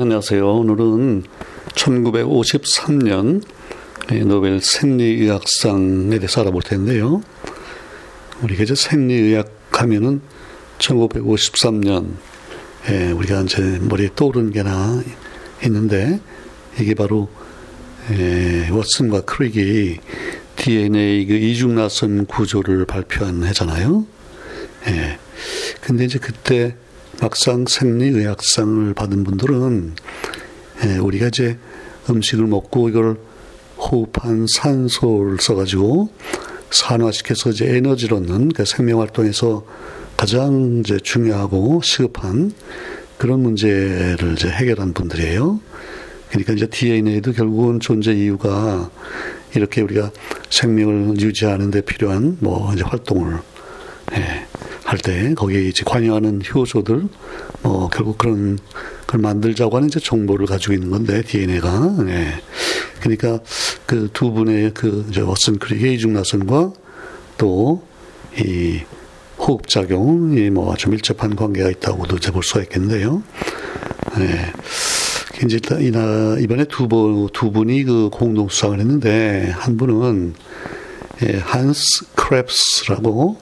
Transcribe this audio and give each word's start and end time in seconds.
안녕하세요. 0.00 0.48
오늘은 0.48 1.24
1953년 1.74 3.42
노벨 4.26 4.60
생리의학상에 4.60 6.18
대해서 6.18 6.42
알아볼 6.42 6.62
텐데요. 6.62 7.20
우리가 8.42 8.62
이제 8.62 8.76
생리의학 8.76 9.52
하면은 9.72 10.20
1953년 10.78 12.12
예, 12.90 13.10
우리가 13.10 13.40
이제 13.40 13.80
머리에 13.82 14.10
떠오르는 14.14 14.52
게나 14.52 15.02
있는데 15.64 16.20
이게 16.78 16.94
바로 16.94 17.28
예, 18.12 18.68
왓슨과 18.70 19.26
크릭이 19.26 19.98
DNA 20.54 21.26
그 21.26 21.34
이중나선 21.34 22.26
구조를 22.26 22.84
발표한 22.84 23.42
해잖아요. 23.42 24.06
예. 24.86 25.18
근데 25.80 26.04
이제 26.04 26.20
그때 26.20 26.76
막상 27.20 27.64
생리의학상을 27.66 28.94
받은 28.94 29.24
분들은 29.24 29.94
예, 30.84 30.98
우리가 30.98 31.28
이제 31.28 31.58
음식을 32.08 32.46
먹고 32.46 32.88
이걸 32.88 33.16
호흡한 33.76 34.46
산소를 34.48 35.38
써가지고 35.40 36.10
산화시켜서 36.70 37.50
이제 37.50 37.76
에너지를 37.76 38.18
얻는 38.18 38.50
그 38.50 38.64
생명 38.64 39.00
활동에서 39.00 39.64
가장 40.16 40.82
이제 40.84 40.98
중요하고 40.98 41.80
시급한 41.82 42.52
그런 43.16 43.40
문제를 43.40 44.34
이제 44.34 44.48
해결한 44.48 44.92
분들이에요. 44.92 45.60
그러니까 46.30 46.52
이제 46.52 46.66
DNA도 46.66 47.32
결국은 47.32 47.80
존재 47.80 48.12
이유가 48.12 48.90
이렇게 49.54 49.80
우리가 49.80 50.12
생명을 50.50 51.20
유지하는 51.20 51.70
데 51.70 51.80
필요한 51.80 52.36
뭐 52.40 52.72
이제 52.74 52.84
활동을 52.84 53.38
예, 54.16 54.46
할 54.88 54.98
때 54.98 55.34
거기에 55.34 55.68
이제 55.68 55.82
관여하는 55.84 56.40
효소들 56.42 57.08
뭐 57.62 57.88
결국 57.90 58.18
그런 58.18 58.58
걸 59.06 59.20
만들자고 59.20 59.76
하는 59.76 59.88
이제 59.88 60.00
정보를 60.00 60.46
가지고 60.46 60.72
있는 60.74 60.90
건데 60.90 61.22
DNA가 61.22 61.96
예. 62.08 62.40
그러니까 63.00 63.38
그 63.86 64.08
두 64.12 64.32
분의 64.32 64.72
그 64.74 65.06
이제 65.10 65.20
워슨 65.20 65.58
크릭의 65.58 65.94
이중 65.94 66.12
나선과 66.14 66.72
또 67.36 67.88
이 68.36 68.80
호흡 69.38 69.66
작용이 69.68 70.50
뭐 70.50 70.72
아주 70.72 70.88
밀접한 70.90 71.36
관계가 71.36 71.70
있다고도 71.70 72.16
이제 72.16 72.30
볼 72.30 72.42
수가 72.42 72.62
있겠는데요. 72.62 73.22
예. 74.18 74.52
이제 75.44 75.60
이나 75.80 76.36
이번에 76.40 76.64
두분두 76.64 77.52
분이 77.52 77.84
그 77.84 78.10
공동 78.12 78.48
수상을 78.48 78.78
했는데 78.78 79.52
한 79.54 79.76
분은 79.76 80.34
예, 81.22 81.38
한스 81.38 82.06
크렙스라고 82.14 83.36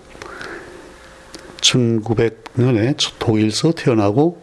1900년에 1.70 2.96
독일서 3.18 3.72
태어나고 3.72 4.40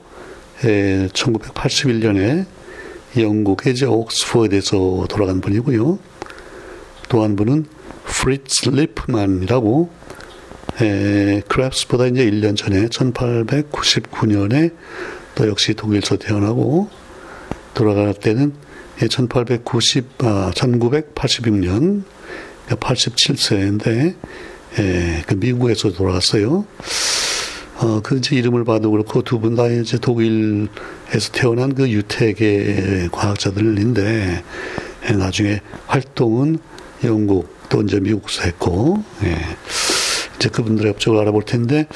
예, 0.65 1.07
1981년에 1.13 2.45
영국의 3.17 3.73
이제 3.73 3.85
옥스퍼드에서 3.85 5.05
돌아간 5.09 5.41
분이고요. 5.41 5.99
또 7.09 7.23
한 7.23 7.35
분은 7.35 7.65
프리츠 8.05 8.69
리프만이라고 8.69 9.89
예, 10.81 11.41
크렙스보다 11.47 12.11
이제 12.11 12.25
1년 12.29 12.57
전에 12.57 12.87
1899년에 12.87 14.73
또 15.35 15.47
역시 15.47 15.75
독일서 15.75 16.17
태어나고 16.17 16.89
돌아갈 17.73 18.13
때는 18.13 18.53
1890, 19.07 20.05
아, 20.19 20.51
1986년 20.55 22.03
87세인데 22.69 24.15
예, 24.79 25.23
그 25.27 25.35
미국에서 25.35 25.91
돌아갔어요. 25.91 26.65
어, 27.77 27.99
그 28.01 28.17
이제 28.17 28.35
이름을 28.35 28.63
봐도 28.65 28.91
그렇고 28.91 29.21
두 29.23 29.39
분 29.39 29.55
다 29.55 29.67
이제 29.67 29.97
독일에서 29.97 31.31
태어난 31.31 31.73
그 31.75 31.89
유태계 31.89 33.09
과학자들인데 33.11 34.43
예, 35.09 35.13
나중에 35.13 35.59
활동은 35.87 36.59
영국 37.03 37.53
또 37.69 37.81
이제 37.81 37.99
미국에서 37.99 38.43
했고 38.43 39.03
예. 39.23 39.37
이제 40.37 40.49
그분들의 40.49 40.91
업적을 40.91 41.19
알아볼 41.19 41.43
텐데 41.43 41.87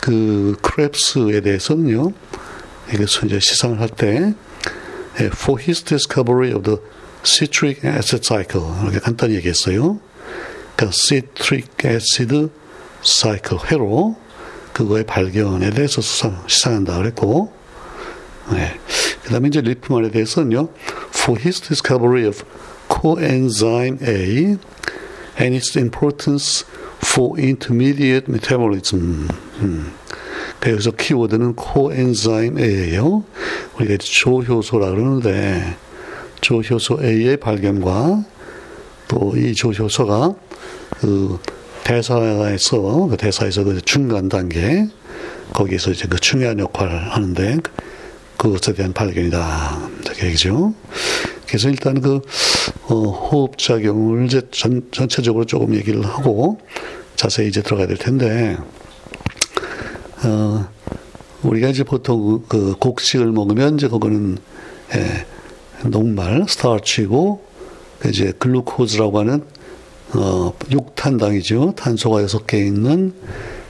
그 0.00 0.56
크랩스에 0.62 1.42
대해서는요. 1.44 2.12
이것을 2.94 3.26
이제 3.26 3.40
시상을 3.40 3.80
할때 3.80 4.34
예, 5.20 5.24
for 5.26 5.60
his 5.60 5.82
discovery 5.82 6.52
of 6.54 6.62
the 6.64 6.78
citric 7.24 7.80
acid 7.88 8.22
cycle 8.24 8.66
이렇게 8.82 8.98
간단히 9.00 9.34
얘기했어요. 9.34 9.98
그러니까 10.76 10.90
citric 10.92 11.68
acid 11.84 12.48
cycle 13.02 13.60
회로 13.70 14.16
그거의 14.72 15.04
발견에 15.04 15.70
대해서 15.70 16.00
수상, 16.00 16.44
시상한다 16.46 16.98
그랬고 16.98 17.52
네. 18.52 18.78
그 19.24 19.30
다음에 19.30 19.48
이제 19.48 19.60
리프만에 19.60 20.10
대해서는요 20.10 20.68
for 21.14 21.40
his 21.40 21.60
discovery 21.60 22.26
of 22.26 22.44
coenzyme 22.88 23.98
A 24.06 24.56
and 25.40 25.56
its 25.56 25.76
importance 25.78 26.64
for 27.02 27.40
intermediate 27.40 28.26
metabolism 28.28 29.28
음. 29.60 29.92
그 30.60 30.70
여기서 30.72 30.92
키워드는 30.92 31.54
코엔자임 31.54 32.58
A예요. 32.58 33.24
우리가 33.76 33.96
조효소라 33.98 34.90
그러는데 34.90 35.76
조효소 36.40 36.98
A의 37.02 37.36
발견과 37.36 38.24
또 39.08 39.32
이 39.36 39.54
조효소가 39.54 40.34
그 40.90 41.38
대사에서 41.84 43.06
그 43.06 43.16
대사에서 43.16 43.64
그 43.64 43.80
중간 43.80 44.28
단계 44.28 44.88
거기에서 45.52 45.90
이제 45.90 46.06
그 46.08 46.18
중요한 46.18 46.58
역할을 46.58 47.12
하는데 47.12 47.58
그것에 48.36 48.74
대한 48.74 48.92
발견이다 48.92 49.88
이렇게 50.04 50.26
얘기죠. 50.26 50.74
그래서 51.46 51.68
일단 51.68 52.00
그 52.00 52.20
어, 52.88 52.94
호흡 52.94 53.56
작용을 53.56 54.26
이제 54.26 54.42
전, 54.50 54.82
전체적으로 54.90 55.44
조금 55.44 55.74
얘기를 55.74 56.04
하고 56.04 56.58
자세히 57.14 57.48
이제 57.48 57.62
들어가야 57.62 57.86
될 57.86 57.96
텐데 57.96 58.58
어, 60.24 60.68
우리가 61.42 61.68
이제 61.68 61.84
보통 61.84 62.42
그 62.48 62.74
곡식을 62.78 63.30
먹으면 63.32 63.76
이제 63.76 63.88
그거는 63.88 64.38
예, 64.94 65.26
녹말 65.88 66.46
스타치고 66.48 67.44
그 68.00 68.08
이제 68.08 68.32
글루코즈라고 68.38 69.20
하는 69.20 69.44
어, 70.14 70.52
육탄당이죠. 70.70 71.74
탄소가 71.76 72.22
여섯 72.22 72.46
개 72.46 72.58
있는 72.58 73.12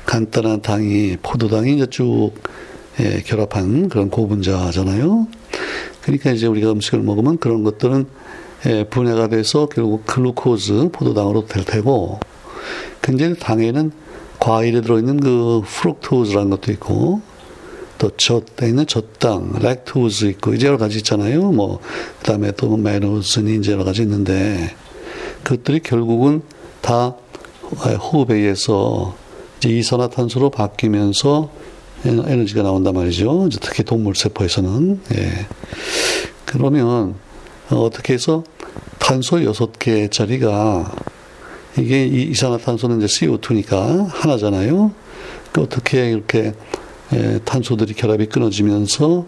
간단한 0.04 0.62
당이 0.62 1.18
포도당이 1.22 1.76
이제 1.76 1.86
쭉 1.86 2.32
예, 3.00 3.22
결합한 3.24 3.88
그런 3.88 4.08
고분자잖아요. 4.08 5.26
그러니까 6.02 6.30
이제 6.30 6.46
우리가 6.46 6.72
음식을 6.72 7.00
먹으면 7.00 7.38
그런 7.38 7.62
것들은 7.62 8.06
예, 8.66 8.84
분해가 8.84 9.28
돼서 9.28 9.66
결국 9.66 10.06
glucose 10.06 10.88
포도당으로 10.92 11.46
될 11.46 11.64
테고, 11.64 12.20
근데 13.00 13.34
당에는 13.34 13.92
과일에 14.40 14.80
들어있는 14.80 15.20
그 15.20 15.62
fructose라는 15.66 16.50
것도 16.50 16.72
있고, 16.72 17.20
또 17.98 18.10
젖에 18.16 18.68
있는 18.68 18.86
젖당, 18.86 19.58
렉토즈 19.60 20.26
있고, 20.26 20.54
이제 20.54 20.66
여러 20.66 20.78
가지 20.78 20.98
있잖아요. 20.98 21.52
뭐, 21.52 21.80
그 22.20 22.24
다음에 22.24 22.52
또 22.52 22.76
mannose니 22.76 23.56
이제 23.56 23.72
여러 23.72 23.84
가지 23.84 24.02
있는데, 24.02 24.74
그것들이 25.46 25.78
결국은 25.78 26.42
다 26.80 27.14
호흡에 27.62 28.34
의해서 28.34 29.14
이제 29.58 29.68
이산화탄소로 29.68 30.50
바뀌면서 30.50 31.50
에너지가 32.04 32.64
나온단 32.64 32.94
말이죠. 32.94 33.48
특히 33.60 33.84
동물 33.84 34.16
세포에서는. 34.16 35.00
예. 35.14 35.46
그러면 36.46 37.14
어떻게 37.70 38.14
해서 38.14 38.42
탄소 38.98 39.36
6개짜리가 39.36 40.92
이게 41.78 42.04
이산화탄소는 42.06 43.00
이제 43.02 43.06
CO2니까 43.06 44.08
하나잖아요. 44.08 44.90
그 45.52 45.60
어떻게 45.60 46.10
이렇게 46.10 46.54
예, 47.12 47.38
탄소들이 47.44 47.94
결합이 47.94 48.26
끊어지면서 48.26 49.24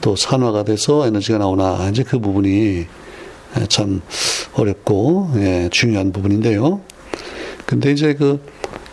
또 0.00 0.14
산화가 0.14 0.62
돼서 0.62 1.08
에너지가 1.08 1.38
나오나 1.38 1.88
이제 1.90 2.04
그 2.04 2.20
부분이 2.20 2.50
예, 2.50 2.88
참 3.68 4.00
어렵고 4.54 5.30
예, 5.36 5.68
중요한 5.70 6.12
부분인데요. 6.12 6.80
근데 7.66 7.92
이제 7.92 8.14
그 8.14 8.40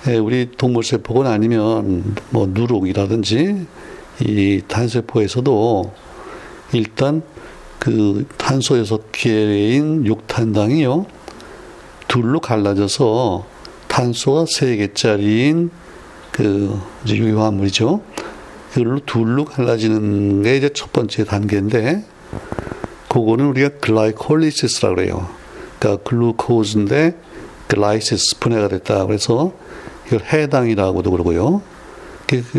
예, 0.07 0.17
우리 0.17 0.49
동물 0.57 0.83
세포가 0.83 1.31
아니면 1.31 2.15
뭐 2.29 2.47
누룩이라든지 2.47 3.65
이 4.21 4.61
단세포에서도 4.67 5.93
일단 6.73 7.21
그 7.79 8.25
탄소 8.37 8.77
여섯 8.77 9.11
개인 9.11 10.05
육탄당이요. 10.05 11.05
둘로 12.07 12.39
갈라져서 12.39 13.45
탄소가 13.87 14.45
세 14.47 14.75
개짜리인 14.75 15.69
그 16.31 16.79
이제 17.05 17.15
유기화합물이죠. 17.15 18.01
그걸로 18.73 18.99
둘로 19.05 19.45
갈라지는 19.45 20.41
게 20.41 20.57
이제 20.57 20.69
첫 20.73 20.91
번째 20.91 21.25
단계인데, 21.25 22.03
그거는 23.13 23.45
우리가 23.45 23.69
glycolysis라고 23.79 24.95
그래요. 24.95 25.29
그러니까 25.77 26.03
glucose인데 26.09 27.15
lysis 27.67 28.39
분해가 28.39 28.69
됐다. 28.69 29.05
그래서 29.05 29.53
이걸 30.07 30.21
해당이라고도 30.21 31.11
그러고요. 31.11 31.61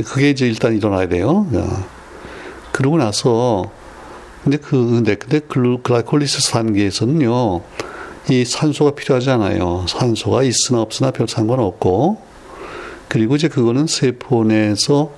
그게 0.06 0.30
이제 0.30 0.46
일단 0.46 0.76
일어나야 0.76 1.08
돼요. 1.08 1.46
그러고 2.70 2.98
나서 2.98 3.64
근데 4.44 4.58
그, 4.58 4.76
근데, 4.76 5.16
근데 5.16 5.40
glycolysis 5.40 6.52
단계에서는요, 6.52 7.62
이 8.30 8.44
산소가 8.44 8.92
필요하지 8.92 9.30
않아요. 9.30 9.86
산소가 9.88 10.44
있으나 10.44 10.82
없으나 10.82 11.10
별 11.10 11.26
상관없고, 11.26 12.20
그리고 13.08 13.34
이제 13.36 13.48
그거는 13.48 13.86
세포 13.86 14.44
내에서 14.44 15.10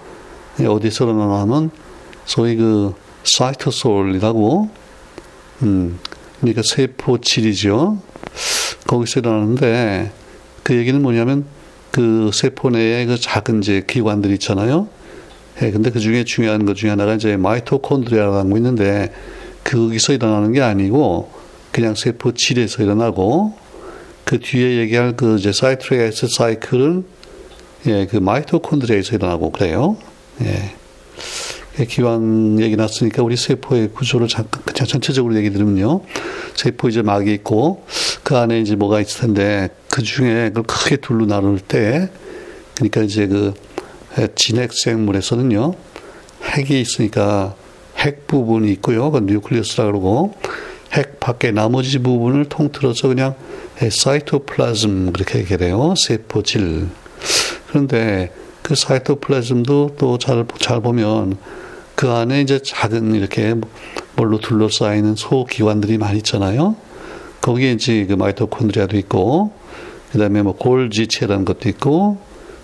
어디서 0.60 1.04
일어나면 1.04 1.70
소위 2.24 2.56
그 2.56 2.94
cytosol이라고, 3.24 4.85
음, 5.62 5.98
그러니까 6.40 6.62
세포질이죠. 6.64 7.98
거기서 8.86 9.20
일어나는데, 9.20 10.10
그 10.62 10.76
얘기는 10.76 11.00
뭐냐면, 11.00 11.46
그 11.90 12.30
세포 12.32 12.70
내에 12.70 13.06
그 13.06 13.18
작은 13.18 13.60
이제 13.62 13.82
기관들 13.86 14.30
있잖아요. 14.32 14.88
예, 15.62 15.70
근데 15.70 15.90
그 15.90 16.00
중에 16.00 16.24
중요한 16.24 16.66
것 16.66 16.76
중에 16.76 16.90
하나가 16.90 17.14
이제 17.14 17.36
mitochondria라는 17.36 18.50
거 18.50 18.56
있는데, 18.58 19.12
거기서 19.64 20.12
일어나는 20.12 20.52
게 20.52 20.60
아니고, 20.60 21.30
그냥 21.72 21.94
세포질에서 21.94 22.82
일어나고, 22.82 23.54
그 24.24 24.40
뒤에 24.40 24.78
얘기할 24.78 25.16
그 25.16 25.36
이제 25.38 25.52
citrate 25.52 26.26
cycle은, 26.28 27.04
예, 27.86 28.06
그 28.06 28.16
mitochondria에서 28.16 29.16
일어나고 29.16 29.52
그래요. 29.52 29.96
예. 30.42 30.74
예. 31.78 31.84
기왕 31.84 32.58
얘기 32.60 32.76
났으니까 32.76 33.22
우리 33.22 33.36
세포의 33.36 33.90
구조를 33.92 34.28
잠깐 34.28 34.62
전체적으로 34.74 35.36
얘기 35.36 35.50
들으면요. 35.50 36.00
세포 36.54 36.88
이제 36.88 37.02
막이 37.02 37.32
있고 37.34 37.84
그 38.22 38.36
안에 38.36 38.60
이제 38.60 38.76
뭐가 38.76 39.00
있을 39.00 39.20
텐데 39.22 39.68
그 39.90 40.02
중에 40.02 40.48
그걸 40.48 40.62
크게 40.64 40.96
둘로 40.96 41.26
나눌 41.26 41.58
때 41.58 42.08
그러니까 42.76 43.02
이제 43.02 43.26
그 43.26 43.54
진핵 44.34 44.72
생물에서는요. 44.72 45.74
핵이 46.44 46.80
있으니까 46.80 47.54
핵 47.98 48.26
부분이 48.26 48.70
있고요. 48.72 49.10
그 49.10 49.20
뉴클리어스라 49.20 49.86
그러고 49.86 50.34
핵 50.92 51.20
밖에 51.20 51.50
나머지 51.50 51.98
부분을 51.98 52.46
통틀어서 52.46 53.08
그냥 53.08 53.34
사이토플라즘 53.90 55.12
그렇게 55.12 55.40
얘기해요. 55.40 55.94
세포질. 55.96 56.88
그런데 57.68 58.32
그 58.62 58.74
사이토플라즘도 58.74 59.96
또 59.98 60.18
잘 60.18 60.46
잘 60.58 60.80
보면 60.80 61.36
그 61.96 62.10
안에 62.10 62.42
이제 62.42 62.60
작은 62.62 63.14
이렇게 63.14 63.54
뭘로 64.16 64.38
둘러싸이는 64.38 65.16
소기관들이 65.16 65.96
많이 65.98 66.18
있잖아요. 66.18 66.76
거기에 67.40 67.72
이제 67.72 68.04
그 68.06 68.12
마이토콘드리아도 68.12 68.98
있고, 68.98 69.52
그 70.12 70.18
다음에 70.18 70.42
뭐 70.42 70.54
골지체라는 70.54 71.46
것도 71.46 71.68
있고, 71.70 72.18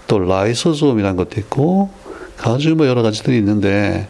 또 0.06 0.18
라이소솜이라는 0.18 1.16
것도 1.16 1.40
있고, 1.40 1.90
아주 2.42 2.74
뭐 2.76 2.86
여러 2.86 3.02
가지들이 3.02 3.38
있는데, 3.38 4.06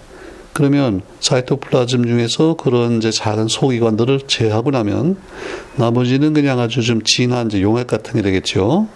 그러면 0.54 1.02
사이토플라즘 1.20 2.04
중에서 2.04 2.54
그런 2.54 2.98
이제 2.98 3.10
작은 3.10 3.48
소기관들을 3.48 4.22
제하고 4.26 4.70
나면 4.70 5.16
나머지는 5.76 6.34
그냥 6.34 6.58
아주 6.58 6.82
좀 6.82 7.00
진한 7.04 7.46
이제 7.46 7.62
용액 7.62 7.86
같은 7.86 8.14
게 8.14 8.22
되겠죠. 8.22 8.88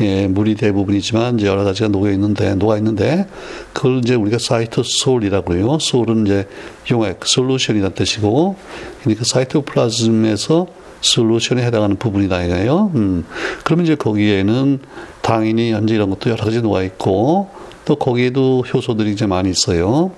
예, 0.00 0.26
물이 0.26 0.54
대부분이지만 0.54 1.38
이제 1.38 1.46
여러 1.46 1.64
가지가 1.64 1.88
녹여 1.88 2.10
있는데 2.12 2.54
녹아 2.54 2.76
있는데 2.78 3.26
그걸 3.72 3.98
이제 3.98 4.14
우리가 4.14 4.38
사이토솔이라고 4.38 5.54
해요. 5.54 5.78
솔은 5.80 6.26
이제 6.26 6.48
용액, 6.90 7.20
솔루션이라는 7.24 7.94
뜻이고 7.94 8.56
그러니까 9.02 9.24
사이토플라즘에서 9.26 10.66
솔루션에 11.02 11.62
해당하는 11.62 11.96
부분이다 11.96 12.44
이거예요. 12.44 12.92
음. 12.94 13.24
그러면 13.64 13.84
이제 13.84 13.94
거기에는 13.94 14.78
당연히 15.22 15.72
현재 15.72 15.94
이런 15.94 16.10
것도 16.10 16.30
여러 16.30 16.44
가지 16.44 16.60
녹아 16.60 16.82
있고 16.82 17.50
또 17.84 17.96
거기에도 17.96 18.60
효소들이 18.60 19.12
이제 19.12 19.26
많이 19.26 19.50
있어요. 19.50 20.12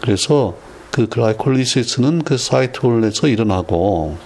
그래서 0.00 0.56
그 0.90 1.06
글라이콜리시스는 1.06 2.22
그 2.24 2.36
사이톨에서 2.36 3.28
일어나고 3.28 4.16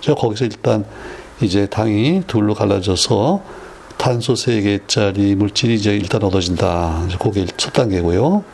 저 0.00 0.14
거기서 0.14 0.46
일단 0.46 0.84
이제 1.40 1.66
당이 1.66 2.22
둘로 2.26 2.54
갈라져서 2.54 3.42
탄소 3.98 4.32
3개짜리 4.34 5.34
물질이 5.34 5.74
이제 5.74 5.94
일단 5.94 6.22
얻어진다. 6.22 7.08
그게 7.18 7.44
첫 7.56 7.72
단계고요. 7.72 8.44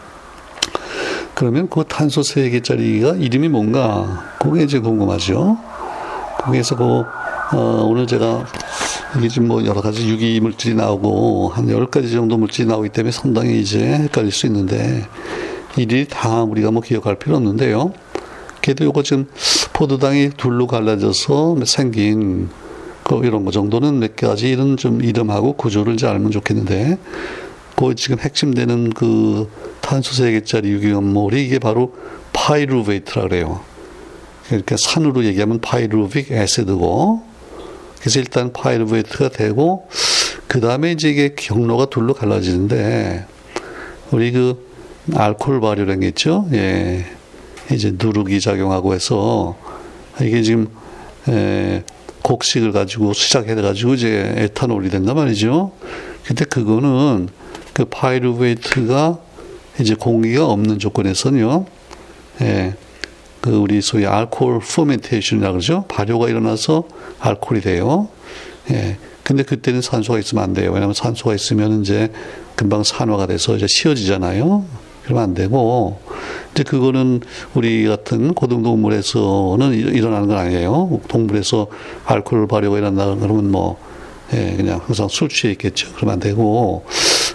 그러면 1.35 1.69
그 1.69 1.85
탄소 1.87 2.23
3개짜리가 2.23 3.21
이름이 3.21 3.49
뭔가? 3.49 4.25
그게 4.41 4.65
이제 4.65 4.79
궁금하죠. 4.79 5.59
거기에서 6.39 6.77
그, 6.77 7.05
어, 7.53 7.87
오늘 7.87 8.07
제가 8.07 8.47
이게 9.19 9.29
지금 9.29 9.49
뭐 9.49 9.65
여러 9.65 9.81
가지 9.81 10.09
유기 10.09 10.41
물질이 10.41 10.75
나오고 10.75 11.51
한 11.51 11.67
10가지 11.67 12.11
정도 12.11 12.37
물질이 12.37 12.67
나오기 12.67 12.89
때문에 12.89 13.13
상당히 13.13 13.61
이제 13.61 13.81
헷갈릴 13.81 14.33
수 14.33 14.47
있는데 14.47 15.07
이들이 15.77 16.09
다 16.09 16.43
우리가 16.43 16.71
뭐 16.71 16.83
기억할 16.83 17.17
필요 17.17 17.37
없는데요. 17.37 17.93
그래도 18.63 18.85
요거 18.87 19.03
지금 19.03 19.27
포도당이 19.73 20.31
둘로 20.37 20.67
갈라져서 20.67 21.57
생긴 21.67 22.49
그 23.05 23.21
이런 23.25 23.45
거 23.45 23.51
정도는 23.51 24.01
몇 24.01 24.17
가지 24.17 24.51
이런 24.51 24.77
좀 24.77 25.03
이름하고 25.03 25.53
구조를 25.55 25.97
잘 25.97 26.11
알면 26.11 26.31
좋겠는데 26.31 26.99
그 27.77 27.95
지금 27.95 28.19
핵심되는 28.19 28.91
그 28.91 29.51
탄소 29.81 30.15
세 30.15 30.33
개짜리 30.33 30.71
유기화합물이 30.71 31.45
이게 31.45 31.59
바로 31.59 31.95
pyruvate라 32.33 33.23
그래요. 33.23 33.61
그러니까 34.47 34.77
산으로 34.79 35.25
얘기하면 35.25 35.61
pyruvic 35.61 36.33
acid고 36.33 37.23
그래서 38.01 38.21
일단 38.21 38.53
pyruvate가 38.53 39.31
되고 39.31 39.89
그 40.47 40.61
다음에 40.61 40.93
이제 40.93 41.11
이게 41.11 41.35
경로가 41.35 41.87
둘로 41.87 42.15
갈라지는데 42.15 43.27
우리 44.11 44.33
그 44.33 44.69
알코올 45.15 45.61
발효라는 45.61 46.01
게 46.01 46.09
있죠. 46.09 46.47
예. 46.53 47.05
이제 47.73 47.95
누룩이 47.99 48.41
작용하고 48.41 48.95
해서 48.95 49.57
이게 50.21 50.43
지금 50.43 50.69
에, 51.29 51.83
곡식을 52.25 52.73
가지고 52.73 53.13
시작해 53.13 53.55
가지고 53.55 53.95
이제 53.95 54.33
에탄올이 54.37 54.89
된단 54.89 55.15
말이죠. 55.15 55.73
근데 56.25 56.45
그거는 56.47 57.29
그 57.75 57.85
pyruvate가 57.85 59.19
이제 59.81 59.95
공기가 59.95 60.47
없는 60.47 60.79
조건에서는요. 60.79 61.67
예. 62.41 62.75
그 63.41 63.51
우리 63.51 63.83
소위 63.83 64.07
alcohol 64.07 64.61
fermentation이라 64.61 65.51
그러죠. 65.51 65.85
발효가 65.89 66.29
일어나서 66.29 66.85
알코올이 67.21 67.61
돼요. 67.61 68.09
예. 68.71 68.97
근데 69.23 69.43
그때는 69.43 69.83
산소가 69.83 70.19
있으면 70.19 70.45
안 70.45 70.55
돼요. 70.55 70.71
왜냐하면 70.71 70.95
산소가 70.95 71.35
있으면 71.35 71.83
이제 71.83 72.11
금방 72.57 72.85
산화가 72.85 73.27
돼서 73.27 73.55
이제 73.57 73.67
쉬어지잖아요. 73.69 74.65
그러면 75.05 75.23
안 75.23 75.35
되고 75.35 75.99
이제 76.53 76.63
그거는 76.63 77.21
우리 77.55 77.87
같은 77.87 78.35
고등동물에서는 78.35 79.73
일어나는 79.75 80.29
건 80.29 80.39
아니에요. 80.39 81.01
동물에서 81.09 81.67
알코올 82.07 82.49
발효가 82.49 82.79
일어난다 82.79 83.15
그러면 83.21 83.51
뭐 83.51 83.79
예, 84.33 84.55
그냥 84.57 84.81
항상 84.85 85.09
술 85.09 85.29
취해 85.29 85.53
있겠죠. 85.53 85.93
그러면 85.95 86.15
안 86.15 86.21
되고 86.21 86.85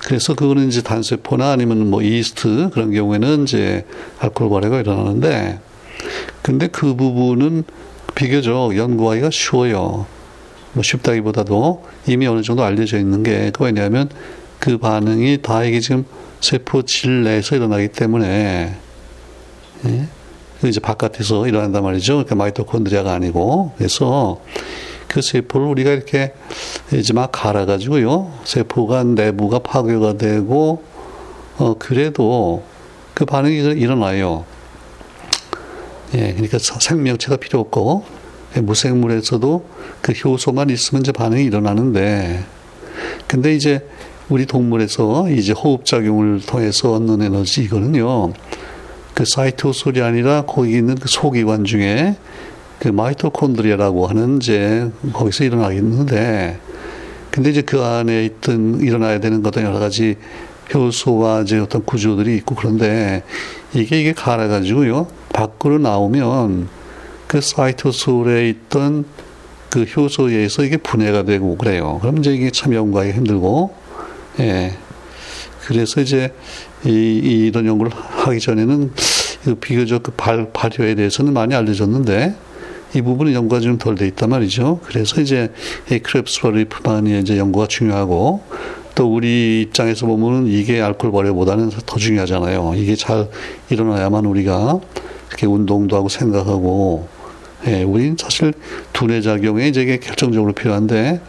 그래서 0.05 0.34
그거는 0.34 0.67
이제 0.67 0.82
단세포나 0.82 1.51
아니면 1.51 1.89
뭐 1.89 2.01
이스트 2.01 2.70
그런 2.74 2.91
경우에는 2.91 3.43
이제 3.43 3.86
알코올 4.20 4.50
발효가 4.50 4.79
일어나는데 4.79 5.60
근데 6.41 6.67
그 6.67 6.96
부분은 6.96 7.63
비교적 8.15 8.75
연구하기가 8.75 9.29
쉬워요. 9.32 10.08
뭐 10.74 10.84
쉽다기보다도 10.84 11.84
이미 12.08 12.25
어느 12.27 12.41
정도 12.41 12.63
알려져 12.63 12.98
있는 12.98 13.24
게 13.24 13.51
그 13.53 13.63
왜냐하면 13.65 14.10
그 14.60 14.77
반응이 14.77 15.41
다 15.41 15.63
이게 15.63 15.79
지금 15.79 16.05
세포 16.41 16.84
질 16.84 17.24
내에서 17.24 17.55
일어나기 17.55 17.89
때문에 17.89 18.75
예? 19.86 20.08
이제 20.67 20.79
바깥에서 20.79 21.48
일어난단 21.48 21.84
말이죠. 21.84 22.13
그러니까 22.13 22.36
마이토콘드리아가 22.36 23.13
아니고 23.13 23.74
그래서 23.77 24.41
그 25.08 25.22
세포를 25.22 25.67
우리가 25.67 25.91
이렇게 25.91 26.34
이제 26.93 27.13
막 27.13 27.31
갈아가지고요. 27.31 28.31
세포가 28.43 29.03
내부가 29.03 29.60
파괴가 29.60 30.17
되고 30.17 30.84
어 31.58 31.75
그래도 31.79 32.63
그 33.13 33.25
반응이 33.25 33.55
일어나요. 33.79 34.46
예, 36.13 36.34
그러니까 36.34 36.58
생명체가 36.60 37.38
필요 37.38 37.60
없고 37.60 38.05
무생물에서도 38.55 39.65
그 40.01 40.12
효소만 40.12 40.69
있으면 40.69 41.01
이제 41.01 41.12
반응이 41.12 41.43
일어나는데 41.43 42.43
근데 43.27 43.55
이제 43.55 43.88
우리 44.29 44.45
동물에서 44.45 45.29
이제 45.31 45.53
호흡 45.53 45.86
작용을 45.86 46.41
통해서 46.45 46.93
얻는 46.93 47.24
에너지 47.24 47.63
이거는요. 47.63 48.33
그 49.15 49.24
사이토솔이 49.25 50.01
아니라 50.01 50.43
거기 50.43 50.74
있는 50.74 50.95
그 50.95 51.07
소기관 51.07 51.65
중에 51.65 52.15
그 52.77 52.89
마이토콘드리아라고 52.89 54.07
하는 54.07 54.38
이제 54.38 54.89
거기서 55.13 55.45
일어나겠는데 55.45 56.59
근데 57.31 57.50
이제 57.50 57.62
그 57.62 57.81
안에 57.81 58.24
있던 58.25 58.81
일어나야 58.81 59.19
되는 59.19 59.43
어떤 59.45 59.63
여러 59.63 59.79
가지 59.79 60.15
효소와 60.74 61.41
이제 61.41 61.57
어떤 61.57 61.83
구조들이 61.83 62.36
있고 62.38 62.53
그런데 62.53 63.24
이게 63.74 64.00
이게 64.00 64.13
갈아가지고요 64.13 65.07
밖으로 65.33 65.79
나오면 65.79 66.69
그 67.27 67.41
사이토솔에 67.41 68.48
있던 68.50 69.05
그 69.69 69.83
효소에 69.83 70.33
의해서 70.33 70.63
이게 70.63 70.77
분해가 70.77 71.24
되고 71.24 71.57
그래요. 71.57 71.98
그럼 72.01 72.19
이제 72.19 72.33
이게 72.33 72.51
참 72.51 72.74
연구하기 72.74 73.12
힘들고 73.12 73.78
예. 74.39 74.74
그래서 75.65 76.01
이제 76.01 76.34
이, 76.86 76.89
이런 77.48 77.65
연구를 77.65 77.91
하기 77.93 78.39
전에는 78.39 78.91
그 79.43 79.55
비교적 79.55 80.03
그 80.03 80.12
발, 80.12 80.51
발효에 80.51 80.96
대해서는 80.96 81.34
많이 81.34 81.53
알려졌는데 81.55 82.36
이 82.96 83.01
부분은 83.01 83.34
연구가 83.34 83.62
좀 83.62 83.77
덜 83.77 83.96
돼 83.96 84.08
있단 84.08 84.29
말이죠. 84.29 84.79
그래서 84.84 85.22
이제 85.22 85.51
이 85.91 86.00
크랩스 86.00 86.41
버리프만이 86.41 87.19
이제 87.19 87.38
연구가 87.38 87.67
중요하고 87.67 88.41
또 88.96 89.13
우리 89.13 89.62
입장에서 89.62 90.08
보면은 90.08 90.48
이게 90.48 90.81
알코올 90.81 91.13
발효보다는 91.13 91.69
더 91.86 91.98
중요하잖아요. 91.98 92.74
이게 92.75 92.96
잘 92.96 93.29
일어나야만 93.69 94.25
우리가 94.25 94.79
이렇게 95.29 95.46
운동도 95.46 95.96
하고 95.96 96.10
생각하고 96.10 97.08
예, 97.67 97.84
우린 97.84 98.15
사실 98.17 98.53
두뇌 98.93 99.22
작용에 99.22 99.67
이제 99.67 100.00
결정적으로 100.01 100.53
필요한데 100.53 101.22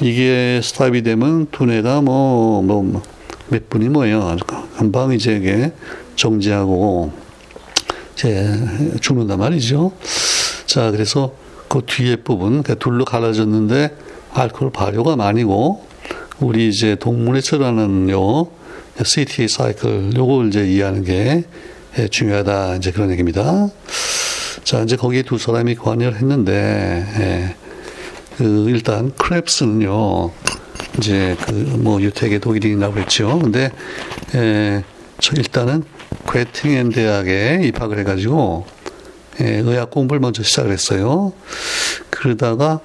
이게 0.00 0.60
스탑이 0.62 1.02
되면 1.02 1.46
두뇌가 1.50 2.00
뭐, 2.00 2.62
뭐, 2.62 3.02
몇 3.48 3.68
분이 3.68 3.88
뭐예요. 3.88 4.36
금방 4.76 5.12
이제 5.12 5.36
이게 5.36 5.72
정지하고 6.16 7.12
이제 8.14 8.58
죽는단 9.00 9.38
말이죠. 9.38 9.92
자, 10.66 10.90
그래서 10.90 11.34
그 11.68 11.82
뒤에 11.86 12.16
부분, 12.16 12.62
그 12.62 12.78
둘로 12.78 13.04
갈라졌는데 13.04 13.96
알코올 14.32 14.72
발효가 14.72 15.16
많이고 15.16 15.86
우리 16.40 16.68
이제 16.68 16.96
동물에 16.96 17.40
처하는 17.40 18.10
요 18.10 18.48
TCA 19.04 19.48
cycle 19.48 20.16
요걸 20.16 20.48
이제 20.48 20.66
이해하는 20.66 21.04
게 21.04 21.44
중요하다 22.10 22.76
이제 22.76 22.90
그런 22.90 23.10
얘기입니다. 23.10 23.68
자, 24.64 24.82
이제 24.82 24.96
거기에 24.96 25.22
두 25.22 25.38
사람이 25.38 25.74
관여를 25.74 26.18
했는데 26.18 27.06
예, 27.18 27.56
그 28.42 28.70
일단 28.70 29.12
크렙스는요. 29.12 30.30
이제 30.98 31.36
그 31.46 31.52
뭐 31.82 32.00
유태계 32.00 32.40
독일인이라고 32.40 32.98
했죠. 33.00 33.38
근데 33.40 33.70
예, 34.34 34.84
저 35.20 35.34
일단은 35.36 35.84
괴팅엔 36.30 36.90
대학에 36.90 37.60
입학을 37.64 37.98
해가지고 37.98 38.66
예, 39.40 39.58
의학 39.58 39.90
공부를 39.90 40.20
먼저 40.20 40.42
시작을 40.42 40.70
했어요. 40.70 41.32
그러다가 42.10 42.80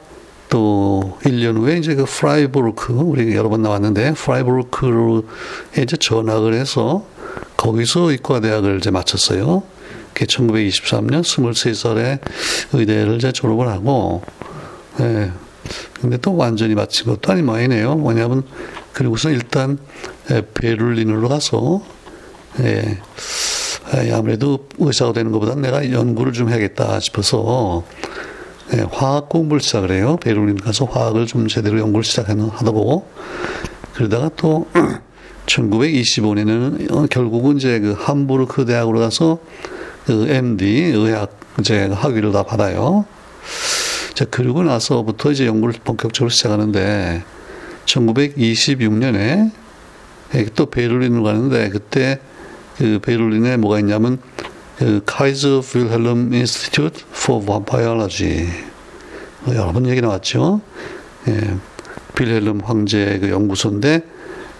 또 0.49 1.17
1년 1.23 1.57
후에 1.57 1.77
이제 1.77 1.93
그 1.93 2.05
프라이부르크, 2.05 2.93
우리 2.93 3.35
여러 3.35 3.49
번 3.49 3.61
나왔는데, 3.61 4.13
프라이부르크로 4.13 5.23
이제 5.77 5.97
전학을 5.97 6.53
해서 6.53 7.05
거기서 7.57 8.11
의과대학을 8.11 8.77
이제 8.77 8.89
마쳤어요. 8.89 9.63
그게 10.13 10.25
1923년 10.25 11.21
23살에 11.21 12.19
의대를 12.71 13.17
이제 13.17 13.33
졸업을 13.33 13.67
하고, 13.67 14.23
예. 15.01 15.31
근데 16.01 16.17
또 16.17 16.36
완전히 16.36 16.75
마친 16.75 17.05
것도 17.05 17.31
아니 17.31 17.41
뭐이네요. 17.41 17.95
뭐냐면, 17.95 18.43
그리고서 18.93 19.29
일단 19.29 19.77
예, 20.31 20.41
베를린으로 20.53 21.29
가서, 21.29 21.81
예. 22.62 23.00
아무래도 24.13 24.67
의사가 24.79 25.13
되는 25.13 25.31
것보다 25.31 25.55
내가 25.55 25.91
연구를 25.91 26.33
좀 26.33 26.50
해야겠다 26.50 27.00
싶어서, 27.00 27.83
예, 28.74 28.86
화학 28.91 29.29
공부를 29.29 29.62
시작을 29.62 29.91
해요. 29.91 30.17
베를린 30.21 30.57
가서 30.57 30.86
화학을 30.86 31.25
좀 31.25 31.47
제대로 31.47 31.79
연구를 31.79 32.03
시작하고 32.03 33.05
그러다가 33.93 34.29
또 34.36 34.67
1925년에는 35.47 36.91
어, 36.93 37.07
결국은 37.09 37.57
이제 37.57 37.79
그 37.79 37.93
함부르크 37.97 38.65
대학으로 38.65 39.00
가서 39.00 39.39
그 40.05 40.27
MD 40.29 40.91
의학 40.93 41.31
이제 41.59 41.86
학위를 41.86 42.31
다 42.31 42.43
받아요. 42.43 43.05
자, 44.17 44.25
그러고 44.25 44.63
나서부터 44.63 45.31
이제 45.31 45.45
연구를 45.45 45.75
본격적으로 45.83 46.31
시작하는데 46.31 47.24
1926년에 47.86 49.51
예, 50.33 50.45
또 50.55 50.65
베를린으로 50.65 51.21
가는데 51.21 51.69
그때 51.69 52.19
그 52.77 52.97
베를린에 53.00 53.57
뭐가 53.57 53.77
있냐면 53.77 54.17
그 54.79 55.03
카이저 55.05 55.62
빌헬름 55.62 56.34
Institute 56.34 57.03
for 57.27 57.63
Biology 57.63 58.50
여러 59.50 59.71
번 59.71 59.88
얘기 59.88 60.01
나왔죠. 60.01 60.62
예, 61.27 61.55
필헬름 62.15 62.62
황제 62.63 63.19
그 63.21 63.29
연구소인데 63.29 64.01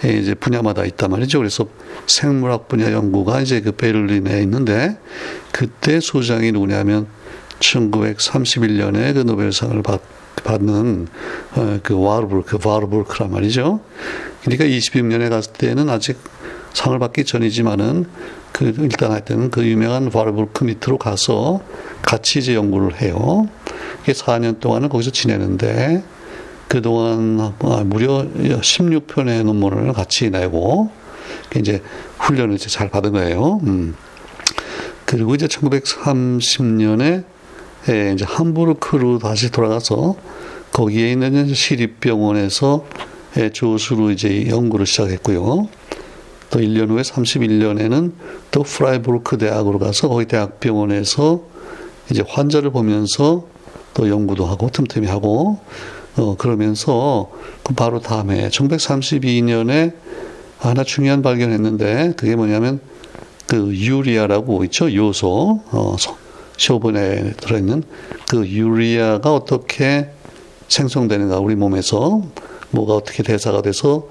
예, 0.06 0.10
이제 0.10 0.36
분야마다 0.36 0.86
있단 0.86 1.10
말이죠. 1.10 1.40
그래서 1.40 1.66
생물학 2.06 2.68
분야 2.68 2.92
연구가 2.92 3.42
이제 3.42 3.60
그 3.62 3.72
베를린에 3.72 4.40
있는데 4.44 5.00
그때 5.52 6.00
소장이 6.00 6.52
누구냐면 6.52 7.17
1931년에 7.60 9.14
그 9.14 9.20
노벨상을 9.20 9.82
받, 9.84 10.02
받는 10.44 11.08
어, 11.56 11.80
그 11.84 12.00
와르부르크, 12.00 12.60
와르부르크란 12.64 13.32
말이죠. 13.32 13.82
그러니까 14.44 14.66
26년에 14.66 15.30
갔을 15.30 15.54
때는 15.54 15.90
아직 15.90 16.18
상을 16.74 16.98
받기 17.00 17.26
전이지만은 17.26 18.06
그 18.52 18.74
일단 18.78 19.12
하여튼 19.12 19.50
그 19.50 19.66
유명한 19.66 20.10
바르부르크 20.10 20.64
밑으로 20.64 20.98
가서 20.98 21.62
같이 22.02 22.40
이제 22.40 22.56
연구를 22.56 23.02
해요. 23.02 23.48
그게 24.00 24.14
4년 24.14 24.60
동안은 24.60 24.90
거기서 24.90 25.12
지내는데 25.12 26.04
그동안 26.68 27.40
아, 27.40 27.84
무려 27.86 28.26
16편의 28.36 29.44
논문을 29.44 29.94
같이 29.94 30.30
내고 30.30 30.90
이제 31.56 31.82
훈련을 32.20 32.56
이제 32.56 32.70
잘 32.70 32.90
받은 32.90 33.14
거예요. 33.14 33.60
음. 33.64 33.96
그리고 35.06 35.36
이제 35.36 35.48
1930년에 35.48 37.24
예, 37.90 38.12
이제 38.14 38.26
함부르크로 38.26 39.20
다시 39.20 39.52
돌아가서 39.52 40.16
거기에 40.72 41.12
있는 41.12 41.54
시립병원에서 41.54 42.86
예, 43.38 43.50
조수로 43.50 44.12
이제 44.12 44.48
연구를 44.48 44.86
시작했고요. 44.86 45.70
또 46.50 46.60
1년 46.60 46.90
후에 46.90 47.02
31년에는 47.02 48.12
또 48.52 48.64
프라이부르크 48.64 49.38
대학으로 49.38 49.80
가서 49.80 50.08
거기 50.08 50.26
대학병원에서 50.26 51.42
이제 52.10 52.24
환자를 52.28 52.72
보면서 52.72 53.46
또 53.94 54.10
연구도 54.10 54.46
하고 54.46 54.70
틈틈이 54.70 55.08
하고 55.08 55.60
어 56.16 56.36
그러면서 56.38 57.30
그 57.64 57.74
바로 57.74 58.00
다음에 58.00 58.50
1932년에 58.50 59.94
하나 60.58 60.84
중요한 60.84 61.22
발견했는데 61.22 62.14
그게 62.16 62.36
뭐냐면 62.36 62.80
그 63.46 63.76
urea라고 63.76 64.64
있죠 64.66 64.94
요소 64.94 65.64
어 65.72 65.96
소변에 66.58 67.34
들어있는 67.34 67.84
그 68.30 68.48
urea가 68.48 69.34
어떻게 69.34 70.10
생성되는가 70.68 71.40
우리 71.40 71.56
몸에서 71.56 72.24
뭐가 72.72 72.96
어떻게 72.96 73.24
대사가 73.24 73.62
돼서 73.62 74.10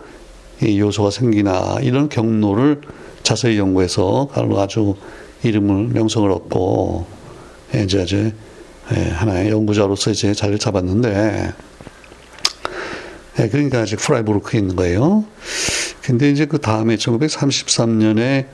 이 0.63 0.81
요소가 0.81 1.11
생기나 1.11 1.79
이런 1.83 2.09
경로를 2.09 2.81
자세히 3.23 3.59
연구해서 3.59 4.31
아주 4.57 4.95
이름을 5.43 5.89
명성을 5.89 6.31
얻고 6.31 7.07
이제 7.85 8.03
이제 8.03 8.33
하나의 8.87 9.51
연구자로서 9.51 10.13
이제 10.13 10.33
자리를 10.33 10.59
잡았는데 10.59 11.53
그러니까 13.51 13.81
아직 13.81 13.97
프라이부르크에 13.97 14.61
있는 14.61 14.77
거예요. 14.77 15.25
근데 16.03 16.31
이제 16.31 16.47
그 16.47 16.59
다음에 16.59 16.97
1933년에 16.97 18.47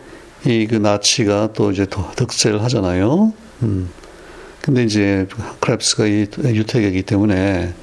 이 0.45 0.67
그 0.67 0.77
나치가 0.77 1.53
또 1.53 1.71
이제 1.71 1.87
더 1.89 2.11
득세를 2.17 2.63
하잖아요. 2.65 3.33
음. 3.63 3.91
근데 4.61 4.85
이제 4.85 5.27
크랩스가 5.61 6.09
이 6.09 6.55
유태계이기 6.57 7.03
때문에 7.03 7.75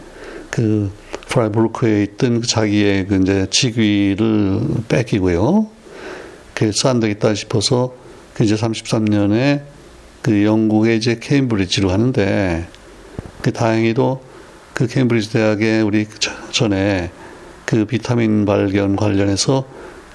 그 0.50 0.92
프라이부르크에 1.28 2.04
있던 2.04 2.42
그 2.42 2.48
자기의 2.48 3.08
그 3.08 3.20
이제 3.22 3.48
직위를 3.50 4.62
뺏기고요. 4.88 5.68
안 6.86 7.00
되겠다 7.00 7.34
싶어서 7.36 7.94
그 8.34 8.44
이제 8.44 8.56
33년에 8.56 9.62
그 10.22 10.44
영국의 10.44 10.98
이제 10.98 11.18
케임브리지로 11.22 11.90
가는데 11.90 12.68
그 13.42 13.54
다행히도 13.54 14.22
그 14.74 14.88
케임브리지 14.88 15.32
대학에 15.32 15.82
우리 15.82 16.08
전에 16.52 17.12
그 17.66 17.86
비타민 17.86 18.46
발견 18.46 18.96
관련해서 18.96 19.66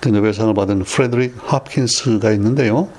그 0.04 0.10
노벨상을 0.10 0.52
받은 0.52 0.84
프레드릭 0.84 1.34
홉킨스가 1.38 2.30
있는데요. 2.32 2.90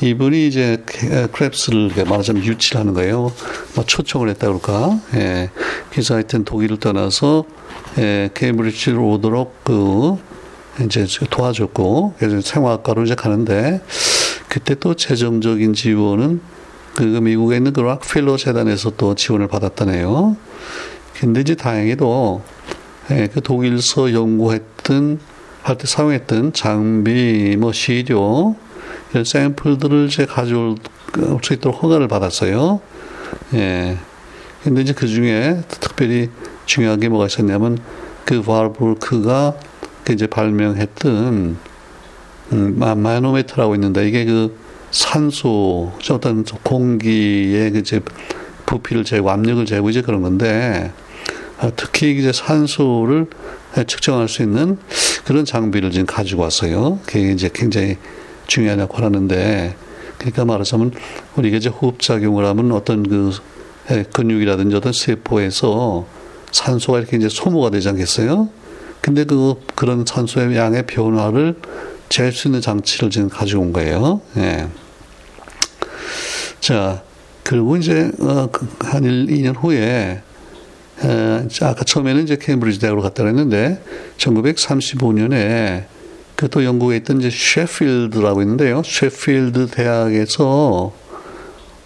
이분이 0.00 0.48
이제 0.48 0.82
크렙스를 0.84 2.08
말하자면 2.08 2.44
유치를 2.44 2.80
하는 2.80 2.92
거예요. 2.92 3.32
뭐 3.76 3.84
초청을 3.86 4.28
했다 4.30 4.48
그럴까. 4.48 5.00
예. 5.14 5.50
그래서 5.92 6.14
하여튼 6.14 6.44
독일을 6.44 6.80
떠나서 6.80 7.44
예, 7.98 8.30
케임브리지로 8.34 9.10
오도록 9.10 9.62
그 9.62 10.18
이제 10.84 11.06
도와줬고 11.30 12.14
그래서 12.18 12.40
생화학과로 12.40 13.04
이제 13.04 13.14
가는데 13.14 13.80
그때 14.48 14.74
또 14.74 14.94
재정적인 14.94 15.74
지원은 15.74 16.40
그 16.96 17.04
미국에 17.04 17.58
있는 17.58 17.72
그 17.72 17.80
락필러 17.80 18.38
재단에서 18.38 18.90
또 18.96 19.14
지원을 19.14 19.46
받았다네요. 19.46 20.36
근데 21.14 21.42
이제 21.42 21.54
다행히도 21.54 22.42
예, 23.12 23.28
그 23.32 23.40
독일서 23.40 24.12
연구했던 24.12 25.29
할 25.70 25.78
때 25.78 25.86
사용했던 25.86 26.52
장비 26.52 27.56
뭐 27.56 27.72
시료 27.72 28.56
이런 29.12 29.24
샘플들을 29.24 30.06
이제 30.06 30.26
가져올 30.26 30.76
수 31.42 31.52
있도록 31.52 31.82
허가를 31.82 32.08
받았어요. 32.08 32.80
예. 33.54 33.96
근데 34.64 34.82
이제 34.82 34.92
그 34.92 35.06
중에 35.06 35.62
특별히 35.68 36.28
중요한 36.66 36.98
게 36.98 37.08
뭐가 37.08 37.26
있었냐면 37.26 37.78
그 38.24 38.42
바르부르크가 38.42 39.54
그 40.04 40.12
이제 40.12 40.26
발명했던 40.26 41.56
음, 42.52 42.78
마노메트라고 42.78 43.74
있는데 43.76 44.08
이게 44.08 44.24
그 44.24 44.56
산소, 44.90 45.92
어떤 46.10 46.44
공기의 46.44 47.72
이제 47.76 48.00
부피를 48.66 49.04
재고 49.04 49.30
압력을 49.30 49.64
재고 49.66 49.88
이제 49.90 50.02
그런 50.02 50.22
건데 50.22 50.92
아, 51.58 51.70
특히 51.76 52.18
이제 52.18 52.32
산소를 52.32 53.28
측정할 53.86 54.28
수 54.28 54.42
있는 54.42 54.78
그런 55.24 55.44
장비를 55.44 55.90
지금 55.90 56.06
가지고 56.06 56.42
왔어요. 56.42 56.98
그게 57.06 57.32
이제 57.32 57.50
굉장히 57.52 57.96
역할을 58.56 59.06
하는데 59.06 59.76
그러니까 60.18 60.44
말하자면 60.44 60.92
우리가 61.36 61.56
이제 61.56 61.68
호흡작용을 61.68 62.44
하면 62.44 62.72
어떤 62.72 63.08
그 63.08 63.32
근육이라든지 64.12 64.76
어떤 64.76 64.92
세포에서 64.92 66.06
산소가 66.52 66.98
이렇게 66.98 67.16
이제 67.16 67.28
소모가 67.28 67.70
되지 67.70 67.88
않겠어요? 67.88 68.48
근데 69.00 69.24
그 69.24 69.54
그런 69.74 70.04
산소의 70.06 70.56
양의 70.56 70.86
변화를 70.86 71.56
잴 72.10 72.32
수 72.32 72.48
있는 72.48 72.60
장치를 72.60 73.10
지금 73.10 73.28
가지고 73.28 73.62
온 73.62 73.72
거예요. 73.72 74.20
예. 74.36 74.68
자, 76.60 77.02
그리고 77.44 77.76
이제 77.76 78.10
어, 78.20 78.48
그한 78.50 79.04
1, 79.04 79.26
2년 79.26 79.54
후에 79.56 80.22
에, 81.04 81.46
아까 81.62 81.84
처음에는 81.84 82.22
이제 82.22 82.36
케임브리지 82.36 82.80
대학으로 82.80 83.02
갔다 83.02 83.22
그랬는데 83.22 83.82
1935년에 84.18 85.84
그 86.36 86.48
또 86.48 86.64
영국에 86.64 86.96
있던 86.96 87.20
이제 87.20 87.28
셰필드라고 87.30 88.40
있는데요. 88.42 88.82
셰필드 88.82 89.66
대학에서 89.68 90.90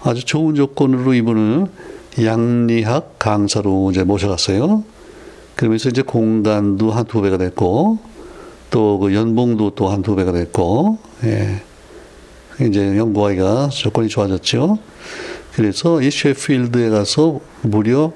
아주 0.03 0.25
좋은 0.25 0.55
조건으로 0.55 1.13
이분을 1.15 1.67
양리학 2.23 3.19
강사로 3.19 3.91
이제 3.91 4.05
모셔갔어요. 4.05 4.85
그러면서 5.57 5.89
이제 5.89 6.03
공간도 6.03 6.93
한 6.93 7.05
두 7.07 7.21
배가 7.23 7.37
됐고 7.39 7.99
또 8.71 8.99
그 9.01 9.13
연봉도 9.15 9.71
또 9.71 9.89
한 9.91 10.03
두 10.03 10.15
배가 10.15 10.31
됐고 10.31 10.99
예. 11.25 11.61
이제 12.61 12.97
연구하기가 12.97 13.71
조건이 13.71 14.09
좋아졌죠. 14.09 14.79
그래서 15.57 16.01
이 16.01 16.13
셰필드에 16.13 16.91
가서 16.91 17.41
무려 17.63 18.13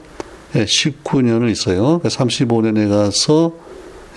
19년을 0.53 1.49
예, 1.49 1.53
있어요. 1.53 2.01
35년에 2.01 2.75
그러니까 2.75 3.05
가서 3.05 3.55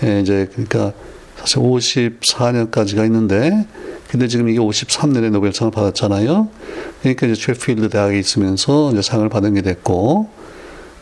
예, 0.02 0.20
이제 0.20 0.48
그러니까 0.52 0.92
사실 1.36 1.58
54년까지가 1.58 3.04
있는데 3.06 3.66
근데 4.08 4.28
지금 4.28 4.48
이게 4.48 4.58
53년에 4.58 5.30
노벨상을 5.30 5.70
받았잖아요. 5.72 6.48
그러니까 7.00 7.26
이제 7.26 7.40
셰필드 7.40 7.88
대학에 7.88 8.18
있으면서 8.18 8.92
이제 8.92 9.02
상을 9.02 9.26
받은 9.28 9.54
게 9.54 9.62
됐고 9.62 10.28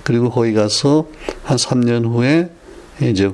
그리고 0.02 0.30
거기 0.30 0.52
가서 0.52 1.06
한 1.42 1.56
3년 1.56 2.06
후에 2.06 2.50
이제 3.02 3.30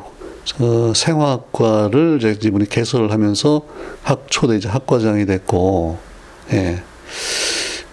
어, 0.61 0.93
생화학과를 0.95 2.19
이제 2.19 2.39
이분이 2.43 2.69
개설을 2.69 3.11
하면서 3.11 3.63
학 4.03 4.27
초대 4.31 4.57
이제 4.57 4.69
학과장이 4.69 5.27
됐고 5.27 5.99
예. 6.53 6.81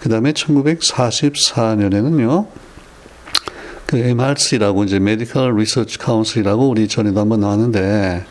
그 0.00 0.08
다음에 0.08 0.32
1944년에는요, 0.32 2.46
그 3.86 3.98
MRC라고 3.98 4.84
이제 4.84 4.96
Medical 4.96 5.52
Research 5.52 5.98
Council이라고 6.02 6.68
우리 6.68 6.88
전에도 6.88 7.20
한번 7.20 7.40
나왔는데, 7.40 8.24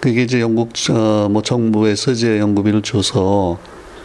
그게 0.00 0.22
이제 0.22 0.40
영국, 0.40 0.72
어, 0.90 1.28
뭐 1.30 1.42
정부에서 1.42 2.12
이제 2.12 2.38
연구비를 2.38 2.82
줘서 2.82 3.58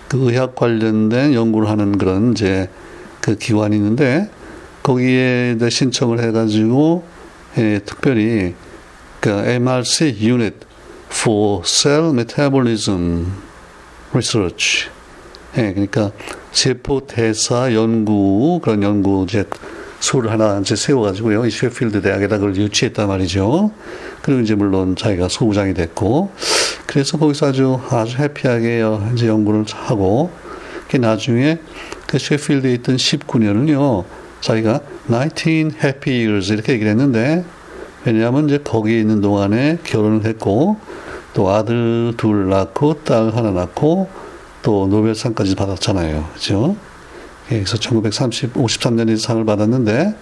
그 0.07 0.29
의학 0.29 0.55
관련된 0.55 1.33
연구를 1.33 1.69
하는 1.69 1.97
그런 1.97 2.31
이제 2.31 2.69
그 3.21 3.35
기관이 3.35 3.75
있는데, 3.75 4.29
거기에 4.83 5.53
이제 5.55 5.69
신청을 5.69 6.21
해가지고, 6.23 7.03
예, 7.57 7.79
특별히 7.85 8.55
그 9.19 9.29
MRC 9.29 10.17
Unit 10.21 10.57
for 11.11 11.63
Cell 11.65 12.11
Metabolism 12.11 13.27
Research. 14.11 14.89
예, 15.57 15.73
그러니까 15.73 16.11
세포 16.51 17.05
대사 17.05 17.73
연구 17.73 18.59
그런 18.63 18.83
연구 18.83 19.25
이제 19.27 19.43
수를 20.00 20.32
하나 20.32 20.60
이제 20.60 20.75
세워가지고요. 20.75 21.46
이 21.46 21.51
셰필드 21.51 22.01
대학에다 22.01 22.38
그걸 22.38 22.56
유치했단 22.56 23.07
말이죠. 23.07 23.72
그리고 24.22 24.42
이제 24.42 24.55
물론 24.55 24.96
자기가 24.96 25.27
소부장이 25.29 25.74
됐고, 25.74 26.31
그래서 26.85 27.18
거기서 27.18 27.48
아주 27.48 27.79
아주 27.90 28.18
해피하게 28.18 28.83
이제 29.14 29.27
연구를 29.27 29.66
하고, 29.74 30.31
그 30.90 30.98
나중에 30.98 31.59
그 32.07 32.18
셰필드에 32.18 32.74
있던 32.75 32.96
19년을요, 32.96 34.05
자기가 34.42 34.79
19 35.09 35.72
happy 35.83 36.25
years 36.25 36.51
이렇게 36.53 36.74
얘기를 36.74 36.92
했는데, 36.92 37.44
왜냐하면 38.05 38.48
이제 38.48 38.57
거기에 38.57 39.00
있는 39.00 39.22
동안에 39.22 39.79
결혼을 39.83 40.25
했고, 40.25 40.77
또 41.33 41.50
아들 41.50 42.14
둘 42.18 42.50
낳고, 42.50 43.03
딸 43.03 43.35
하나 43.35 43.51
낳고, 43.51 44.09
또 44.62 44.88
노벨상까지 44.88 45.55
받았잖아요. 45.55 46.29
그죠? 46.33 46.75
그래서 47.50 47.77
1930, 47.77 48.53
53년에 48.53 49.18
상을 49.18 49.44
받았는데, 49.44 50.16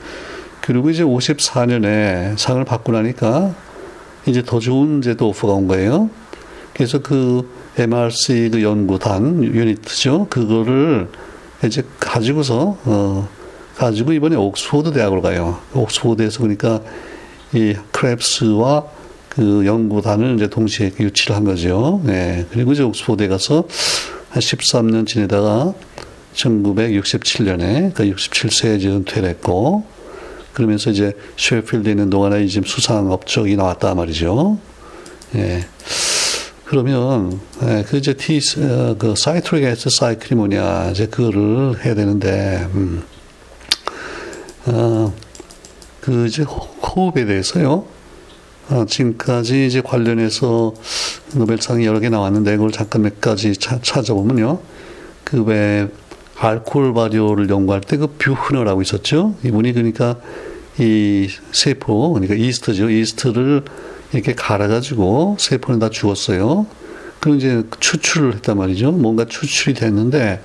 그리고 0.61 0.89
이제 0.89 1.03
54년에 1.03 2.37
상을 2.37 2.63
받고 2.65 2.91
나니까 2.91 3.53
이제 4.25 4.43
더 4.43 4.59
좋은 4.59 5.01
또 5.17 5.29
오퍼가 5.29 5.53
온 5.53 5.67
거예요. 5.67 6.09
그래서 6.73 6.99
그 6.99 7.49
MRC 7.77 8.49
그 8.51 8.61
연구단 8.61 9.43
유니트죠. 9.43 10.27
그거를 10.29 11.09
이제 11.63 11.83
가지고서 11.99 12.77
어 12.85 13.29
가지고 13.75 14.11
이번에 14.11 14.35
옥스포드 14.35 14.91
대학으로 14.91 15.21
가요. 15.21 15.59
옥스포드에서 15.73 16.39
그러니까 16.39 16.81
이 17.53 17.75
크랩스와 17.91 18.85
그 19.29 19.65
연구단을 19.65 20.35
이제 20.35 20.47
동시에 20.47 20.91
유치를 20.99 21.35
한 21.35 21.43
거죠. 21.43 22.01
네. 22.03 22.45
그리고 22.51 22.73
이제 22.73 22.83
옥스포드에 22.83 23.27
가서 23.27 23.63
한 24.29 24.41
13년 24.41 25.07
지내다가 25.07 25.73
1967년에 26.37 27.93
그 27.93 28.03
67세에 28.03 28.77
이제 28.77 28.89
은퇴를 28.89 29.29
했고 29.29 29.85
그러면서 30.53 30.89
이제 30.89 31.13
셰필드에 31.37 31.91
있는 31.91 32.09
동안에 32.09 32.45
지금 32.47 32.63
수상 32.65 33.11
업적이 33.11 33.55
나왔다 33.55 33.93
말이죠. 33.95 34.57
예. 35.35 35.67
그러면 36.65 37.39
예, 37.63 37.85
그 37.87 37.97
이제 37.97 38.13
T 38.13 38.39
어, 38.59 38.95
그 38.97 39.13
citric 39.15 39.63
acid 39.63 39.89
cycle이 39.89 40.35
뭐냐 40.35 40.89
이제 40.91 41.05
그거를 41.07 41.83
해야 41.85 41.95
되는데 41.95 42.67
음. 42.73 43.03
어, 44.65 45.13
그 46.01 46.25
이제 46.25 46.43
호흡에 46.43 47.25
대해서요. 47.25 47.85
어, 48.69 48.85
지금까지 48.85 49.65
이제 49.65 49.81
관련해서 49.81 50.73
노벨상이 51.35 51.85
여러 51.85 51.99
개 51.99 52.09
나왔는데 52.09 52.57
그걸 52.57 52.71
잠깐 52.71 53.03
몇 53.03 53.21
가지 53.21 53.55
차, 53.55 53.79
찾아보면요. 53.81 54.59
그 55.23 55.55
왜 55.55 55.87
알코올 56.39 56.93
발효를 56.93 57.49
연구할 57.49 57.81
때 57.81 57.97
그 57.97 58.07
부흐너라고 58.17 58.81
있었죠. 58.81 59.35
이분이 59.43 59.73
그러니까 59.73 60.17
이 60.79 61.27
세포, 61.51 62.13
그러니까 62.13 62.35
이스트죠. 62.35 62.89
이스트를 62.89 63.63
이렇게 64.13 64.33
갈아가지고 64.33 65.37
세포는 65.39 65.79
다 65.79 65.89
죽었어요. 65.89 66.67
그럼 67.19 67.37
이제 67.37 67.63
추출을 67.79 68.35
했단 68.35 68.57
말이죠. 68.57 68.91
뭔가 68.91 69.25
추출이 69.25 69.73
됐는데 69.73 70.41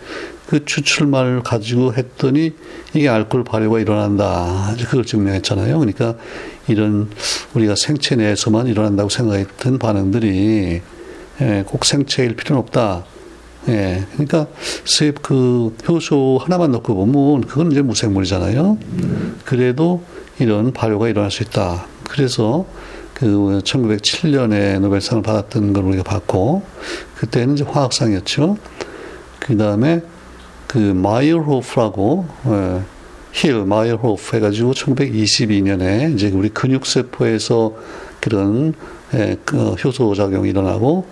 그 0.46 0.64
추출만을 0.64 1.42
가지고 1.42 1.92
했더니 1.94 2.52
이게 2.94 3.08
알코올 3.08 3.44
발효가 3.44 3.78
일어난다. 3.78 4.74
그걸 4.88 5.04
증명했잖아요. 5.04 5.78
그러니까 5.78 6.14
이런 6.68 7.10
우리가 7.54 7.74
생체 7.76 8.16
내에서만 8.16 8.66
일어난다고 8.66 9.10
생각했던 9.10 9.78
반응들이 9.78 10.80
예, 11.40 11.64
꼭 11.66 11.84
생체일 11.84 12.36
필요는 12.36 12.60
없다. 12.62 13.04
예, 13.68 14.04
그러니까 14.12 14.46
그 15.22 15.76
효소 15.88 16.40
하나만 16.42 16.72
넣고 16.72 16.94
보면 16.94 17.42
그건 17.42 17.70
이제 17.70 17.82
무생물이잖아요. 17.82 18.78
그래도 19.44 20.02
이런 20.38 20.72
발효가 20.72 21.08
일어날 21.08 21.30
수 21.30 21.42
있다. 21.42 21.86
그래서 22.08 22.66
그 23.14 23.60
1907년에 23.62 24.80
노벨상을 24.80 25.22
받았던 25.22 25.72
걸 25.72 25.84
우리가 25.84 26.02
봤고 26.02 26.62
그때는 27.16 27.54
이제 27.54 27.64
화학상이었죠. 27.64 28.56
그 29.38 29.56
다음에 29.56 30.02
그 30.66 30.78
마이어호프라고 30.78 32.26
예, 32.46 32.80
힐 33.32 33.64
마이어호프 33.64 34.36
해가지고 34.36 34.72
1922년에 34.72 36.14
이제 36.14 36.30
우리 36.30 36.48
근육세포에서 36.48 37.74
그런 38.20 38.74
예, 39.14 39.36
그 39.44 39.74
효소 39.74 40.14
작용이 40.14 40.50
일어나고 40.50 41.06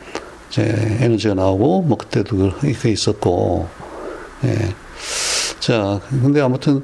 이제 0.51 0.99
에너지가 1.01 1.35
나오고 1.35 1.83
뭐 1.83 1.97
그때도 1.97 2.51
그게 2.61 2.91
있었고 2.91 3.69
예. 4.45 4.75
자 5.61 6.01
근데 6.11 6.41
아무튼 6.41 6.83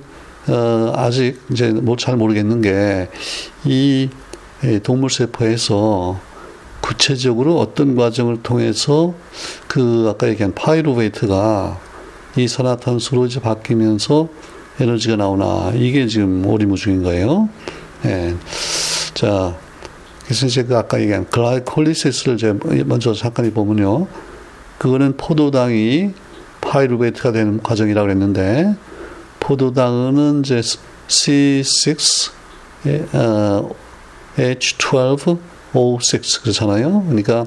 어, 0.49 0.93
아직 0.95 1.41
이제 1.51 1.73
뭐 1.73 1.97
잘 1.97 2.17
모르겠는 2.17 2.63
게 2.63 3.09
이 3.65 4.09
동물 4.83 5.11
세포에서 5.11 6.19
구체적으로 6.81 7.59
어떤 7.59 7.97
과정을 7.97 8.43
통해서 8.43 9.13
그 9.67 10.07
아까 10.09 10.29
얘기한 10.29 10.55
pyruvate가 10.55 11.81
이산화탄소로 12.37 13.27
이제 13.27 13.41
바뀌면서 13.41 14.29
에너지가 14.79 15.17
나오나 15.17 15.73
이게 15.75 16.07
지금 16.07 16.47
오리무중인 16.47 17.03
거예요. 17.03 17.49
예. 18.05 18.35
자, 19.15 19.57
그래서 20.27 20.47
이제 20.47 20.65
그 20.65 20.77
아까 20.77 21.01
얘기한 21.01 21.27
glycolysis를 21.31 22.59
먼저 22.85 23.15
잠깐 23.15 23.51
보면요. 23.55 24.09
그거는 24.79 25.17
포도당이 25.17 26.11
파이루베이트가 26.61 27.33
되는 27.33 27.63
과정이라고 27.63 28.07
그랬는데 28.07 28.75
포도당은 29.39 30.41
이제 30.41 30.61
C6 31.09 32.33
어, 33.15 33.71
H12 34.37 35.39
O6 35.73 36.43
그렇잖아요. 36.43 37.05
그러니까 37.05 37.47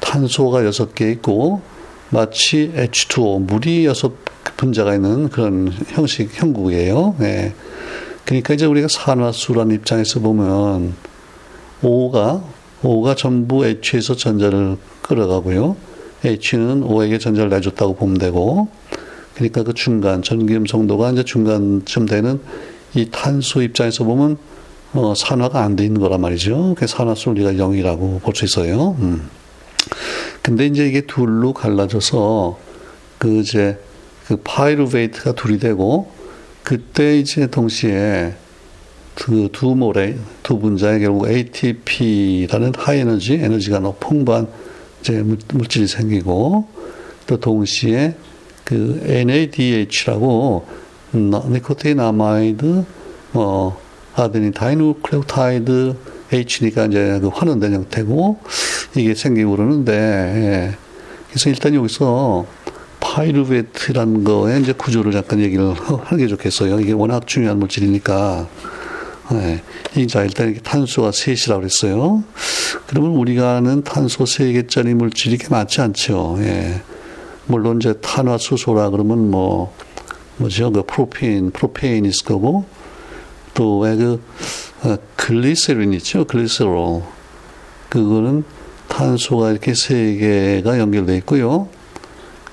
탄소가 0.00 0.60
6개 0.62 1.10
있고 1.12 1.62
마치 2.10 2.72
H2O 2.76 3.40
물이 3.40 3.86
6 3.86 3.96
분자가 4.56 4.94
있는 4.94 5.28
그런 5.28 5.72
형식 5.88 6.30
형국이에요. 6.40 7.16
네. 7.18 7.54
그러니까 8.24 8.54
이제 8.54 8.66
우리가 8.66 8.88
산화수라는 8.90 9.74
입장에서 9.76 10.20
보면 10.20 10.94
O가 11.82 12.42
O가 12.82 13.14
전부 13.14 13.66
H에서 13.66 14.14
전자를 14.14 14.76
끌어가고요. 15.02 15.76
H는 16.24 16.82
O에게 16.82 17.18
전자를 17.18 17.50
내줬다고 17.50 17.94
보면 17.96 18.18
되고, 18.18 18.68
그러니까 19.34 19.62
그 19.62 19.74
중간 19.74 20.22
전기음 20.22 20.66
성도가 20.66 21.10
이제 21.12 21.24
중간쯤 21.24 22.06
되는 22.06 22.40
이 22.94 23.08
탄소 23.10 23.62
입장에서 23.62 24.04
보면 24.04 24.38
어, 24.94 25.14
산화가 25.14 25.62
안 25.62 25.76
돼 25.76 25.84
있는 25.84 26.00
거란 26.00 26.20
말이죠. 26.20 26.74
그 26.78 26.86
산화수 26.86 27.30
우리가 27.30 27.52
0이라고 27.52 28.22
볼 28.22 28.34
수 28.34 28.44
있어요. 28.44 28.96
음. 29.00 29.28
근데 30.42 30.66
이제 30.66 30.86
이게 30.86 31.02
둘로 31.02 31.52
갈라져서 31.52 32.58
그 33.18 33.40
이제 33.40 33.78
그 34.26 34.36
파이루베이트가 34.42 35.32
둘이 35.32 35.58
되고 35.58 36.10
그때 36.62 37.18
이제 37.18 37.46
동시에 37.48 38.34
그 39.16 39.51
두 39.51 39.74
몰에 39.74 40.14
두 40.42 40.58
분자에 40.58 41.00
결국 41.00 41.28
ATP라는 41.28 42.72
하이에너지 42.76 43.34
에너지가 43.34 43.80
높 43.80 43.98
풍부한 43.98 44.46
이제 45.00 45.24
물질이 45.52 45.88
생기고 45.88 46.68
또 47.26 47.40
동시에 47.40 48.14
그 48.64 49.00
NADH라고 49.04 50.66
nicotinamide 51.14 52.84
뭐 53.32 53.80
adenine 54.14 54.52
dinucleotide 54.52 55.96
H니까 56.32 56.86
이제 56.86 57.18
그 57.20 57.28
환원된 57.28 57.72
형태고 57.72 58.38
이게 58.96 59.14
생기고 59.14 59.52
그러는데 59.52 59.92
예. 59.92 60.76
그래서 61.28 61.50
일단 61.50 61.74
여기서 61.74 62.46
pyruvate라는 63.00 64.24
거에 64.24 64.60
이제 64.60 64.72
구조를 64.72 65.12
잠깐 65.12 65.40
얘기를 65.40 65.72
하는 66.04 66.18
게 66.18 66.26
좋겠어요. 66.26 66.80
이게 66.80 66.92
워낙 66.92 67.26
중요한 67.26 67.58
물질이니까. 67.58 68.48
예. 69.32 70.06
자, 70.06 70.22
일단 70.22 70.48
이렇게 70.48 70.60
탄소가 70.60 71.12
셋이라고 71.12 71.60
그랬어요. 71.60 72.22
그러면 72.86 73.12
우리가 73.12 73.56
아는 73.56 73.82
탄소 73.82 74.24
세 74.26 74.52
개짜리 74.52 74.94
물질이 74.94 75.34
이렇게 75.34 75.48
많지 75.48 75.80
않죠. 75.80 76.36
예. 76.40 76.80
물론 77.46 77.78
이제 77.80 77.94
탄화수소라 78.00 78.90
그러면 78.90 79.30
뭐, 79.30 79.74
뭐죠? 80.36 80.70
그 80.70 80.82
프로페인, 80.84 81.50
프로페인 81.50 82.04
있을 82.04 82.24
거고, 82.24 82.64
또 83.54 83.78
왜 83.78 83.96
그, 83.96 84.22
어, 84.82 84.96
글리세린 85.16 85.92
있죠? 85.94 86.24
글리세롤. 86.24 87.02
그거는 87.88 88.44
탄소가 88.88 89.50
이렇게 89.50 89.74
세 89.74 90.16
개가 90.16 90.78
연결되어 90.78 91.16
있고요. 91.16 91.68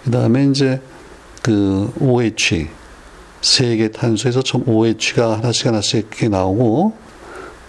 그 0.04 0.12
다음에 0.12 0.46
이제 0.46 0.82
그 1.42 1.92
OH. 2.00 2.68
세개 3.44 3.92
탄소에서 3.92 4.42
좀 4.42 4.68
OH가 4.68 5.38
하나씩 5.38 5.68
하나씩 5.68 6.08
이렇게 6.10 6.30
나오고, 6.30 6.94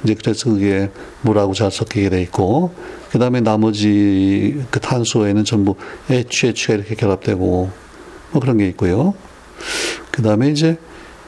이제 0.05 0.15
그래서 0.15 0.51
그게 0.51 0.89
물하고 1.23 1.53
잘 1.53 1.71
섞이게 1.71 2.09
돼 2.11 2.23
있고, 2.23 2.73
그 3.11 3.19
다음에 3.19 3.41
나머지 3.41 4.65
그 4.71 4.79
탄소에는 4.79 5.45
전부 5.45 5.75
HH가 6.09 6.75
이렇게 6.75 6.95
결합되고, 6.95 7.71
뭐 8.31 8.41
그런 8.41 8.57
게 8.59 8.69
있고요. 8.69 9.15
그 10.13 10.23
다음에 10.23 10.49
이제, 10.51 10.79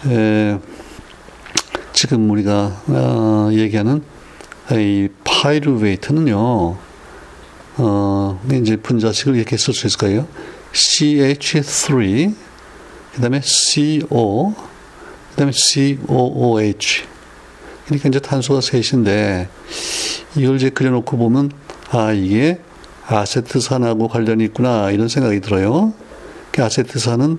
에, 0.07 0.59
지금 1.93 2.31
우리가 2.31 2.83
어, 2.87 3.49
얘기하는 3.53 4.03
이 4.73 5.09
파이루베이트는요, 5.25 6.77
어, 7.79 8.41
이제 8.53 8.77
분자식을 8.77 9.35
이렇게 9.35 9.57
쓸 9.57 9.75
수 9.75 9.89
있을까요? 9.89 10.29
CH3, 10.73 12.46
그 13.17 13.23
다음에 13.23 13.41
CO, 13.43 14.53
그 15.31 15.37
다음에 15.37 15.51
COOH. 15.51 17.05
그러니까 17.87 18.11
이제 18.11 18.21
탄소가 18.21 18.61
셋인데, 18.61 19.49
이걸 20.37 20.57
이제 20.57 20.69
그려놓고 20.69 21.17
보면, 21.17 21.51
아, 21.93 22.13
이게 22.13 22.61
아세트산하고 23.07 24.09
관련이 24.09 24.45
있구나, 24.45 24.91
이런 24.91 25.09
생각이 25.09 25.41
들어요. 25.41 25.95
그 26.53 26.63
아세트산은 26.63 27.39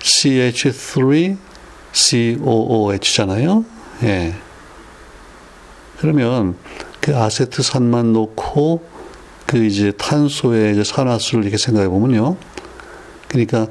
CH3, 0.00 1.38
COOH잖아요. 1.94 3.64
예. 4.02 4.34
그러면 5.98 6.56
그 7.00 7.16
아세트산만 7.16 8.12
놓고 8.12 8.86
그 9.46 9.64
이제 9.64 9.92
탄소의 9.92 10.74
그 10.74 10.84
산화수를 10.84 11.44
이렇게 11.44 11.56
생각해 11.56 11.88
보면요. 11.88 12.36
그러니까 13.28 13.68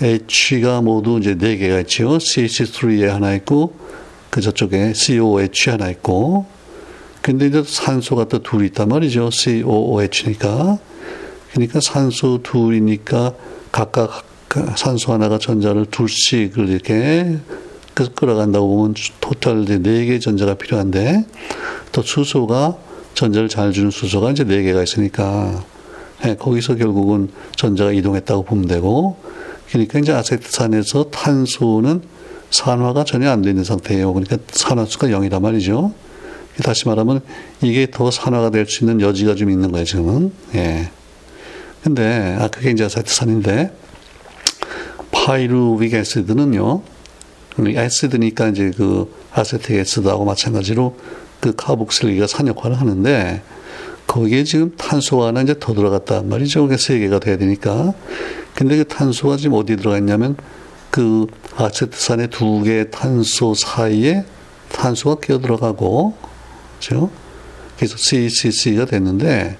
H가 0.00 0.80
모두 0.80 1.18
이제 1.18 1.36
네 1.36 1.56
개가 1.56 1.80
있죠. 1.80 2.18
CH3에 2.18 3.06
하나 3.08 3.34
있고 3.34 3.74
그 4.30 4.40
저쪽에 4.40 4.94
COH 4.94 5.70
하나 5.70 5.90
있고 5.90 6.46
근데 7.20 7.46
이제 7.46 7.62
산소가 7.64 8.24
또 8.24 8.42
둘이 8.42 8.66
있단 8.66 8.88
말이죠. 8.88 9.30
COOH니까. 9.30 10.78
그러니까 11.52 11.80
산소 11.80 12.42
둘이니까 12.42 13.34
각각 13.70 14.24
산소 14.76 15.12
하나가 15.12 15.38
전자를 15.38 15.86
둘씩을 15.86 16.68
이렇게 16.68 17.38
끌어간다고 18.14 18.68
보면 18.68 18.94
토탈 19.20 19.64
네개 19.64 20.18
전자가 20.18 20.54
필요한데 20.54 21.24
또 21.92 22.02
수소가 22.02 22.76
전자를 23.14 23.48
잘 23.48 23.72
주는 23.72 23.90
수소가 23.90 24.30
이제 24.30 24.44
네 24.44 24.62
개가 24.62 24.82
있으니까 24.82 25.62
네, 26.22 26.36
거기서 26.36 26.76
결국은 26.76 27.30
전자가 27.56 27.92
이동했다고 27.92 28.44
보면 28.44 28.66
되고 28.66 29.16
그러니까 29.72 29.98
이제 29.98 30.12
아세트산에서 30.12 31.04
탄소는 31.10 32.02
산화가 32.50 33.04
전혀 33.04 33.30
안 33.30 33.40
되는 33.40 33.64
상태예요. 33.64 34.12
그러니까 34.12 34.36
산화수가 34.52 35.08
0이란 35.08 35.40
말이죠. 35.40 35.94
다시 36.62 36.86
말하면 36.86 37.22
이게 37.62 37.90
더 37.90 38.10
산화가 38.10 38.50
될 38.50 38.66
수 38.66 38.84
있는 38.84 39.00
여지가 39.00 39.34
좀 39.34 39.48
있는 39.48 39.72
거예요, 39.72 39.86
지금은. 39.86 40.32
예. 40.54 40.90
근데, 41.82 42.36
아, 42.38 42.48
그게 42.48 42.70
이제 42.70 42.84
아세트산인데, 42.84 43.74
파이루빅 45.10 45.94
애시드는요, 45.94 46.82
애시드니까 47.66 48.48
이제 48.48 48.70
그 48.76 49.14
아세틱 49.32 49.76
애시드하고 49.76 50.24
마찬가지로 50.24 50.96
그 51.40 51.54
카복실기가 51.56 52.26
산 52.26 52.46
역할을 52.48 52.78
하는데 52.78 53.42
거기에 54.12 54.44
지금 54.44 54.76
탄소가 54.76 55.28
하나 55.28 55.40
이제 55.40 55.54
더 55.58 55.72
들어갔단 55.72 56.28
말이죠. 56.28 56.64
그게 56.64 56.76
세 56.76 56.98
개가 56.98 57.18
돼야 57.18 57.38
되니까. 57.38 57.94
근데 58.54 58.76
그 58.76 58.84
탄소가 58.84 59.38
지금 59.38 59.56
어디 59.56 59.74
들어가 59.76 59.96
있냐면 59.96 60.36
그 60.90 61.26
아세트산의 61.56 62.28
두 62.28 62.60
개의 62.62 62.90
탄소 62.90 63.54
사이에 63.54 64.26
탄소가 64.70 65.18
끼어 65.22 65.38
들어가고, 65.38 66.14
그죠? 66.78 67.10
그래서 67.78 67.96
CCC가 67.96 68.84
됐는데 68.84 69.56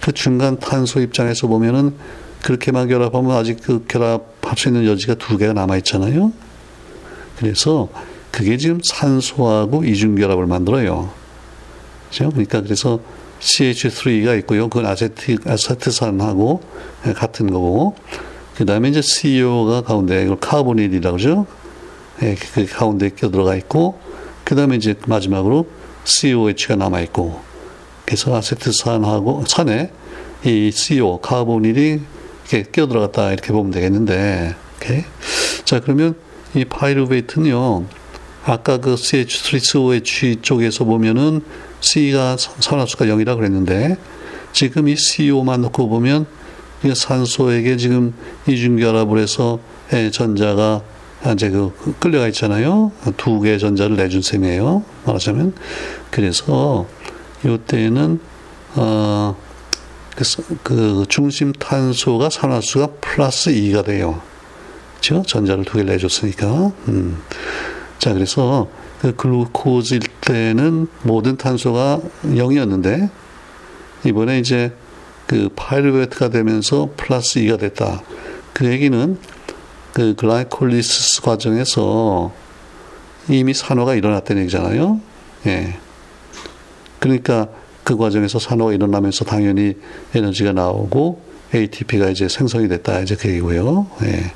그 0.00 0.10
중간 0.10 0.58
탄소 0.58 1.00
입장에서 1.00 1.46
보면은 1.46 1.94
그렇게만 2.42 2.88
결합하면 2.88 3.30
아직 3.30 3.58
그 3.62 3.84
결합할 3.86 4.58
수 4.58 4.66
있는 4.66 4.84
여지가 4.84 5.14
두 5.14 5.38
개가 5.38 5.52
남아 5.52 5.76
있잖아요. 5.76 6.32
그래서 7.38 7.88
그게 8.32 8.56
지금 8.56 8.80
산소하고 8.82 9.84
이중 9.84 10.16
결합을 10.16 10.46
만들어요. 10.46 11.08
그죠? 12.10 12.30
그러니까 12.30 12.62
그래서 12.62 12.98
CH3가 13.42 14.38
있고요. 14.40 14.68
그건 14.68 14.86
아세트, 14.86 15.36
아세트산하고 15.44 16.62
같은 17.16 17.50
거고. 17.50 17.96
그 18.56 18.64
다음에 18.64 18.88
이제 18.88 19.02
CO가 19.02 19.82
가운데, 19.82 20.22
이걸 20.22 20.38
카보닐이라고 20.38 21.16
그러죠? 21.16 21.46
예, 22.22 22.36
그 22.54 22.66
가운데 22.66 23.08
껴 23.08 23.30
들어가 23.30 23.56
있고, 23.56 23.98
그 24.44 24.54
다음에 24.54 24.76
이제 24.76 24.94
마지막으로 25.06 25.66
COH가 26.04 26.76
남아있고, 26.76 27.40
그래서 28.04 28.36
아세트산하고, 28.36 29.44
산에 29.48 29.90
이 30.44 30.70
CO, 30.72 31.20
카보닐이 31.20 32.00
이렇게 32.42 32.70
끼어 32.70 32.86
들어갔다, 32.86 33.32
이렇게 33.32 33.52
보면 33.52 33.72
되겠는데, 33.72 34.54
오케이. 34.76 35.04
자, 35.64 35.80
그러면 35.80 36.14
이 36.54 36.64
파이루베이트는요, 36.64 37.84
아까 38.44 38.78
그 38.78 38.94
CH3COH 38.94 40.42
쪽에서 40.42 40.84
보면은 40.84 41.42
C가 41.82 42.36
산화수가 42.38 43.04
0이라고 43.06 43.36
그랬는데, 43.36 43.96
지금 44.52 44.88
이 44.88 44.96
CO만 44.96 45.60
놓고 45.60 45.88
보면, 45.88 46.26
산소에게 46.94 47.76
지금 47.76 48.14
이중결합을 48.48 49.18
해서 49.18 49.60
전자가 50.12 50.82
이제 51.32 51.50
그 51.50 51.94
끌려가 52.00 52.26
있잖아요. 52.28 52.90
두 53.16 53.40
개의 53.40 53.58
전자를 53.58 53.96
내준 53.96 54.22
셈이에요. 54.22 54.82
말하자면. 55.04 55.54
그래서 56.10 56.86
이때는 57.44 58.18
어, 58.74 59.36
그, 60.16 60.24
그 60.62 61.04
중심 61.08 61.52
탄소가 61.52 62.30
산화수가 62.30 62.88
플러스 63.00 63.50
2가 63.50 63.84
돼요. 63.84 64.20
그죠? 64.96 65.22
전자를 65.26 65.64
두 65.64 65.74
개를 65.74 65.92
내줬으니까. 65.92 66.72
음. 66.88 67.18
자, 67.98 68.12
그래서 68.12 68.68
그 68.68 68.81
glucose일 69.16 70.00
때는 70.20 70.86
모든 71.02 71.36
탄소가 71.36 72.00
0이었는데, 72.24 73.10
이번에 74.04 74.38
이제 74.38 74.72
그 75.26 75.48
pyruvate가 75.56 76.28
되면서 76.28 76.90
플러스 76.96 77.40
2가 77.40 77.58
됐다. 77.58 78.02
그 78.52 78.66
얘기는 78.66 79.18
그 79.92 80.14
glycolysis 80.14 81.22
과정에서 81.22 82.32
이미 83.28 83.54
산화가 83.54 83.94
일어났다는 83.94 84.42
얘기잖아요. 84.42 85.00
예. 85.46 85.78
그러니까 86.98 87.48
그 87.84 87.96
과정에서 87.96 88.38
산화가 88.38 88.72
일어나면서 88.72 89.24
당연히 89.24 89.74
에너지가 90.14 90.52
나오고 90.52 91.22
ATP가 91.54 92.08
이제 92.08 92.28
생성이 92.28 92.68
됐다. 92.68 93.00
이제 93.00 93.16
그 93.16 93.28
얘기고요. 93.28 93.86
예. 94.04 94.32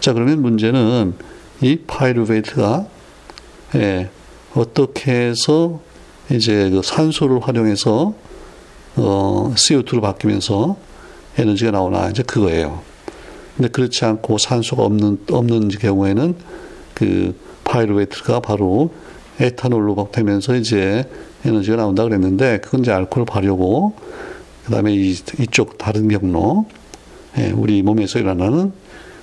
자, 0.00 0.12
그러면 0.12 0.42
문제는 0.42 1.14
이 1.60 1.78
파이루베이트가 1.86 2.86
예, 3.74 4.08
어떻게 4.54 5.12
해서 5.12 5.80
이제 6.30 6.70
그 6.70 6.80
산소를 6.82 7.40
활용해서 7.40 8.14
어, 8.96 9.52
CO2로 9.54 10.00
바뀌면서 10.00 10.76
에너지가 11.36 11.70
나오나 11.70 12.08
이제 12.08 12.22
그거예요. 12.22 12.82
근데 13.56 13.68
그렇지 13.68 14.04
않고 14.04 14.38
산소가 14.38 14.84
없는 14.84 15.24
없는 15.30 15.68
경우에는 15.68 16.36
그 16.94 17.34
파이루베이트가 17.64 18.40
바로 18.40 18.92
에탄올로 19.40 20.08
되면서 20.12 20.56
이제 20.56 21.04
에너지가 21.44 21.76
나온다 21.76 22.02
그랬는데 22.04 22.60
그건 22.60 22.80
이제 22.80 22.92
알코올 22.92 23.26
발효고 23.26 23.94
그다음에 24.64 24.94
이, 24.94 25.10
이쪽 25.38 25.78
다른 25.78 26.08
경로 26.08 26.66
예, 27.38 27.50
우리 27.50 27.82
몸에서 27.82 28.18
일어나는 28.18 28.72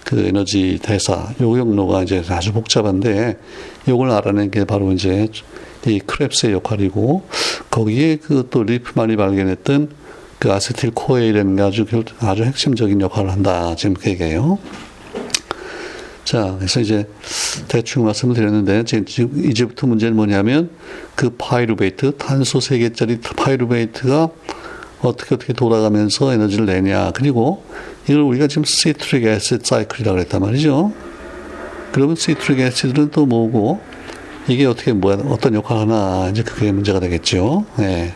그 0.05 0.19
에너지 0.19 0.79
대사 0.81 1.33
요 1.41 1.51
경로가 1.51 2.03
이제 2.03 2.23
아주 2.29 2.53
복잡한데 2.53 3.37
요걸 3.89 4.11
알아낸 4.11 4.51
게 4.51 4.63
바로 4.63 4.93
이제 4.93 5.27
이 5.85 5.99
크랩스의 5.99 6.51
역할이고 6.51 7.23
거기에 7.69 8.15
그 8.17 8.47
또 8.49 8.63
리프만이 8.63 9.17
발견했던 9.17 9.89
그 10.39 10.51
acetyl 10.51 10.91
CoA라는 10.91 11.55
게 11.55 11.61
아주 11.61 11.85
아주 12.19 12.43
핵심적인 12.43 13.01
역할을 13.01 13.31
한다 13.31 13.75
지금 13.75 13.95
그 13.95 14.09
얘기예요. 14.11 14.59
자, 16.23 16.55
그래서 16.57 16.79
이제 16.79 17.07
대충 17.67 18.05
말씀을 18.05 18.35
드렸는데 18.35 18.83
지금 18.83 19.45
이제부터 19.45 19.87
문제는 19.87 20.15
뭐냐면 20.15 20.69
그 21.15 21.29
pyruvate 21.31 22.17
탄소 22.17 22.59
세 22.59 22.79
개짜리 22.79 23.19
pyruvate가 23.19 24.29
어떻게 25.01 25.35
어떻게 25.35 25.53
돌아가면서 25.53 26.33
에너지를 26.33 26.65
내냐 26.65 27.11
그리고 27.13 27.63
이걸 28.07 28.21
우리가 28.21 28.47
지금 28.47 28.63
citric 28.63 29.25
acid 29.25 29.65
cycle이라고 29.65 30.15
그랬단 30.15 30.41
말이죠. 30.41 30.91
그러면 31.91 32.15
citric 32.15 32.59
acid는 32.59 33.11
또 33.11 33.25
뭐고 33.25 33.79
이게 34.47 34.65
어떻게 34.65 34.93
뭐야 34.93 35.17
어떤 35.29 35.55
역할을 35.55 35.81
하나 35.81 36.29
이제 36.29 36.43
그게 36.43 36.71
문제가 36.71 36.99
되겠죠. 36.99 37.65
네. 37.77 38.13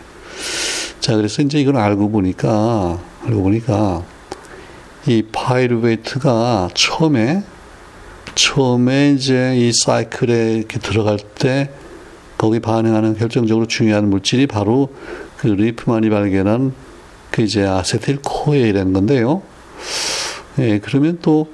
자 0.99 1.15
그래서 1.15 1.41
이제 1.41 1.59
이걸 1.59 1.77
알고 1.77 2.09
보니까 2.11 2.99
알고 3.25 3.41
보니까 3.41 4.03
이 5.07 5.23
pyruvate가 5.31 6.69
처음에 6.73 7.43
처음에 8.35 9.13
이제 9.13 9.55
이 9.57 9.71
사이클에 9.73 10.57
이렇게 10.57 10.79
들어갈 10.79 11.17
때 11.17 11.71
거기 12.37 12.59
반응하는 12.59 13.17
결정적으로 13.17 13.65
중요한 13.65 14.09
물질이 14.09 14.47
바로 14.47 14.89
그 15.39 15.47
리프만이 15.47 16.09
발견한 16.09 16.73
그 17.31 17.43
이제 17.43 17.63
acetyl 17.63 18.19
CoA라는 18.23 18.91
건데요. 18.91 19.41
예, 20.59 20.79
그러면 20.79 21.19
또 21.21 21.47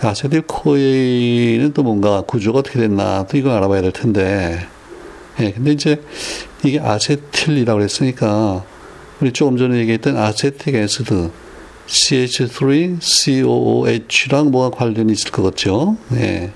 acetyl 0.00 0.42
CoA는 0.42 1.74
또 1.74 1.82
뭔가 1.82 2.22
구조가 2.22 2.60
어떻게 2.60 2.80
됐나 2.80 3.26
또 3.26 3.36
이걸 3.36 3.52
알아봐야 3.52 3.82
될 3.82 3.92
텐데. 3.92 4.66
예, 5.40 5.52
근데 5.52 5.72
이제 5.72 6.02
이게 6.64 6.80
아세틸이라고 6.80 7.82
했으니까 7.82 8.64
우리 9.20 9.32
조금 9.32 9.58
전에 9.58 9.78
얘기했던 9.80 10.16
아세틱 10.16 10.74
애시드 10.74 11.30
CH3, 11.86 13.00
COOH랑 13.00 14.50
뭐가 14.50 14.76
관련이 14.76 15.12
있을 15.12 15.30
것 15.30 15.42
같죠. 15.42 15.98
네. 16.08 16.52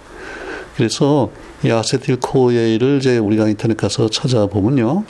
그래서 0.77 1.31
이 1.63 1.71
아세틸 1.71 2.17
코에이를 2.17 2.99
이제 2.99 3.19
우리가 3.19 3.49
인터넷 3.49 3.77
가서 3.77 4.09
찾아보면요. 4.09 5.05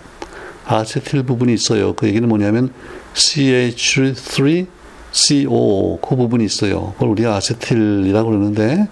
아세틸 0.66 1.24
부분이 1.24 1.52
있어요. 1.54 1.94
그 1.94 2.06
얘기는 2.06 2.28
뭐냐면 2.28 2.72
CH3, 3.14 4.66
CO 5.12 5.98
그 6.00 6.16
부분이 6.16 6.44
있어요. 6.44 6.92
그걸 6.94 7.08
우리가 7.08 7.36
아세틸이라고 7.36 8.28
그러는데, 8.28 8.88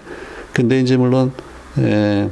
근데 0.53 0.79
이제 0.79 0.97
물론 0.97 1.31
에, 1.77 2.29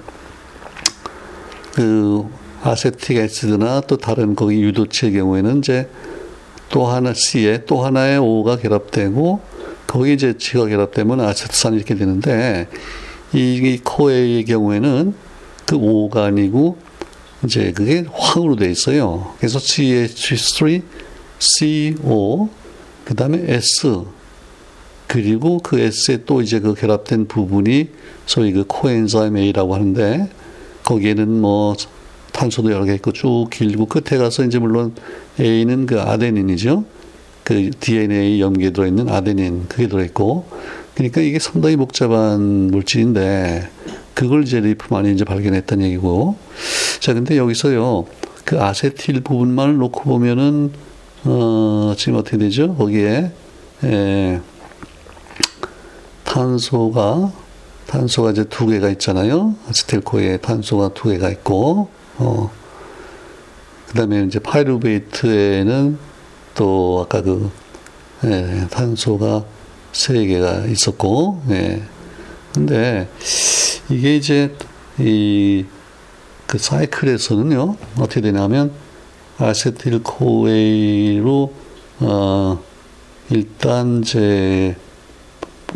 그 1.74 2.26
아세틱 2.64 3.18
애시드나 3.18 3.82
또 3.82 3.98
다른 3.98 4.36
거기 4.36 4.62
유도체의 4.62 5.14
경우에는 5.14 5.60
이제 5.60 5.90
또 6.70 6.88
하나 6.88 7.14
C에 7.14 7.66
또 7.66 7.86
하나의 7.86 8.18
O가 8.18 8.58
결합되고 8.58 9.40
거기 9.86 10.14
이제 10.14 10.36
G가 10.38 10.66
결합되면 10.66 11.22
아세트산이 11.22 11.78
이렇게 11.78 11.96
되는데 11.96 12.68
이 13.34 13.80
코에의 13.84 14.44
경우에는 14.46 15.14
그 15.66 15.76
O가 15.76 16.26
아니고 16.26 16.78
이제 17.44 17.72
그게 17.72 18.06
황으로 18.12 18.56
되어 18.56 18.70
있어요. 18.70 19.34
그래서 19.38 19.60
CH3, 19.60 20.82
CO, 21.40 22.50
그 23.06 23.16
다음에 23.16 23.44
S, 23.48 24.06
그리고 25.08 25.60
그 25.60 25.80
S에 25.80 26.24
또 26.26 26.42
이제 26.42 26.60
그 26.60 26.74
결합된 26.74 27.28
부분이 27.28 27.90
소위 28.26 28.52
그 28.52 28.66
코엔자임 28.68 29.38
A라고 29.38 29.74
하는데 29.74 30.30
거기에는 30.84 31.42
뭐 31.42 31.76
탄소도 32.34 32.72
여러 32.72 32.86
개 32.86 32.94
있고 32.96 33.14
쭉 33.14 33.48
길고 33.52 33.86
끝에 33.86 34.20
가서 34.20 34.44
이제 34.44 34.60
물론 34.60 34.94
A는 35.40 35.86
그 35.86 36.02
아데닌이죠. 36.02 36.86
그 37.44 37.72
DNA 37.80 38.42
염기에 38.42 38.72
들어있는 38.72 39.08
아데닌 39.08 39.66
그게 39.70 39.88
들어있고 39.88 40.46
그러니까 40.96 41.22
이게 41.22 41.40
상당히 41.40 41.78
복잡한 41.78 42.70
물질인데 42.72 43.70
그걸 44.18 44.44
이제 44.44 44.60
리프만이 44.60 45.14
이제 45.14 45.24
발견했던 45.24 45.82
얘기고. 45.84 46.38
자 47.00 47.14
근데 47.14 47.38
여기서요 47.38 48.08
그 48.46 48.60
아세틸 48.60 49.22
부분만 49.22 49.78
놓고 49.78 50.02
보면은 50.02 50.72
어 51.24 51.94
지금 51.96 52.18
어떻게 52.18 52.38
되죠? 52.38 52.76
거기에 52.76 53.32
에, 53.84 54.42
탄소가 56.24 57.32
탄소가 57.86 58.32
이제 58.32 58.44
두 58.46 58.66
개가 58.66 58.90
있잖아요. 58.90 59.54
아세틸코에 59.70 60.38
탄소가 60.38 60.90
두 60.96 61.10
개가 61.10 61.30
있고 61.30 61.90
어, 62.18 62.50
그 63.88 63.94
다음에 63.94 64.24
이제 64.24 64.40
파이루베이트에는 64.40 65.98
또 66.56 67.06
아까 67.06 67.22
그, 67.22 67.52
예, 68.26 68.66
탄소가 68.72 69.46
세 69.92 70.26
개가 70.26 70.66
있었고, 70.66 71.44
예. 71.52 71.84
근데 72.54 73.10
이게 73.90 74.16
이제 74.16 74.56
이 75.00 75.66
그 76.48 76.58
사이클에서는요, 76.58 77.76
어떻게 78.00 78.22
되냐면 78.22 78.72
acetyl 79.38 80.02
CoA로, 80.02 81.54
어, 82.00 82.60
일단 83.30 84.02
이제 84.02 84.76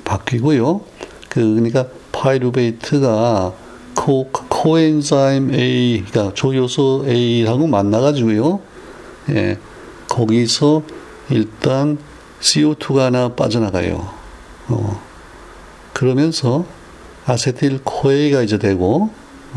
바뀌고요. 0.06 0.82
그, 1.28 1.42
그러니까 1.56 1.88
파이루베이트가 2.14 3.54
코, 3.96 4.30
코엔자임 4.32 5.54
A, 5.54 6.06
그러니까 6.10 6.34
조효소 6.34 7.06
A하고 7.08 7.68
만나 7.68 8.00
가지고요. 8.00 8.62
예, 9.30 9.58
거기서 10.08 10.84
일단 11.30 11.98
CO2가 12.40 13.00
하나 13.00 13.36
빠져나가요. 13.36 14.10
어, 14.70 15.02
그러면서 16.02 16.66
acetyl 17.28 17.82
CoA가 17.84 18.42
이제 18.42 18.58
되고, 18.58 19.12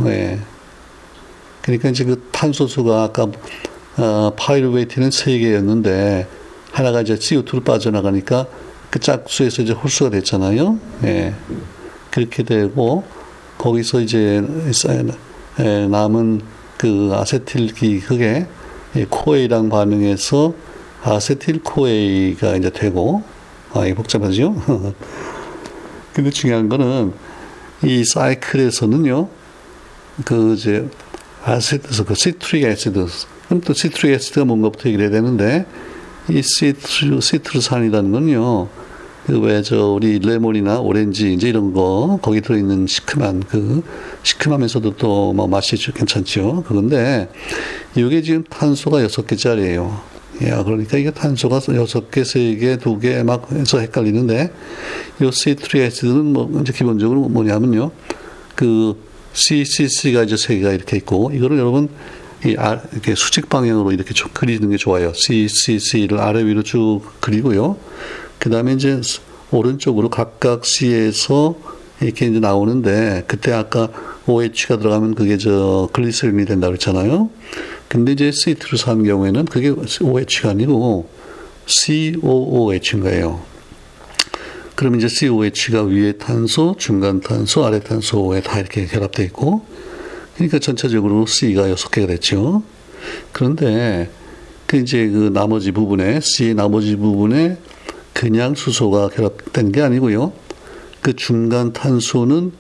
예. 0.05 0.39
그러니까 1.63 1.89
이제 1.89 2.05
그 2.05 2.29
탄소수가 2.33 3.03
아까 3.03 3.29
어, 3.97 4.31
pyruvate는 4.37 5.11
세 5.11 5.39
개였는데 5.39 6.29
하나가 6.71 7.01
이제 7.01 7.15
CO2로 7.15 7.65
빠져나가니까 7.65 8.47
그 8.91 8.99
짝수에서 8.99 9.63
이제 9.63 9.73
홀수가 9.73 10.11
됐잖아요. 10.11 10.79
예. 11.05 11.35
그렇게 12.11 12.43
되고 12.43 13.05
거기서 13.57 14.03
이제 14.03 14.45
남은 15.91 16.43
그 16.77 17.11
아세틸기 17.15 18.01
그게 18.01 18.47
CoA랑 19.09 19.71
반응해서 19.71 20.53
acetyl 21.05 21.63
CoA가 21.63 22.57
이제 22.57 22.69
되고 22.69 23.23
아 23.73 23.87
이게 23.87 23.95
복잡하죠. 23.95 24.55
근데 26.15 26.31
중요한 26.31 26.69
거는 26.69 27.13
이 27.85 28.05
사이클에서는요 28.05 29.29
그 30.25 30.55
이제 30.55 30.89
아세트에서 31.45 32.05
그 32.05 32.15
citric 32.15 32.65
acid 32.65 33.07
그럼 33.49 33.61
또 33.61 33.75
citric 33.75 34.15
acid가 34.15 34.45
뭔가부터 34.47 34.89
얘기를 34.89 35.05
해야 35.05 35.11
되는데 35.11 35.67
이 36.31 36.41
시트르, 36.43 37.21
시트르산이라는 37.21 38.11
건요, 38.13 38.69
그 39.27 39.41
왜 39.41 39.63
저 39.63 39.89
우리 39.89 40.19
레몬이나 40.19 40.81
오렌지 40.81 41.33
이제 41.35 41.49
이런 41.49 41.73
거 41.75 42.19
거기 42.23 42.41
들어 42.41 42.57
있는 42.57 42.87
시큼한 42.87 43.43
그 43.49 43.83
시큼하면서도 44.23 44.97
또 44.97 45.33
뭐 45.35 45.47
맛이 45.49 45.77
괜찮죠. 45.77 46.65
그런데 46.67 47.31
이게 47.95 48.23
지금 48.23 48.45
탄소가 48.45 49.03
여섯 49.03 49.27
개짜리예요. 49.27 50.14
야 50.43 50.65
그러니까 50.65 50.99
이게 50.99 51.11
탄소가 51.11 51.61
여섯 51.77 52.11
개, 52.11 52.25
세 52.25 52.57
개, 52.57 52.77
두개막 52.77 53.53
해서 53.53 53.79
헷갈리는데 53.79 54.53
이 55.23 55.31
시트리 55.31 55.83
애시드는 55.83 56.25
뭐 56.33 56.61
이제 56.61 56.73
기본적으로 56.73 57.29
뭐냐면요. 57.29 57.93
그 58.55 58.97
CCC가 59.33 60.25
이제 60.25 60.37
세 60.37 60.57
개가 60.57 60.73
이렇게 60.73 60.97
있고 60.97 61.31
이거를 61.33 61.59
여러분 61.59 61.89
이 62.45 62.57
아, 62.59 62.81
이렇게 62.93 63.15
수직 63.15 63.49
방향으로 63.49 63.93
이렇게 63.93 64.13
쭉 64.13 64.33
그리는 64.35 64.69
게 64.69 64.77
좋아요. 64.77 65.13
CCC를 65.15 66.19
아래 66.19 66.45
위로 66.45 66.63
쭉 66.63 67.01
그리고요. 67.21 67.77
그 68.39 68.51
다음에 68.51 68.73
이제 68.73 69.01
오른쪽으로 69.51 70.11
각각 70.11 70.65
C에서 70.67 71.57
이렇게 72.01 72.27
이제 72.27 72.41
나오는데 72.41 73.25
그때 73.27 73.53
아까 73.53 73.89
OH가 74.27 74.79
들어가면 74.79 75.15
그게 75.15 75.39
저 75.39 75.89
글리세린이 75.93 76.45
된다고 76.45 76.73
그랬잖아요. 76.73 77.31
근데 77.89 78.13
이제 78.13 78.31
시트루산 78.33 79.05
경우에는 79.05 79.45
그게 79.47 79.71
OH가 79.71 80.51
아니고 80.51 81.09
COOH인 81.67 83.03
거예요. 83.03 83.43
그럼 84.75 84.97
이제 84.97 85.07
COH가 85.09 85.83
위에 85.85 86.13
탄소, 86.13 86.75
중간 86.79 87.21
탄소, 87.21 87.65
아래 87.65 87.81
탄소에 87.81 88.41
다 88.41 88.59
이렇게 88.59 88.87
결합되어 88.87 89.25
있고, 89.27 89.65
그러니까 90.35 90.59
전체적으로 90.59 91.27
C가 91.27 91.71
여섯 91.71 91.91
개가 91.91 92.09
됐죠. 92.09 92.63
그런데 93.33 94.11
그 94.67 94.79
이제 94.79 95.07
그 95.09 95.31
나머지 95.33 95.71
부분에 95.71 96.21
C 96.21 96.55
나머지 96.55 96.97
부분에 96.97 97.59
그냥 98.13 98.55
수소가 98.55 99.11
결합된 99.11 99.73
게 99.73 99.83
아니고요. 99.83 100.33
그 101.01 101.15
중간 101.15 101.73
탄소는 101.73 102.53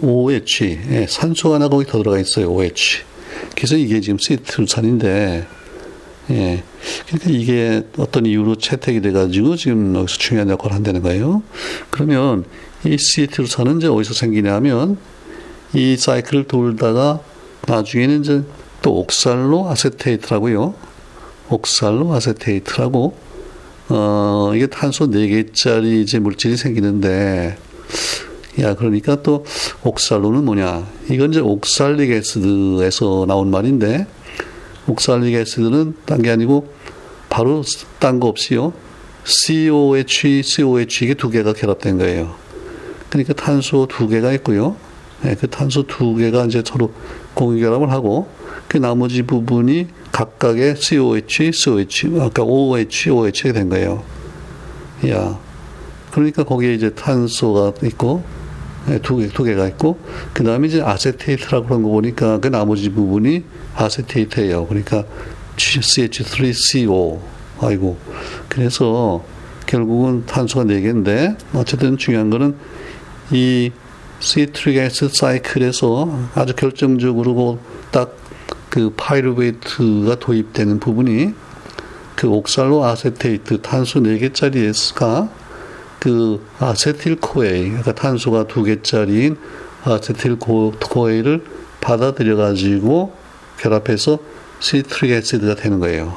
OH, 0.00 0.78
예, 0.90 1.06
산소가 1.08 1.56
하나 1.56 1.68
거기 1.68 1.86
더 1.86 1.98
들어가 1.98 2.18
있어요. 2.18 2.52
OH. 2.52 3.02
그래서 3.54 3.76
이게 3.76 4.00
지금 4.00 4.18
시트루산인데, 4.18 5.46
예. 6.30 6.62
그러니까 7.06 7.30
이게 7.30 7.82
어떤 7.98 8.26
이유로 8.26 8.56
채택이 8.56 9.00
돼가지고 9.00 9.56
지금 9.56 9.94
여기서 9.94 10.18
중요한 10.18 10.50
역할을 10.50 10.74
한다는 10.74 11.02
거예요. 11.02 11.42
그러면 11.90 12.44
이 12.84 12.96
시트루산은 12.98 13.78
이제 13.78 13.86
어디서 13.86 14.14
생기냐 14.14 14.54
하면 14.54 14.98
이 15.72 15.96
사이클을 15.96 16.44
돌다가 16.44 17.20
나중에는 17.66 18.20
이제 18.20 18.42
또 18.82 18.98
옥살로 18.98 19.68
아세테이트라고요. 19.68 20.74
옥살로 21.48 22.12
아세테이트라고 22.12 23.26
어, 23.88 24.52
이게 24.54 24.66
탄소 24.66 25.06
4개짜리 25.06 26.02
이제 26.02 26.18
물질이 26.18 26.56
생기는데, 26.56 27.56
야, 28.60 28.74
그러니까 28.74 29.22
또 29.22 29.44
옥살로는 29.82 30.44
뭐냐. 30.44 30.86
이건 31.10 31.30
이제 31.30 31.40
옥살릭 31.40 32.10
애시드에서 32.10 33.26
나온 33.28 33.50
말인데, 33.50 34.06
옥살릭 34.86 35.34
애시드는 35.34 35.94
딴 36.06 36.22
게 36.22 36.30
아니고, 36.30 36.72
바로 37.28 37.62
딴 37.98 38.20
거 38.20 38.28
없이요. 38.28 38.72
COH, 39.24 40.42
COH 40.42 41.04
이게 41.04 41.14
두 41.14 41.28
개가 41.30 41.52
결합된 41.52 41.98
거예요. 41.98 42.34
그러니까 43.10 43.34
탄소 43.34 43.86
두 43.86 44.08
개가 44.08 44.32
있고요. 44.34 44.76
네, 45.22 45.34
그 45.34 45.48
탄소 45.48 45.86
두 45.86 46.14
개가 46.14 46.44
이제 46.46 46.62
서로 46.64 46.92
공유 47.34 47.60
결합을 47.60 47.90
하고, 47.90 48.28
그 48.68 48.78
나머지 48.78 49.22
부분이 49.22 49.88
각각의 50.12 50.76
COH, 50.76 51.52
COH, 51.52 52.20
아까 52.20 52.42
OH, 52.42 53.10
OH가 53.10 53.52
된 53.52 53.68
거예요. 53.68 54.02
야. 55.08 55.38
그러니까 56.10 56.44
거기에 56.44 56.72
이제 56.74 56.90
탄소가 56.90 57.74
있고, 57.86 58.22
네, 58.22 58.45
두 59.02 59.16
개, 59.16 59.28
두 59.28 59.44
개가 59.44 59.66
있고, 59.68 59.98
그 60.32 60.44
다음에 60.44 60.68
이제 60.68 60.82
아세테이트라고 60.82 61.66
그런 61.66 61.82
거 61.82 61.88
보니까 61.88 62.38
그 62.38 62.48
나머지 62.48 62.90
부분이 62.90 63.44
아세테이트예요. 63.74 64.66
그러니까 64.66 65.04
CH3CO. 65.56 67.20
아이고. 67.60 67.96
그래서 68.48 69.24
결국은 69.66 70.26
탄소가 70.26 70.64
네 70.64 70.80
개인데, 70.80 71.36
어쨌든 71.54 71.96
중요한 71.96 72.30
거는 72.30 72.56
이 73.32 73.72
애시드 74.22 75.08
사이클에서 75.08 76.30
아주 76.34 76.54
결정적으로 76.54 77.58
딱 77.90 78.26
그 78.76 78.92
파이루베이트가 78.94 80.16
도입되는 80.16 80.80
부분이 80.80 81.32
그 82.14 82.28
oxaloacetate 82.28 83.62
탄소 83.62 84.00
4개짜리가 84.00 85.30
그 85.98 86.44
acetyl 86.58 87.31
CoA 87.31 87.68
그러니까 87.68 87.94
탄소가 87.94 88.44
2개짜리인 88.44 89.36
acetyl 89.84 90.58
CoA를 90.58 91.44
받아들여 91.80 92.36
가지고 92.36 93.14
결합해서 93.58 94.18
citric 94.60 95.12
acid가 95.12 95.54
되는 95.54 95.80
거예요. 95.80 96.16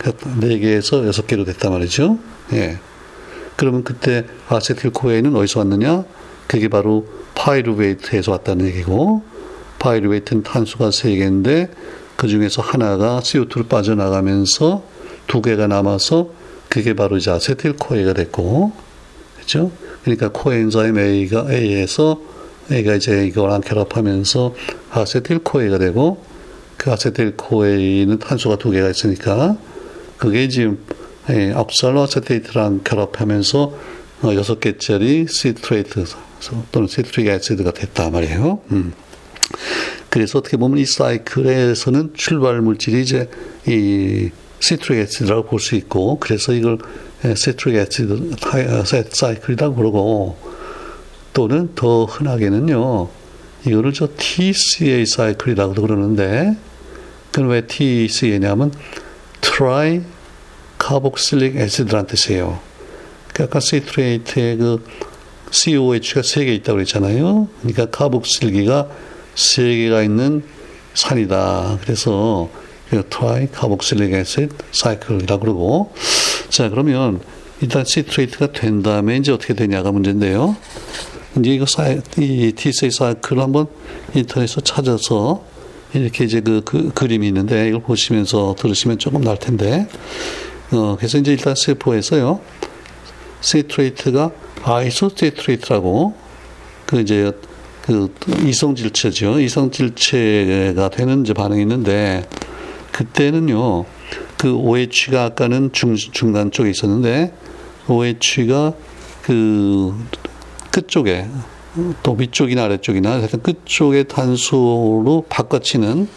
4개에서 0.00 1.08
6개로 1.10 1.44
됐단 1.46 1.72
말이죠. 1.72 2.18
예. 2.52 2.78
그러면 3.56 3.84
그때 3.84 4.26
acetyl 4.48 4.89
CoA는 4.89 5.36
어디서 5.36 5.60
왔느냐? 5.60 6.04
그게 6.46 6.68
바로 6.68 7.06
pyruvate에서 7.34 8.32
왔다는 8.32 8.66
얘기고 8.66 9.22
pyruvate는 9.78 10.42
탄소가 10.42 10.90
세 10.90 11.14
개인데 11.14 11.70
그 12.16 12.28
중에서 12.28 12.60
하나가 12.62 13.20
CO2를 13.20 13.68
빠져나가면서 13.68 14.82
두 15.26 15.40
개가 15.40 15.68
남아서 15.68 16.28
그게 16.70 16.94
바로 16.94 17.18
이제 17.18 17.30
acetyl 17.30 17.74
CoA가 17.76 18.14
됐고, 18.14 18.72
그죠? 19.38 19.70
그러니까 20.02 20.30
coenzyme 20.30 20.98
A가 20.98 21.52
A에서 21.52 22.22
A가 22.72 22.94
이제 22.94 23.26
이거랑 23.26 23.60
결합하면서 23.60 24.54
acetyl 24.92 25.40
CoA가 25.40 25.76
되고, 25.76 26.24
그 26.78 26.90
acetyl 26.90 27.36
CoA는 27.36 28.18
탄소가 28.18 28.56
두 28.56 28.70
개가 28.70 28.88
있으니까 28.88 29.58
그게 30.16 30.48
지금 30.48 30.78
예, 31.28 31.52
oxaloacetate랑 31.54 32.80
결합하면서 32.84 33.78
어, 34.22 34.34
여섯 34.34 34.60
개짜리 34.60 35.26
citrate 35.28 36.04
또는 36.72 36.88
citric 36.88 37.26
acid가 37.26 37.72
됐다 37.72 38.08
말이에요. 38.10 38.60
음. 38.72 38.94
그래서 40.08 40.38
어떻게 40.38 40.56
보면 40.56 40.78
이 40.78 40.86
사이클에서는 40.86 42.14
출발 42.14 42.60
물질이 42.62 43.02
이제 43.02 43.28
이 43.66 44.30
citric 44.60 45.00
acid라고 45.00 45.48
볼 45.48 45.60
수 45.60 45.74
있고 45.74 46.18
그래서 46.20 46.52
이걸 46.52 46.78
citric 47.34 47.76
acid 47.76 48.36
cycle이라고 49.10 49.74
그러고 49.74 50.38
또는 51.32 51.74
더 51.74 52.04
흔하게는요 52.04 53.08
이거를 53.66 53.92
저 53.92 54.08
TCA 54.16 55.04
cycle이라고도 55.06 55.82
그러는데 55.82 56.56
그건 57.32 57.48
왜 57.50 57.66
TCA냐면 57.66 58.72
tricarboxylic 59.40 61.56
acid란 61.56 62.06
뜻이에요. 62.06 62.58
아까 63.38 63.60
citrate에 63.60 64.56
그 64.56 64.84
COOH가 65.50 66.22
세 66.22 66.44
개 66.44 66.54
있다고 66.54 66.76
그랬잖아요. 66.76 67.48
그러니까 67.60 67.86
카복실기가 67.86 68.88
세 69.34 69.62
개가 69.62 70.02
있는 70.02 70.42
산이다. 70.94 71.78
그래서 71.82 72.50
tricarboxylic 73.08 74.12
acid 74.12 74.54
cycle이라고 74.72 75.40
그러고. 75.40 75.92
자 76.48 76.68
그러면 76.68 77.20
일단 77.60 77.84
citrate가 77.84 78.52
된 78.52 78.82
다음에 78.82 79.16
이제 79.16 79.32
어떻게 79.32 79.54
되냐가 79.54 79.92
문제인데요. 79.92 80.56
이제 81.38 81.50
이거 81.50 81.66
사이, 81.66 82.00
이 82.18 82.52
TCA 82.52 82.90
cycle을 82.90 83.42
한번 83.42 83.66
인터넷에서 84.14 84.60
찾아서 84.62 85.44
이렇게 85.92 86.24
이제 86.24 86.40
그, 86.40 86.62
그 86.64 86.92
그림이 86.92 87.26
있는데 87.28 87.68
이걸 87.68 87.82
보시면서 87.82 88.56
들으시면 88.58 88.98
조금 88.98 89.22
날 89.22 89.38
텐데. 89.38 89.86
어, 90.72 90.96
그래서 90.96 91.18
이제 91.18 91.32
일단 91.32 91.54
세포에서요. 91.56 92.40
citrate가 93.40 94.30
isocitrate라고 94.62 96.14
그 96.86 97.00
이제 97.00 97.32
그 97.82 98.12
이성질체죠. 98.46 99.40
이성질체가 99.40 100.90
되는 100.90 101.22
이제 101.22 101.32
반응이 101.32 101.62
있는데 101.62 102.24
그때는요. 103.00 103.86
그 104.36 104.54
OH가 104.54 105.24
아까는 105.24 105.72
중, 105.72 105.96
중간 105.96 106.50
쪽에 106.50 106.68
있었는데 106.68 107.32
OH가 107.88 108.74
그 109.22 109.94
끝쪽에 110.70 111.26
또 112.02 112.12
위쪽이나 112.12 112.64
아래쪽이나 112.64 113.12
하여튼 113.12 113.42
끝쪽에 113.42 114.02
탄소로 114.02 115.24
바꿔치는 115.30 116.08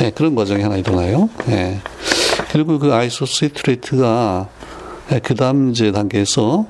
네, 0.00 0.10
그런 0.10 0.34
과정이 0.34 0.62
하나 0.62 0.76
일어나요. 0.76 1.30
네. 1.46 1.80
그리고 2.52 2.78
그 2.78 2.92
isocitrate가 2.92 4.48
네, 5.08 5.20
그 5.20 5.34
다음 5.34 5.70
이제 5.70 5.92
단계에서 5.92 6.66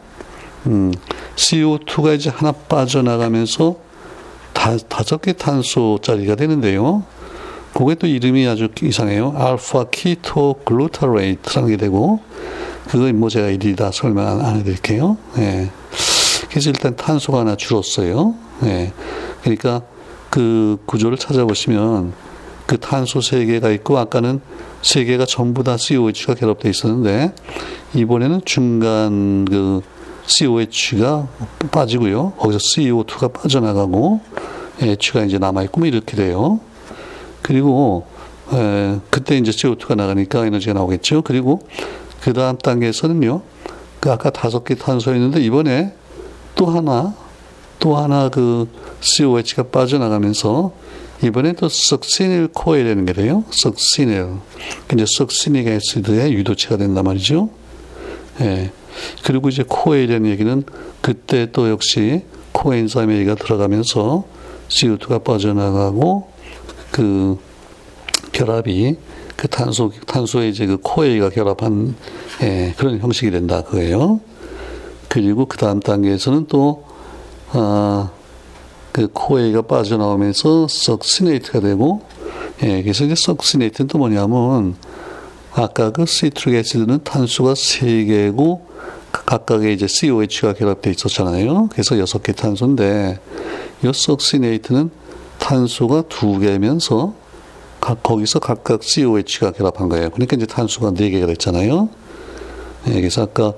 음, 0.67 0.93
CO2가 1.35 2.15
이제 2.15 2.31
하나 2.31 2.53
빠져나가면서 2.53 3.77
다, 4.53 4.77
다섯 4.89 5.21
개 5.21 5.33
탄소짜리가 5.33 6.37
되는데요. 6.37 7.03
그게 7.75 7.95
또 7.95 8.07
이름이 8.07 8.47
아주 8.47 8.69
이상해요. 8.83 9.35
alpha-ketoglutarate라는 9.37 11.71
게 11.71 11.77
되고 11.77 12.21
그건 12.89 13.19
뭐 13.19 13.29
제가 13.29 13.49
일일이 13.49 13.77
다 13.77 13.91
설명 13.93 14.45
안 14.45 14.57
해드릴게요. 14.57 15.17
예. 15.39 15.71
그래서 16.49 16.71
일단 16.71 16.97
탄소가 16.97 17.41
하나 17.41 17.57
줄었어요. 17.57 18.35
예. 18.65 18.93
그러니까 19.43 19.83
그 20.31 20.79
구조를 20.87 21.19
찾아보시면 21.19 22.13
그 22.67 22.79
탄소 22.79 23.21
세 23.21 23.45
개가 23.45 23.71
있고 23.71 23.99
아까는 23.99 24.41
세 24.83 25.05
개가 25.05 25.27
전부 25.27 25.63
다 25.63 25.77
COH가 25.77 26.35
결합되어 26.35 26.71
있었는데 26.71 27.35
이번에는 27.95 28.43
중간 28.45 29.45
그 29.45 29.81
COH가 30.27 31.29
빠지고요. 31.71 32.33
거기서 32.33 32.59
CO2가 32.59 33.33
빠져나가고 33.33 34.21
H가 34.81 35.25
이제 35.25 35.39
남아있고 35.39 35.81
뭐 35.81 35.89
이렇게 35.89 36.17
돼요. 36.17 36.61
그리고 37.43 38.07
에, 38.53 38.99
그때 39.11 39.37
이제 39.37 39.51
CO2가 39.51 39.97
나가니까 39.97 40.47
에너지가 40.47 40.73
나오겠죠. 40.73 41.23
그리고 41.23 41.61
그 42.21 42.33
다음 42.33 42.57
단계에서는요. 42.59 43.43
그 44.01 44.11
아까 44.11 44.31
다섯 44.31 44.65
개 44.65 44.75
탄소였는데 44.75 45.41
이번에 45.41 45.93
또 46.55 46.67
하나 46.67 47.15
또 47.79 47.97
하나 47.97 48.29
그 48.29 48.69
COOH가 49.01 49.65
빠져나가면서 49.65 50.73
이번에 51.23 51.53
또 51.55 51.69
succinyl 51.69 52.49
CoA라는 52.53 53.05
게 53.07 53.13
돼요. 53.13 53.45
succinyl. 53.51 54.27
이제 54.93 55.05
succinic 55.17 55.67
acid의 55.67 56.33
유도체가 56.35 56.77
된단 56.77 57.05
말이죠. 57.05 57.51
예. 58.41 58.71
그리고 59.25 59.49
이제 59.49 59.65
CoA라는 59.67 60.29
얘기는 60.31 60.63
그때 61.01 61.51
또 61.53 61.71
역시 61.71 62.23
코엔자임 62.53 63.13
얘기가 63.13 63.35
들어가면서 63.35 64.25
CO2가 64.69 65.23
빠져나가고 65.25 66.29
그 66.91 67.39
결합이 68.33 68.97
그 69.37 69.49
탄소 69.49 69.93
탄소에 70.07 70.49
이제 70.49 70.67
그 70.67 70.79
CoA가 70.83 71.31
결합한 71.31 71.95
예, 72.43 72.75
그런 72.77 72.99
형식이 72.99 73.31
된다 73.31 73.63
그거예요. 73.63 74.21
그리고 75.09 75.47
그 75.47 75.57
다음 75.57 75.81
단계에서는 75.81 76.47
또 76.49 76.85
아, 77.53 78.11
그 78.93 79.09
CoA가 79.13 79.63
빠져나오면서 79.63 80.67
succinate가 80.69 81.61
되고 81.61 82.03
예, 82.63 82.83
그래서 82.83 83.05
이제 83.05 83.15
succinate는 83.17 83.89
또 83.89 83.99
뭐냐면 83.99 84.75
아까 85.53 85.91
그 85.91 86.05
citric 86.05 86.57
acid는 86.57 87.05
탄소가 87.05 87.55
세 87.55 88.05
개고 88.05 88.67
각각의 89.13 89.75
이제 89.75 89.87
COOH가 89.87 90.55
결합되어 90.55 90.93
있었잖아요. 90.93 91.69
그래서 91.73 91.99
여섯 91.99 92.23
개 92.23 92.33
탄소인데 92.33 93.19
이 93.85 93.91
succinate는 93.93 94.91
탄소가 95.39 96.05
두 96.09 96.39
개면서 96.39 97.15
거기서 97.81 98.41
각각 98.41 98.83
COH가 98.83 99.53
결합한 99.53 99.89
거예요. 99.89 100.11
그러니까 100.11 100.37
이제 100.37 100.47
탄소가 100.47 100.93
네 100.93 101.11
개가 101.11 101.27
됐잖아요. 101.27 101.89
예, 102.89 102.93
그래서 102.93 103.23
아까 103.23 103.53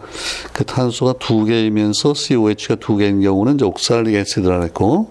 그 0.53 0.65
탄소가 0.65 1.15
두 1.19 1.45
개이면서 1.45 2.15
COH가 2.15 2.77
두 2.77 2.97
개인 2.97 3.21
경우는 3.21 3.57
이제 3.57 3.65
옥살릭 3.65 4.15
애시드라 4.15 4.63
했고, 4.63 5.11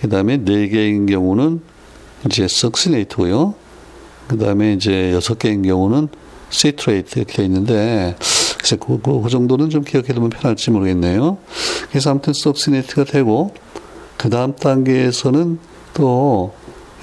그 0.00 0.08
다음에 0.08 0.36
네 0.38 0.68
개인 0.68 1.06
경우는 1.06 1.60
이제 2.26 2.46
석시네이트고요. 2.48 3.54
그 4.28 4.38
다음에 4.38 4.72
이제 4.72 5.12
여섯 5.12 5.38
개인 5.38 5.62
경우는 5.62 6.08
시트레이트 6.50 7.18
이렇게 7.18 7.34
돼 7.34 7.44
있는데, 7.44 8.16
그, 8.62 9.00
그, 9.00 9.22
그 9.22 9.28
정도는 9.28 9.70
좀 9.70 9.82
기억해 9.82 10.08
두면 10.08 10.30
편할지 10.30 10.70
모르겠네요. 10.70 11.38
그래서 11.90 12.10
아무튼 12.10 12.32
succinate가 12.32 13.04
되고, 13.04 13.54
그 14.16 14.30
다음 14.30 14.54
단계에서는 14.56 15.58
또, 15.96 16.52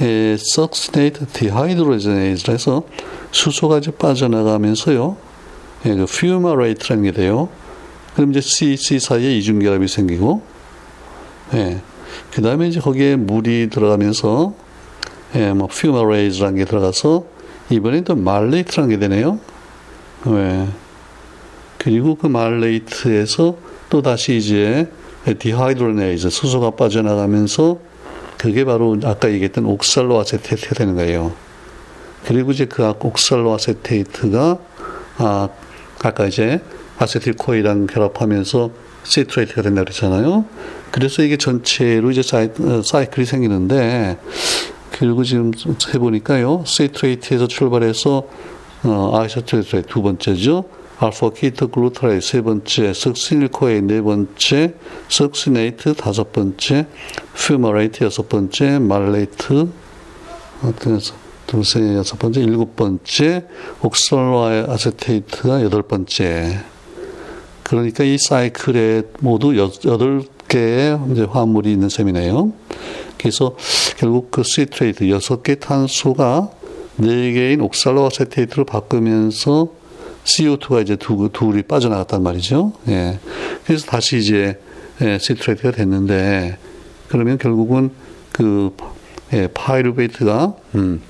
예, 0.01 0.37
succinate 0.37 1.25
dehydrogenase라 1.27 2.53
해서 2.53 2.83
이제 3.79 3.91
빠져나가면서요, 3.91 5.17
예, 5.85 5.95
그 5.95 6.05
fumarate라는 6.05 7.03
게 7.03 7.11
돼요. 7.11 7.49
그럼 8.15 8.29
이제 8.29 8.41
C, 8.41 8.77
C 8.77 8.99
사이에 8.99 9.35
이중결합이 9.37 9.87
생기고, 9.87 10.43
예, 11.55 11.81
그 12.31 12.43
다음에 12.43 12.67
이제 12.67 12.79
거기에 12.79 13.15
물이 13.15 13.69
들어가면서, 13.71 14.53
예, 15.35 15.51
뭐, 15.53 15.67
fumarase라는 15.67 16.57
게 16.57 16.65
들어가서, 16.65 17.25
이번엔 17.71 18.03
또 18.03 18.15
malate라는 18.15 18.89
게 18.91 18.99
되네요. 18.99 19.39
예. 20.27 20.67
그리고 21.79 22.15
그 22.15 22.27
malate에서 22.27 23.57
또 23.89 24.01
다시 24.03 24.37
이제 24.37 24.87
dehydrogenase, 25.39 26.29
수소가 26.29 26.71
빠져나가면서, 26.71 27.79
그게 28.43 28.65
바로 28.65 28.97
아까 29.05 29.31
얘기했던 29.31 29.65
oxaloacetate가 29.65 30.75
되는 30.75 30.95
거예요. 30.95 31.31
그리고 32.25 32.51
이제 32.51 32.65
그 32.65 32.83
oxaloacetate가 32.83 34.57
아, 35.19 35.49
아까 36.03 36.25
이제 36.25 36.59
acetyl-CoA랑 36.99 37.87
결합하면서 37.87 38.71
citrate가 39.03 39.61
된다 39.61 39.81
그랬잖아요. 39.85 40.43
그래서 40.91 41.23
이게 41.23 41.37
전체로 41.37 42.11
이제 42.11 42.21
사이, 42.21 42.49
어, 42.59 42.81
사이클이 42.83 43.25
생기는데 43.25 44.17
그리고 44.91 45.23
지금 45.23 45.51
해보니까요. 45.93 46.65
citrate에서 46.67 47.47
출발해서 47.47 48.27
어, 48.83 49.11
isocitrate 49.17 49.83
두 49.83 50.01
번째죠. 50.01 50.65
alpha-ketoglutarate 50.99 52.21
세 52.21 52.41
번째, 52.41 52.93
succinyl-CoA 52.93 53.81
네 53.81 54.01
번째, 54.01 54.75
succinate 55.09 55.95
다섯 55.95 56.31
번째, 56.31 56.87
fumarate 57.35 58.03
여섯 58.03 58.29
번째, 58.29 58.79
malate 58.79 59.67
어떤 60.63 60.99
둘세 61.47 61.95
여섯 61.95 62.17
번째, 62.19 62.41
일곱 62.41 62.75
번째, 62.75 63.45
oxaloacetate가 63.81 65.63
여덟 65.63 65.81
번째. 65.81 66.59
그러니까 67.63 68.03
이 68.03 68.17
사이클에 68.17 69.03
모두 69.19 69.57
여덟 69.57 70.23
개의 70.47 70.99
이제 71.11 71.23
화합물이 71.23 71.71
있는 71.71 71.89
셈이네요. 71.89 72.53
그래서 73.17 73.55
결국 73.97 74.31
그 74.31 74.43
citrate 74.43 75.09
여섯 75.09 75.43
개 75.43 75.55
탄소가 75.55 76.51
네 76.97 77.31
개인 77.31 77.61
oxaloacetate로 77.61 78.65
바꾸면서 78.65 79.69
CO2가 80.23 80.81
이제 80.81 80.95
두, 80.95 81.29
둘이 81.31 81.63
빠져나갔단 81.63 82.23
말이죠. 82.23 82.73
예. 82.87 83.19
그래서 83.65 83.85
다시 83.85 84.17
이제 84.17 84.59
예, 85.01 85.17
citrate가 85.17 85.71
됐는데 85.71 86.57
그러면 87.07 87.37
결국은 87.37 87.91
그 88.31 88.75
예, 89.33 89.47
pyruvate가 89.53 90.55
음, 90.75 91.01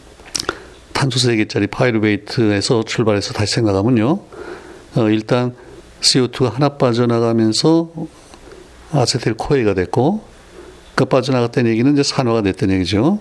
탄소 0.94 1.20
세 1.20 1.36
개짜리 1.36 1.68
pyruvate에서 1.68 2.84
출발해서 2.84 3.34
다시 3.34 3.56
생각하면요. 3.56 4.20
어, 4.96 5.10
일단 5.10 5.56
CO2가 6.02 6.54
하나 6.54 6.70
빠져나가면서 6.70 7.92
acetyl-CoA가 8.92 9.74
됐고 9.74 10.24
그 10.96 11.06
빠져나갔다는 11.06 11.72
얘기는 11.72 11.92
이제 11.92 12.04
산화가 12.04 12.44
됐다는 12.44 12.76
얘기죠. 12.76 13.20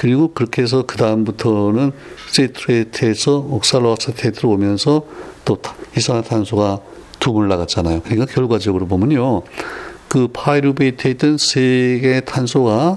그리고 0.00 0.32
그렇게 0.32 0.62
해서 0.62 0.84
그 0.86 0.96
다음부터는 0.96 1.92
citrate에서 2.30 3.36
oxaloacetate로 3.36 4.48
오면서 4.48 5.04
또 5.44 5.58
이산화탄소가 5.94 6.80
둘 7.18 7.48
나갔잖아요. 7.48 8.00
그러니까 8.00 8.24
결과적으로 8.24 8.86
보면요. 8.86 9.42
그 10.08 10.28
pyruvate에 10.32 11.10
있던 11.10 11.36
세 11.36 11.98
개의 12.00 12.24
탄소가 12.24 12.96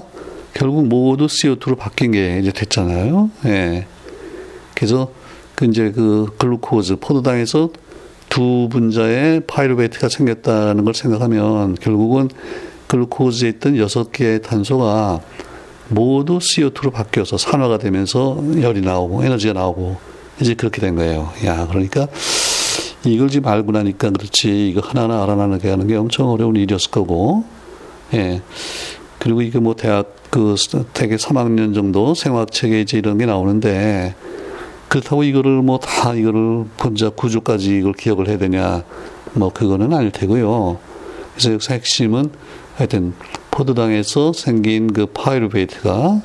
결국 0.54 0.86
모두 0.86 1.26
CO2로 1.26 1.76
바뀐 1.76 2.12
게 2.12 2.38
이제 2.40 2.50
됐잖아요. 2.50 3.28
예. 3.44 3.86
그래서 4.74 5.12
그 5.56 5.66
이제 5.66 5.90
그 5.90 6.28
glucose 6.38 6.96
포도당에서 7.00 7.68
두 8.30 8.70
분자의 8.70 9.42
파이루베이트가 9.46 10.08
생겼다는 10.08 10.86
걸 10.86 10.94
생각하면 10.94 11.74
결국은 11.74 12.30
글루코즈에 12.86 13.50
있던 13.50 13.76
여섯 13.76 14.10
개의 14.10 14.40
탄소가 14.40 15.20
모두 15.88 16.38
CO2로 16.38 16.92
바뀌어서 16.92 17.36
산화가 17.36 17.78
되면서 17.78 18.42
열이 18.60 18.80
나오고 18.80 19.24
에너지가 19.24 19.52
나오고 19.52 19.96
이제 20.40 20.54
그렇게 20.54 20.80
된 20.80 20.96
거예요. 20.96 21.30
야, 21.44 21.66
그러니까 21.68 22.08
이걸 23.04 23.28
지금 23.28 23.48
알고 23.50 23.72
나니까 23.72 24.10
그렇지 24.10 24.68
이거 24.70 24.80
하나하나 24.80 25.22
알아나게 25.22 25.68
하는 25.68 25.86
게 25.86 25.94
엄청 25.96 26.30
어려운 26.30 26.56
일이었을 26.56 26.90
거고, 26.90 27.44
예. 28.14 28.40
그리고 29.18 29.42
이게 29.42 29.58
뭐 29.58 29.74
대학 29.74 30.14
그 30.30 30.54
대개 30.92 31.16
3학년 31.16 31.74
정도 31.74 32.14
생화학책에 32.14 32.80
이제 32.80 32.98
이런 32.98 33.16
게 33.18 33.26
나오는데 33.26 34.14
그렇다고 34.88 35.22
이거를 35.24 35.62
뭐 35.62 35.78
다 35.78 36.14
이거를 36.14 36.64
분자 36.76 37.10
구조까지 37.10 37.78
이걸 37.78 37.92
기억을 37.94 38.28
해야 38.28 38.36
되냐 38.38 38.84
뭐 39.32 39.50
그거는 39.52 39.92
아닐 39.92 40.10
테고요. 40.10 40.78
그래서 41.32 41.52
여기서 41.52 41.74
핵심은 41.74 42.30
하여튼 42.76 43.14
포도당에서 43.54 44.32
생긴 44.32 44.92
그 44.92 45.06
파이루베이트가 45.06 46.20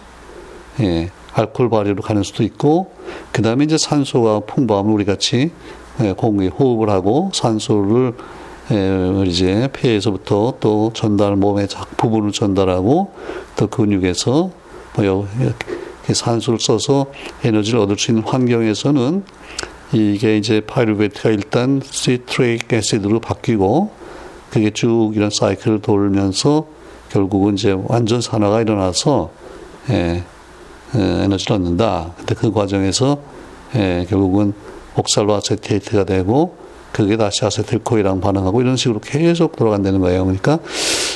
예, 0.81 1.11
알코올 1.33 1.69
발효로 1.69 2.01
가는 2.01 2.23
수도 2.23 2.41
있고 2.43 2.91
그 3.31 3.43
다음에 3.43 3.65
이제 3.65 3.77
산소가 3.77 4.41
풍부하면 4.41 4.91
우리 4.91 5.05
같이 5.05 5.51
예, 6.01 6.13
공기 6.13 6.47
호흡을 6.47 6.89
하고 6.89 7.29
산소를 7.33 8.13
예, 8.71 9.23
이제 9.27 9.69
폐에서부터 9.73 10.55
또 10.59 10.91
전달 10.95 11.35
몸의 11.35 11.67
작 11.67 11.95
부분을 11.97 12.31
전달하고 12.31 13.13
또 13.55 13.67
근육에서 13.67 14.49
뭐 14.95 15.27
산소를 16.11 16.59
써서 16.59 17.05
에너지를 17.43 17.79
얻을 17.79 17.99
수 17.99 18.09
있는 18.09 18.23
환경에서는 18.23 19.23
이게 19.93 20.37
이제 20.37 20.61
파이루베트가 20.61 21.29
일단 21.29 21.79
시트레이크 21.83 22.75
애시드로 22.75 23.19
바뀌고 23.19 23.91
그게 24.49 24.71
쭉 24.71 25.11
이런 25.13 25.29
사이클을 25.29 25.81
돌면서 25.81 26.78
결국은 27.09 27.55
이제 27.55 27.77
완전 27.87 28.21
산화가 28.21 28.61
일어나서 28.61 29.31
예, 29.89 30.23
예, 30.95 30.99
에너지를 30.99 31.57
얻는다. 31.57 32.13
근데 32.17 32.35
그 32.35 32.51
과정에서 32.51 33.19
예, 33.75 34.05
결국은 34.09 34.53
옥살로 34.95 35.33
아세테이트가 35.35 36.05
되고 36.05 36.57
그게 36.91 37.17
다시 37.17 37.45
아세틸코이랑 37.45 38.19
반응하고 38.19 38.61
이런 38.61 38.75
식으로 38.75 38.99
계속 38.99 39.55
돌아간다는 39.55 39.99
거예요. 39.99 40.23
그러니까 40.23 40.59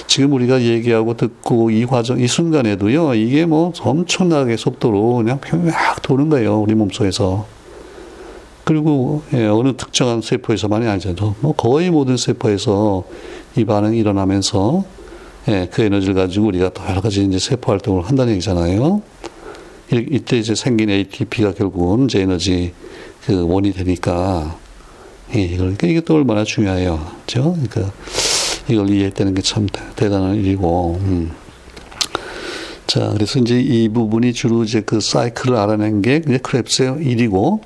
지금 0.08 0.34
우리가 0.34 0.62
얘기하고 0.62 1.16
듣고 1.18 1.72
이 1.72 1.86
과정, 1.86 2.20
이 2.20 2.28
순간에도요, 2.28 3.16
이게 3.16 3.46
뭐 3.46 3.74
엄청나게 3.80 4.58
속도로 4.58 5.16
그냥 5.16 5.40
막 5.66 6.02
도는 6.02 6.30
거예요. 6.30 6.60
우리 6.62 6.76
몸속에서. 6.76 7.46
그리고 8.64 9.24
예, 9.34 9.48
어느 9.48 9.76
특정한 9.76 10.22
세포에서만이 10.22 10.88
아니죠. 10.88 11.36
뭐 11.42 11.54
거의 11.54 11.90
모든 11.90 12.16
세포에서 12.16 13.04
이 13.58 13.66
반응이 13.66 13.98
일어나면서 13.98 14.86
예, 15.50 15.68
그 15.72 15.82
에너지를 15.82 16.14
가지고 16.16 16.48
우리가 16.48 16.72
여러 16.90 17.02
가지 17.02 17.24
이제 17.24 17.38
세포 17.40 17.72
활동을 17.72 18.04
한다는 18.04 18.34
얘기잖아요. 18.34 19.02
이 19.92 20.20
때 20.20 20.40
이제 20.40 20.56
생긴 20.56 20.90
ATP가 20.90 21.54
결국은 21.54 22.06
이제 22.06 22.22
에너지 22.22 22.74
그 23.26 23.46
원이 23.48 23.74
되니까 23.74 24.58
예, 25.36 25.42
이걸 25.42 25.58
그러니까 25.58 25.88
이게 25.88 26.02
또 26.02 26.16
얼마나 26.16 26.44
중요해요, 26.44 27.06
그렇죠? 27.26 27.54
그러니까 27.54 27.94
이걸 28.70 28.90
이해했다는 28.90 29.34
게 29.36 29.42
참 29.42 29.68
대단한 29.96 30.36
일이고. 30.36 31.00
음. 31.02 31.32
자, 32.88 33.10
그래서 33.14 33.40
이제 33.40 33.60
이 33.60 33.90
부분이 33.90 34.34
주로 34.34 34.64
이제 34.64 34.82
그 34.82 35.00
사이클을 35.02 35.56
알아낸 35.58 36.02
게 36.02 36.18
이제 36.26 36.38
크랩스의 36.38 37.06
일이고, 37.06 37.62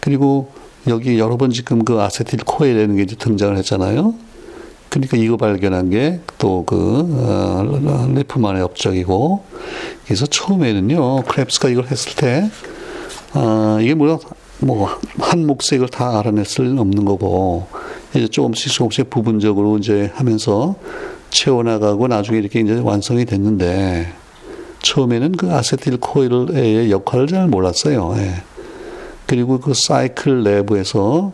그리고 0.00 0.52
여기 0.86 1.18
여러 1.18 1.36
번 1.36 1.50
지금 1.50 1.84
그 1.84 2.00
아세틸 2.00 2.40
코에라는 2.44 2.96
게 2.96 3.02
이제 3.02 3.16
등장을 3.16 3.56
했잖아요. 3.56 4.14
그러니까 4.88 5.16
이거 5.16 5.36
발견한 5.36 5.90
게 5.90 6.20
또그 6.38 7.08
어, 7.12 8.08
레프만의 8.14 8.62
업적이고, 8.62 9.44
그래서 10.04 10.26
처음에는요, 10.26 11.22
크랩스가 11.24 11.70
이걸 11.70 11.86
했을 11.86 12.14
때, 12.14 12.50
아, 13.34 13.78
이게 13.80 13.94
뭐야, 13.94 14.18
뭐한 14.60 15.48
이걸 15.74 15.88
다 15.88 16.18
알아낼 16.18 16.44
수는 16.44 16.78
없는 16.78 17.04
거고 17.04 17.66
이제 18.14 18.26
조금씩 18.26 18.72
조금씩 18.72 19.10
부분적으로 19.10 19.78
이제 19.78 20.10
하면서 20.14 20.74
채워나가고 21.30 22.08
나중에 22.08 22.38
이렇게 22.38 22.60
이제 22.60 22.80
완성이 22.82 23.24
됐는데 23.24 24.12
처음에는 24.82 25.32
그 25.32 25.52
아세틸 25.52 25.98
코일의 25.98 26.90
역할을 26.90 27.26
잘 27.26 27.48
몰랐어요. 27.48 28.14
예. 28.18 28.42
그리고 29.26 29.60
그 29.60 29.74
사이클 29.74 30.42
내부에서 30.42 31.32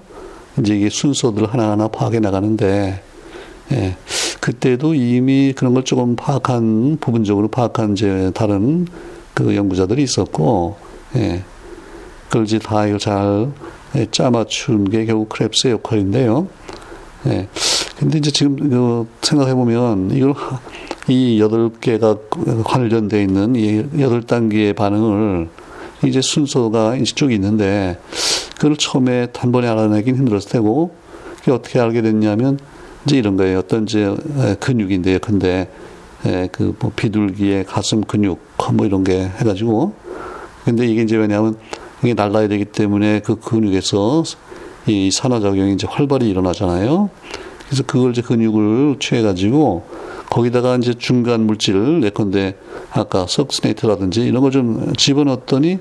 이제 0.58 0.74
이게 0.74 0.90
순서들 0.90 1.52
하나하나 1.52 1.88
파악해 1.88 2.20
나가는데 2.20 3.02
예. 3.72 3.96
그때도 4.40 4.94
이미 4.94 5.52
그런 5.56 5.74
걸 5.74 5.84
조금 5.84 6.16
파악한 6.16 6.98
부분적으로 7.00 7.48
파악한 7.48 7.92
이제 7.92 8.30
다른 8.34 8.86
그 9.32 9.56
연구자들이 9.56 10.02
있었고 10.02 10.76
예. 11.16 11.42
그걸 12.28 12.44
이제 12.44 12.58
다 12.58 12.86
이거 12.86 12.98
잘 12.98 13.50
예, 13.96 14.06
짜맞춘 14.10 14.90
게 14.90 15.04
결국 15.04 15.28
크랩스의 15.28 15.70
역할인데요. 15.70 16.48
예. 17.26 17.48
근데 17.98 18.18
이제 18.18 18.30
지금 18.30 18.56
그 18.56 19.06
생각해 19.22 19.54
보면 19.54 20.10
이걸 20.10 20.34
이 21.08 21.40
여덟 21.40 21.70
개가 21.80 22.16
관련되어 22.64 23.20
있는 23.20 23.54
이 23.54 23.84
여덟 24.00 24.22
단계의 24.22 24.72
반응을 24.72 25.48
이제 26.04 26.20
순서가 26.20 26.96
쭉 27.14 27.32
있는데 27.32 27.98
그걸 28.56 28.76
처음에 28.76 29.26
단번에 29.26 29.68
알아내긴 29.68 30.16
힘들었을 30.16 30.50
테고 30.50 30.94
그게 31.38 31.52
어떻게 31.52 31.78
알게 31.78 32.02
됐냐면 32.02 32.58
이제 33.06 33.18
이런 33.18 33.36
거예요. 33.36 33.58
어떤 33.58 33.84
이제 33.84 34.14
예, 34.38 34.56
근육인데요. 34.58 35.18
근데 35.20 35.70
그뭐 36.52 36.92
비둘기의 36.96 37.64
가슴 37.66 38.02
근육 38.02 38.40
뭐 38.72 38.86
이런 38.86 39.04
게 39.04 39.28
해가지고 39.38 39.94
근데 40.64 40.86
이게 40.86 41.02
이제 41.02 41.16
왜냐하면 41.16 41.56
이게 42.02 42.14
날라야 42.14 42.48
되기 42.48 42.64
때문에 42.64 43.20
그 43.20 43.36
근육에서 43.36 44.24
이 44.86 45.10
산화작용이 45.10 45.74
이제 45.74 45.86
활발히 45.88 46.28
일어나잖아요. 46.28 47.10
그래서 47.66 47.82
그걸 47.86 48.12
이제 48.12 48.22
근육을 48.22 48.96
취해가지고 49.00 49.86
거기다가 50.30 50.76
이제 50.76 50.94
중간 50.94 51.46
물질을 51.46 52.00
내건데 52.00 52.58
아까 52.90 53.26
석스네이트라든지 53.28 54.22
이런 54.22 54.42
거좀 54.42 54.94
집어넣었더니 54.96 55.78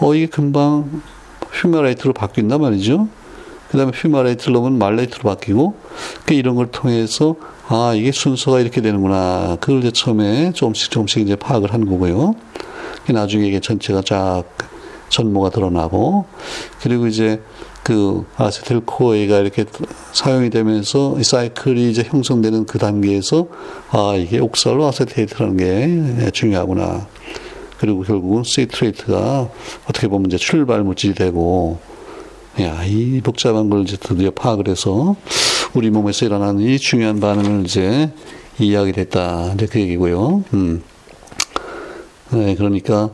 어 0.00 0.14
이게 0.14 0.26
금방 0.26 1.02
휴마레이트로 1.52 2.12
바뀐단 2.14 2.60
말이죠. 2.60 3.08
그 3.72 3.78
다음에 3.78 3.90
휴마레이트를 3.94 4.52
넣으면 4.52 4.78
말레이트로 4.78 5.22
바뀌고 5.22 5.74
그 6.26 6.34
이런 6.34 6.56
걸 6.56 6.70
통해서 6.70 7.36
아 7.68 7.94
이게 7.96 8.12
순서가 8.12 8.60
이렇게 8.60 8.82
되는구나. 8.82 9.56
그걸 9.62 9.78
이제 9.78 9.90
처음에 9.90 10.52
조금씩 10.52 10.90
조금씩 10.90 11.22
이제 11.22 11.36
파악을 11.36 11.72
한 11.72 11.86
거고요. 11.86 12.34
나중에 13.08 13.48
이게 13.48 13.60
전체가 13.60 14.02
쫙 14.02 14.44
전모가 15.08 15.48
드러나고 15.48 16.26
그리고 16.82 17.06
이제 17.06 17.40
그 17.82 18.26
아세틸 18.36 18.80
코에가 18.80 19.38
이렇게 19.38 19.64
사용이 20.12 20.50
되면서 20.50 21.16
이 21.18 21.24
사이클이 21.24 21.90
이제 21.90 22.02
형성되는 22.02 22.66
그 22.66 22.78
단계에서 22.78 23.46
아 23.90 24.14
이게 24.18 24.38
옥살로 24.38 24.86
아세테이트라는 24.86 25.56
게 25.56 26.30
중요하구나. 26.32 27.06
그리고 27.78 28.02
결국은 28.02 28.42
시트레이트가 28.44 29.48
어떻게 29.88 30.08
보면 30.08 30.26
이제 30.26 30.36
출발 30.36 30.84
물질이 30.84 31.14
되고 31.14 31.80
야, 32.60 32.84
이 32.84 33.20
복잡한 33.22 33.70
걸 33.70 33.82
이제 33.82 33.96
드디어 33.96 34.30
파악을 34.30 34.68
해서 34.68 35.16
우리 35.72 35.88
몸에서 35.88 36.26
일어나는 36.26 36.60
이 36.60 36.78
중요한 36.78 37.18
반응을 37.18 37.64
이제 37.64 38.10
이해하게 38.58 38.92
됐다. 38.92 39.54
이제 39.54 39.66
그 39.66 39.80
얘기고요. 39.80 40.44
음. 40.52 40.82
네, 42.30 42.54
그러니까 42.54 43.08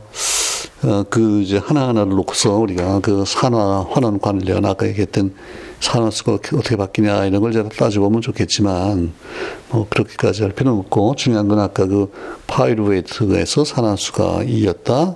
어, 0.83 1.03
그 1.09 1.41
이제 1.41 1.57
하나하나를 1.57 2.15
놓고서 2.15 2.55
우리가 2.55 2.99
그 2.99 3.23
산화 3.25 3.87
환원 3.89 4.19
관련 4.19 4.65
아까 4.65 4.87
얘기했던 4.87 5.33
산화수가 5.79 6.33
어떻게 6.33 6.75
바뀌냐 6.75 7.25
이런 7.25 7.41
걸 7.41 7.53
제가 7.53 7.69
따져보면 7.69 8.21
좋겠지만 8.21 9.13
뭐 9.69 9.87
그렇게까지 9.89 10.41
할 10.43 10.51
필요는 10.51 10.79
없고 10.79 11.15
중요한 11.15 11.47
건 11.47 11.59
아까 11.59 11.85
그 11.85 12.11
파이루웨이트에서 12.47 13.63
산화수가 13.63 14.43
2였다. 14.43 15.15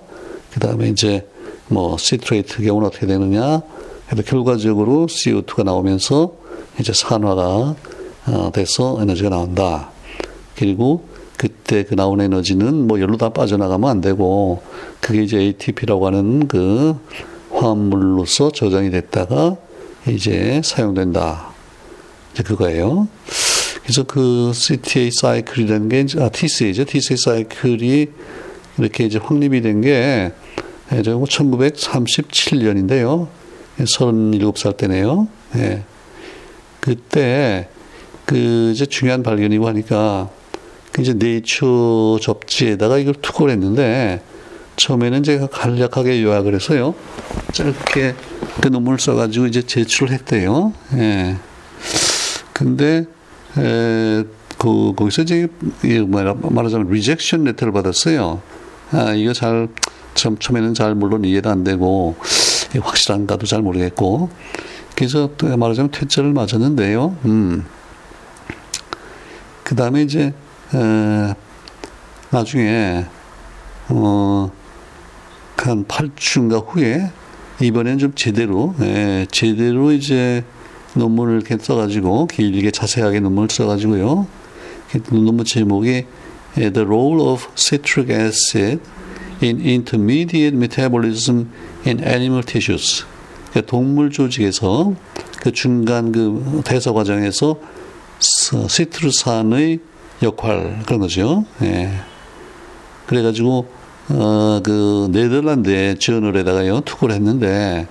그 0.53 0.59
다음에 0.61 0.88
이제 0.88 1.28
뭐 1.67 1.97
시트레이트 1.97 2.63
경우는 2.63 2.88
어떻게 2.88 3.05
되느냐. 3.05 3.61
그래서 4.14 4.30
결과적으로 4.30 5.07
CO2가 5.07 5.64
나오면서 5.64 6.36
이제 6.80 6.93
산화가 6.93 7.76
어, 8.28 8.51
돼서 8.53 8.99
에너지가 9.01 9.30
나온다. 9.30 9.89
그리고 10.55 11.07
그때 11.36 11.84
그 11.84 11.95
나온 11.95 12.22
에너지는 12.22 12.86
뭐 12.88 13.01
열로 13.01 13.18
다 13.18 13.30
빠져나가면 13.30 13.89
안 13.89 14.01
되고 14.01 14.61
그게 14.99 15.24
이제 15.24 15.39
ATP라고 15.39 16.05
하는 16.05 16.47
그 16.47 16.95
화합물로서 17.51 18.51
저장이 18.51 18.91
됐다가 18.91 19.57
이제 20.07 20.61
사용된다. 20.64 21.47
이제 22.34 22.43
그거예요. 22.43 23.07
그래서 23.82 24.03
그 24.03 24.51
CTA 24.53 25.09
사이클이라는 25.11 25.89
게, 25.89 26.05
아, 26.20 26.30
TCA죠. 26.30 26.86
TCA 26.86 27.18
사이클이 27.18 28.05
이렇게 28.78 29.05
이제 29.05 29.18
확립이 29.18 29.61
된 29.61 29.82
게, 29.82 30.32
1937년인데요. 30.89 33.42
37살 33.80 34.78
때네요. 34.78 35.28
예. 35.55 35.84
그때, 36.80 37.69
그, 38.26 38.71
이제 38.74 38.86
중요한 38.86 39.24
발견이고 39.24 39.67
하니까, 39.67 40.30
그 40.91 41.01
이제 41.01 41.13
네이처 41.13 42.19
접지에다가 42.21 42.97
이걸 42.99 43.15
투고를 43.15 43.53
했는데 43.53 44.21
처음에는 44.76 45.24
제가 45.24 45.47
간략하게 45.47 46.21
요약을 46.21 46.53
해서요. 46.53 46.93
짧게 47.51 48.15
그 48.61 48.67
논문을 48.67 48.99
써가지고 48.99 49.47
이제 49.47 49.63
제출했대요. 49.63 50.74
예. 50.95 51.38
근데, 52.53 53.05
에, 53.57 54.24
그, 54.57 54.93
거기서 54.95 55.24
이제, 55.24 55.47
말하자면 55.82 56.89
rejection 56.89 57.43
letter를 57.43 57.73
받았어요. 57.74 58.41
아, 58.91 59.13
이거 59.13 59.34
잘, 59.34 59.67
참, 60.13 60.38
처음에는 60.38 60.74
잘 60.76 60.95
물론 60.95 61.26
이해도 61.26 61.49
안 61.49 61.63
되고, 61.63 62.15
확실한가도 62.80 63.45
잘 63.45 63.61
모르겠고, 63.61 64.30
그래서 64.95 65.30
말하자면 65.41 65.91
퇴짜를 65.91 66.34
맞았는데요. 66.34 67.17
음. 67.26 67.65
그 69.63 69.76
다음에 69.76 70.01
이제, 70.01 70.34
에, 70.74 71.34
나중에 72.30 73.05
어, 73.89 74.51
한 75.57 75.86
8주인가 75.86 76.65
후에 76.67 77.09
이번엔 77.61 77.97
좀 77.97 78.13
제대로 78.15 78.76
에, 78.82 79.26
제대로 79.32 79.91
이제 79.91 80.43
논문을 80.95 81.36
이렇게 81.36 81.57
써가지고 81.57 82.28
길게 82.28 82.71
자세하게 82.71 83.21
논문을 83.21 83.49
써가지고요. 83.49 84.28
논문 85.09 85.45
제목이 85.45 86.05
The 86.55 86.82
Role 86.82 87.21
of 87.21 87.47
Citric 87.55 88.13
Acid 88.13 88.80
in 89.41 89.59
intermediate 89.59 90.55
metabolism 90.55 91.49
in 91.86 91.99
animal 92.03 92.43
tissues. 92.43 93.05
그러니까 93.51 93.69
동물 93.69 94.09
조직에서 94.11 94.93
그 95.39 95.51
중간 95.51 96.11
그 96.11 96.61
대사 96.65 96.91
과정에서 96.91 97.57
시트루산의 98.19 99.79
역할 100.21 100.81
그런 100.86 100.99
거죠. 101.01 101.45
예. 101.61 101.91
그래가지고 103.07 103.67
어 104.09 104.59
그 104.63 105.07
네덜란드의 105.11 105.97
저널에다가요 105.99 106.81
투고를 106.81 107.15
했는데 107.15 107.88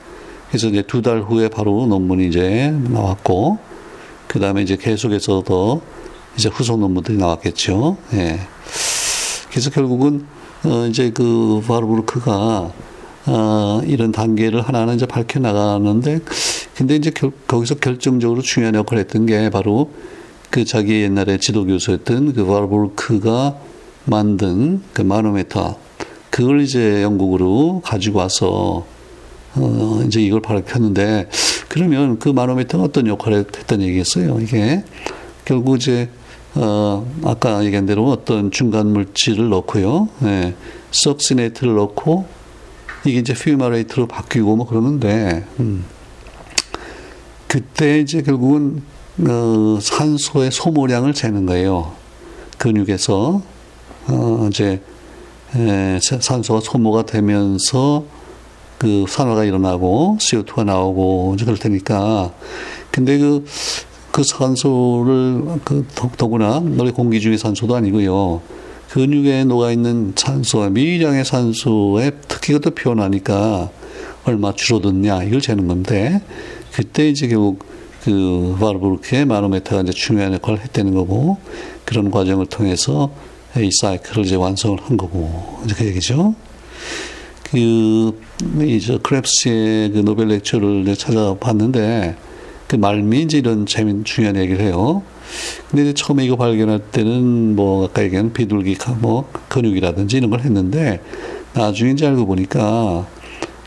그래서 0.49 0.68
이제 0.68 0.82
두 0.82 1.01
달 1.03 1.20
후에 1.22 1.49
바로 1.49 1.86
논문이 1.86 2.28
이제 2.28 2.70
나왔고 2.90 3.59
그 4.26 4.38
다음에 4.38 4.62
이제 4.62 4.76
계속해서 4.76 5.43
더 5.45 5.80
이제 6.36 6.49
후속 6.49 6.78
논문들이 6.80 7.18
나왔겠죠. 7.18 7.97
예. 8.14 8.40
그래서 9.51 9.70
결국은 9.70 10.26
어 10.64 10.86
이제 10.86 11.11
그 11.11 11.62
바르부르크가 11.66 12.72
어 13.27 13.81
이런 13.85 14.11
단계를 14.12 14.62
하나는 14.62 14.97
이제 14.97 15.07
밝혀 15.07 15.39
나가는데 15.39 16.20
근데 16.75 16.97
이제 16.97 17.11
결, 17.11 17.31
거기서 17.47 17.77
결정적으로 17.77 18.43
중요한 18.43 18.75
역할을 18.75 19.03
했던 19.03 19.27
게 19.27 19.51
바로 19.51 19.91
그 20.51 20.64
자기 20.64 21.03
옛날에 21.03 21.39
지도 21.39 21.64
교수였던 21.64 22.35
그 22.35 22.45
바르부르크가 22.45 23.57
만든 24.05 24.83
그 24.93 25.03
마노메타 25.03 25.77
그걸 26.31 26.61
이제 26.62 27.03
영국으로 27.03 27.83
가지고 27.85 28.18
와서 28.18 28.85
어 29.55 30.03
이제 30.07 30.20
이걸 30.20 30.41
발표했는데 30.41 31.29
그러면 31.68 32.18
그 32.18 32.29
마노메터가 32.29 32.85
어떤 32.85 33.07
역할을 33.07 33.47
했던 33.57 33.83
얘기겠어요. 33.83 34.41
이게 34.41 34.83
결국 35.45 35.77
이제 35.77 36.09
어 36.55 37.07
아까 37.25 37.64
얘기한 37.64 37.87
대로 37.87 38.11
어떤 38.11 38.51
중간 38.51 38.89
물질을 38.89 39.49
넣고요. 39.49 40.09
예. 40.25 40.55
석시네이트를 40.91 41.75
넣고 41.77 42.27
이게 43.05 43.18
이제 43.18 43.34
퓨마레이트로 43.34 44.07
바뀌고 44.07 44.57
뭐 44.57 44.66
그러는데 44.66 45.44
음. 45.61 45.84
그때 47.48 48.00
이제 48.00 48.22
결국은 48.22 48.82
어, 49.28 49.78
산소의 49.80 50.50
소모량을 50.50 51.12
재는 51.12 51.46
거예요. 51.46 51.92
근육에서 52.59 53.42
어, 54.09 54.48
이제 54.50 54.80
에, 55.55 55.98
산소가 56.00 56.61
소모가 56.61 57.05
되면서 57.05 58.05
그 58.78 59.05
산화가 59.09 59.44
일어나고 59.44 60.16
CO2가 60.20 60.64
나오고 60.64 61.34
이제 61.36 61.44
그럴 61.44 61.59
테니까 61.59 62.32
근데 62.90 63.18
그, 63.18 63.44
그 64.11 64.22
산소를 64.24 65.61
그 65.64 65.86
더구나 66.16 66.61
너희 66.61 66.90
공기 66.90 67.20
중의 67.20 67.38
산소도 67.38 67.76
아니고요. 67.76 68.40
근육에 68.93 69.45
녹아 69.45 69.72
있는 69.72 70.12
산소와 70.14 70.68
미량의 70.68 71.24
산소의 71.24 72.12
특기가 72.28 72.59
또 72.59 72.72
표현하니까 72.72 73.70
얼마 74.24 74.53
줄어들냐 74.55 75.22
이걸 75.22 75.40
재는 75.40 75.66
건데 75.66 76.20
그때 76.72 77.09
이제 77.09 77.26
결국 77.26 77.64
그 78.05 78.55
바르부르크의 78.61 79.24
마노메타가 79.24 79.80
이제 79.80 79.93
중요한 79.93 80.34
역할을 80.34 80.61
했다는 80.61 80.93
거고 80.93 81.38
그런 81.86 82.11
과정을 82.11 82.45
통해서 82.47 83.11
이 83.57 83.70
사이클을 83.80 84.26
이제 84.26 84.36
완성을 84.36 84.78
한 84.82 84.99
거고 84.99 85.62
이제 85.64 85.74
그 85.74 85.86
얘기죠. 85.86 86.34
그 87.45 88.20
이제 88.61 88.99
크랩스의 88.99 89.95
그 89.95 90.03
노벨 90.05 90.28
렉처를 90.28 90.95
찾아봤는데 90.97 92.16
그 92.68 92.76
말미 92.76 93.22
이제 93.22 93.38
이런 93.38 93.64
재미 93.64 94.05
중요한 94.05 94.36
얘기를 94.36 94.61
해요. 94.61 95.03
근데 95.70 95.83
이제 95.83 95.95
처음에 95.95 96.24
이거 96.24 96.37
발견할 96.37 96.80
때는 96.91 97.57
뭐 97.57 97.87
아까 97.87 98.03
얘기한 98.03 98.33
비둘기 98.33 98.76
뭐 99.01 99.28
근육이라든지 99.49 100.18
이런 100.18 100.30
걸 100.30 100.41
했는데 100.41 101.01
나중에 101.55 101.93
이제 101.93 102.07
알고 102.07 102.26
보니까 102.26 103.07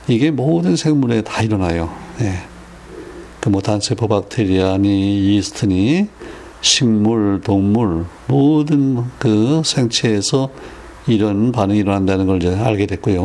이게 0.07 0.31
모든 0.31 0.75
생물에 0.75 1.21
다 1.21 1.41
일어나요. 1.41 1.89
예. 2.21 2.33
그뭐 3.41 3.61
단세포 3.61 4.07
박테리아니 4.07 5.35
이스트니 5.37 6.07
식물, 6.61 7.41
동물 7.43 8.05
모든 8.27 9.03
그 9.19 9.61
생체에서 9.63 10.49
이런 11.07 11.51
반응이 11.51 11.79
일어난다는 11.79 12.25
걸 12.25 12.37
이제 12.37 12.55
알게 12.55 12.87
됐고요. 12.87 13.21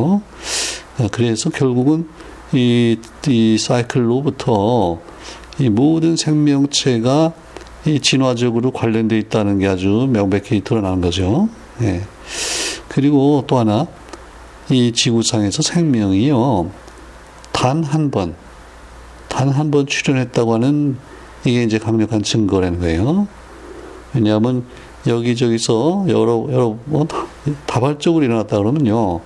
어, 0.98 1.08
그래서 1.10 1.48
결국은 1.48 2.06
이, 2.52 2.98
이 3.28 3.58
사이클로부터 3.58 5.00
이 5.58 5.68
모든 5.68 6.16
생명체가 6.16 7.32
이 7.86 7.98
진화적으로 8.00 8.70
관련돼 8.72 9.18
있다는 9.18 9.58
게 9.58 9.66
아주 9.66 10.08
명백히 10.10 10.60
드러나는 10.62 11.00
거죠. 11.00 11.48
예. 11.82 12.02
그리고 12.88 13.44
또 13.46 13.58
하나 13.58 13.86
이 14.70 14.92
지구상에서 14.92 15.62
생명이요 15.62 16.70
단 17.52 17.82
한 17.84 18.10
번, 18.10 18.34
단 19.28 19.48
한 19.48 19.70
번 19.70 19.86
출현했다고 19.86 20.54
하는 20.54 20.96
이게 21.44 21.62
이제 21.62 21.78
강력한 21.78 22.22
증거라는 22.22 22.80
거예요. 22.80 23.26
왜냐하면 24.14 24.64
여기저기서 25.06 26.06
여러 26.08 26.46
여러 26.52 26.76
뭐 26.84 27.06
다발적으로 27.66 28.24
일어났다 28.24 28.58
그러면요. 28.58 29.20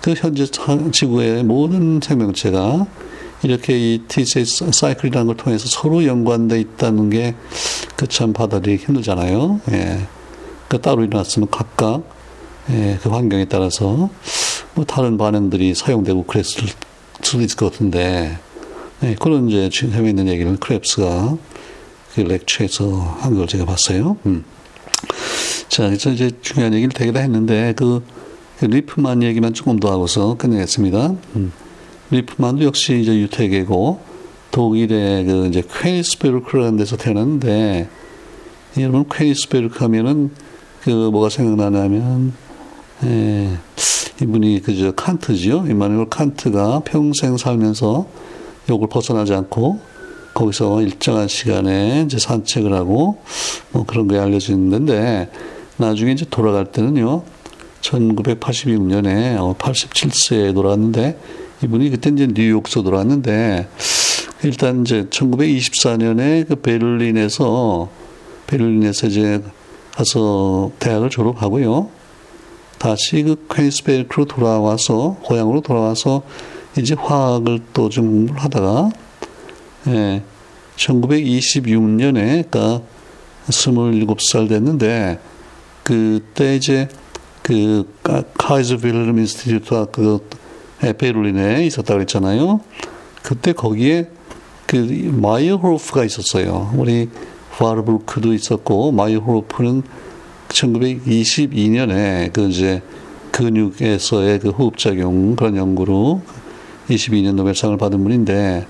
그 0.00 0.14
현재 0.16 0.46
지구의 0.92 1.44
모든 1.44 2.00
생명체가 2.02 2.86
이렇게 3.44 3.78
이 3.78 3.98
T세 4.08 4.44
사이클이라는 4.44 5.26
걸 5.26 5.36
통해서 5.36 5.66
서로 5.68 6.04
연관돼 6.04 6.58
있다는 6.60 7.10
게 7.10 7.34
그 7.96 8.06
참 8.08 8.32
받아들이기 8.32 8.84
힘들잖아요. 8.86 9.60
예. 9.72 10.00
그 10.68 10.80
따로 10.80 11.04
일어났으면 11.04 11.48
각각 11.50 12.02
예, 12.70 12.98
그 13.02 13.08
환경에 13.08 13.44
따라서 13.44 14.10
뭐 14.74 14.84
다른 14.84 15.16
반응들이 15.16 15.74
사용되고 15.74 16.24
그랬을 16.24 16.64
수도 17.22 17.42
있을 17.42 17.56
것 17.56 17.70
같은데 17.72 18.38
예, 19.02 19.14
그런 19.20 19.48
이제 19.48 19.68
재미있는 19.70 20.26
얘기를 20.28 20.56
크렙스가 20.56 21.38
그 22.14 22.20
lecture에서 22.20 23.18
한 23.20 23.36
걸 23.36 23.46
제가 23.46 23.64
봤어요. 23.64 24.16
음. 24.26 24.44
자, 25.68 25.84
그래서 25.86 26.10
이제 26.10 26.30
중요한 26.42 26.72
얘기를 26.74 26.92
되게 26.92 27.10
다 27.12 27.20
했는데 27.20 27.74
그, 27.76 28.02
그 28.58 28.64
리프만 28.66 29.22
얘기만 29.22 29.52
조금 29.54 29.78
더 29.78 29.90
하고서 29.90 30.36
끝내겠습니다. 30.36 31.14
음. 31.36 31.52
리프만도 32.14 32.64
역시 32.64 33.00
이제 33.00 33.14
유태계고 33.16 34.00
독일의 34.50 35.24
그 35.24 35.46
이제 35.46 35.62
퀘이스베르크라는 35.62 36.76
데서 36.76 36.96
태어났는데 36.96 37.88
여러분 38.78 39.04
퀘이스베르크 39.10 39.78
하면은 39.80 40.30
그 40.82 40.90
뭐가 40.90 41.28
생각나냐면 41.28 42.34
예, 43.04 43.50
이분이 44.22 44.62
그저 44.62 44.92
칸트지요. 44.92 45.66
이마누엘 45.68 46.08
칸트가 46.08 46.80
평생 46.84 47.36
살면서 47.36 48.06
욕을 48.70 48.88
벗어나지 48.88 49.34
않고 49.34 49.80
거기서 50.34 50.82
일정한 50.82 51.26
시간에 51.26 52.02
이제 52.06 52.18
산책을 52.18 52.72
하고 52.72 53.18
뭐 53.72 53.84
그런 53.84 54.06
게 54.08 54.18
알려지는데 54.18 55.30
나중에 55.78 56.12
이제 56.12 56.24
돌아갈 56.30 56.66
때는요. 56.66 57.22
1986년에 57.80 59.58
87세에 59.58 60.50
어, 60.50 60.52
돌아왔는데 60.52 61.18
이분이 61.64 61.90
그때 61.90 62.10
이제 62.10 62.26
뉴욕서 62.26 62.82
돌아왔는데 62.82 63.68
일단 64.42 64.82
이제 64.82 65.06
1924년에 65.08 66.46
그 66.46 66.56
베를린에서 66.56 67.88
베를린에서 68.46 69.06
이제 69.06 69.42
가서 69.92 70.70
대학을 70.78 71.08
졸업하고요. 71.08 71.88
다시 72.78 73.22
그 73.22 73.46
퀘인스베르크로 73.48 74.26
돌아와서 74.26 75.16
고향으로 75.22 75.62
돌아와서 75.62 76.22
이제 76.76 76.94
화학을 76.94 77.60
또 77.72 77.88
좀 77.88 78.10
공부를 78.10 78.42
하다가 78.42 78.90
예, 79.88 80.22
1926년에 80.76 82.50
그러니까 82.50 82.82
27살 83.48 84.48
됐는데 84.48 85.18
그때 85.82 86.56
이제 86.56 86.88
그 87.42 87.86
카이저 88.36 88.78
빌헬름 88.78 89.18
Institute가 89.18 89.86
그 89.86 90.26
베를린에 90.80 91.66
있었다고 91.66 92.00
했잖아요. 92.02 92.60
그때 93.22 93.52
거기에 93.52 94.08
그 94.66 94.76
마이어호프가 94.76 96.04
있었어요. 96.04 96.72
우리 96.76 97.08
바르부르크도 97.52 98.32
있었고 98.34 98.92
마이어호프는 98.92 99.82
1922년에 100.48 102.32
그 102.32 102.48
이제 102.48 102.82
근육에서의 103.32 104.38
그 104.40 104.50
호흡작용 104.50 105.36
그런 105.36 105.56
연구로 105.56 106.22
22년 106.88 107.34
노벨상을 107.34 107.76
받은 107.76 108.02
분인데 108.02 108.66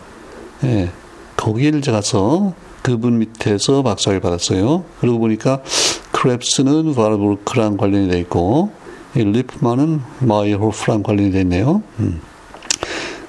예, 0.64 0.90
거기를 1.36 1.80
가서 1.80 2.55
그분 2.82 3.18
밑에서 3.18 3.82
박사를 3.82 4.18
받았어요. 4.20 4.84
그러고 5.00 5.18
보니까 5.18 5.62
크렙스는 6.12 6.95
바르부르크랑 6.95 7.76
관련이 7.76 8.09
돼 8.09 8.18
있고 8.20 8.70
리프만은 9.14 10.00
마이어호프랑 10.20 11.03
관련이 11.02 11.30
돼 11.30 11.40
있네요. 11.42 11.82
음. 12.00 12.20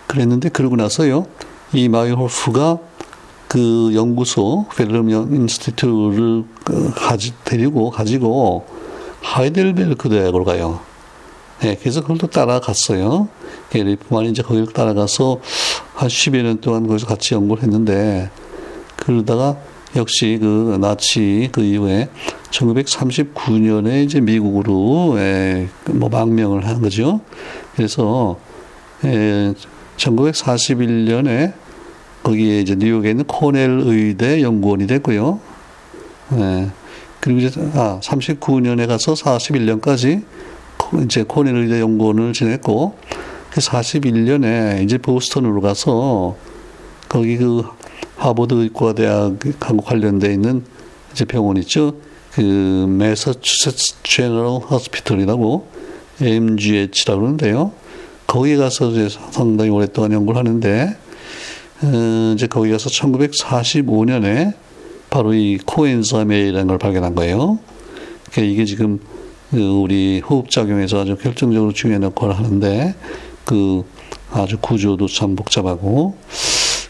그랬는데 0.08 0.50
그러고 0.50 0.76
나서요. 0.76 1.28
이 1.74 1.90
마이어호프가 1.90 2.80
그 3.48 3.92
연구소 3.94 4.66
빌헬름 4.76 5.10
Institute를 5.10 6.44
그 6.64 6.92
가지, 6.96 7.34
데리고 7.44 7.90
가지고 7.90 8.66
하이델베르크 9.22 10.10
대학으로 10.10 10.44
가요. 10.44 10.80
예, 11.64 11.76
그래서 11.76 12.02
그걸 12.02 12.18
또 12.18 12.28
따라갔어요. 12.28 13.30
리프만이 13.74 14.30
이제 14.30 14.42
거기를 14.42 14.68
따라가서 14.68 15.40
한 15.94 16.10
10여 16.10 16.42
년 16.44 16.62
동안 16.62 16.88
거기서 16.88 17.08
같이 17.08 17.34
연구를 17.34 17.64
했는데, 17.64 18.30
그러다가 18.98 19.58
역시 19.96 20.38
그 20.42 20.78
나치 20.80 21.50
그 21.52 21.62
이후에 21.62 22.10
1939년에 22.52 24.04
이제 24.04 24.20
미국으로 24.20 25.16
예, 25.18 25.68
뭐 25.92 26.10
망명을 26.10 26.68
한 26.68 26.82
거죠. 26.82 27.22
그래서 27.76 28.38
예, 29.06 29.54
1941년에 29.98 31.54
거기에 32.24 32.60
이제 32.60 32.76
뉴욕에 32.76 33.12
있는 33.12 33.26
코넬 33.26 33.84
의대 33.86 34.42
연구원이 34.42 34.88
됐고요. 34.88 35.40
예, 36.34 36.68
그리고 37.20 37.40
이제 37.40 37.62
아 37.74 38.00
39년에 38.04 38.88
가서 38.88 39.14
41년까지 39.14 40.24
이제 41.04 41.24
코넬 41.24 41.56
의대 41.56 41.80
연구원을 41.80 42.34
지냈고 42.34 42.98
그 43.50 43.62
41년에 43.62 44.84
이제 44.84 44.98
보스턴으로 44.98 45.62
가서 45.62 46.36
거기 47.08 47.38
그 47.38 47.64
하버드 48.18 48.54
의과대학하고 48.54 49.82
관련돼 49.82 50.34
있는 50.34 50.64
이제 51.12 51.26
병원 51.26 51.58
있죠. 51.58 51.96
그 52.34 52.42
매사추세츠 52.42 53.96
제너럴 54.04 54.60
호스피털이라고 54.60 55.68
MGH라고 56.22 57.22
그러는데요. 57.22 57.72
거기 58.28 58.56
가서 58.58 58.92
이제 58.92 59.08
상당히 59.32 59.70
오랫동안 59.70 60.12
연구를 60.12 60.40
하는데 60.40 60.98
어, 61.84 62.34
이제 62.36 62.48
거기 62.48 62.72
가서 62.72 62.90
1945년에 62.90 64.54
바로 65.10 65.34
이 65.34 65.58
코엔자메이라는 65.66 66.68
걸 66.68 66.78
발견한 66.78 67.16
거예요. 67.16 67.60
그러니까 68.32 68.52
이게 68.52 68.66
지금 68.66 69.00
그 69.52 69.60
우리 69.60 70.20
호흡 70.20 70.50
작용에서 70.50 71.02
아주 71.02 71.16
결정적으로 71.16 71.72
중요한 71.72 72.04
역할을 72.04 72.38
하는데 72.38 72.96
그 73.46 73.84
아주 74.32 74.58
구조도 74.60 75.08
참 75.08 75.36
복잡하고 75.36 76.18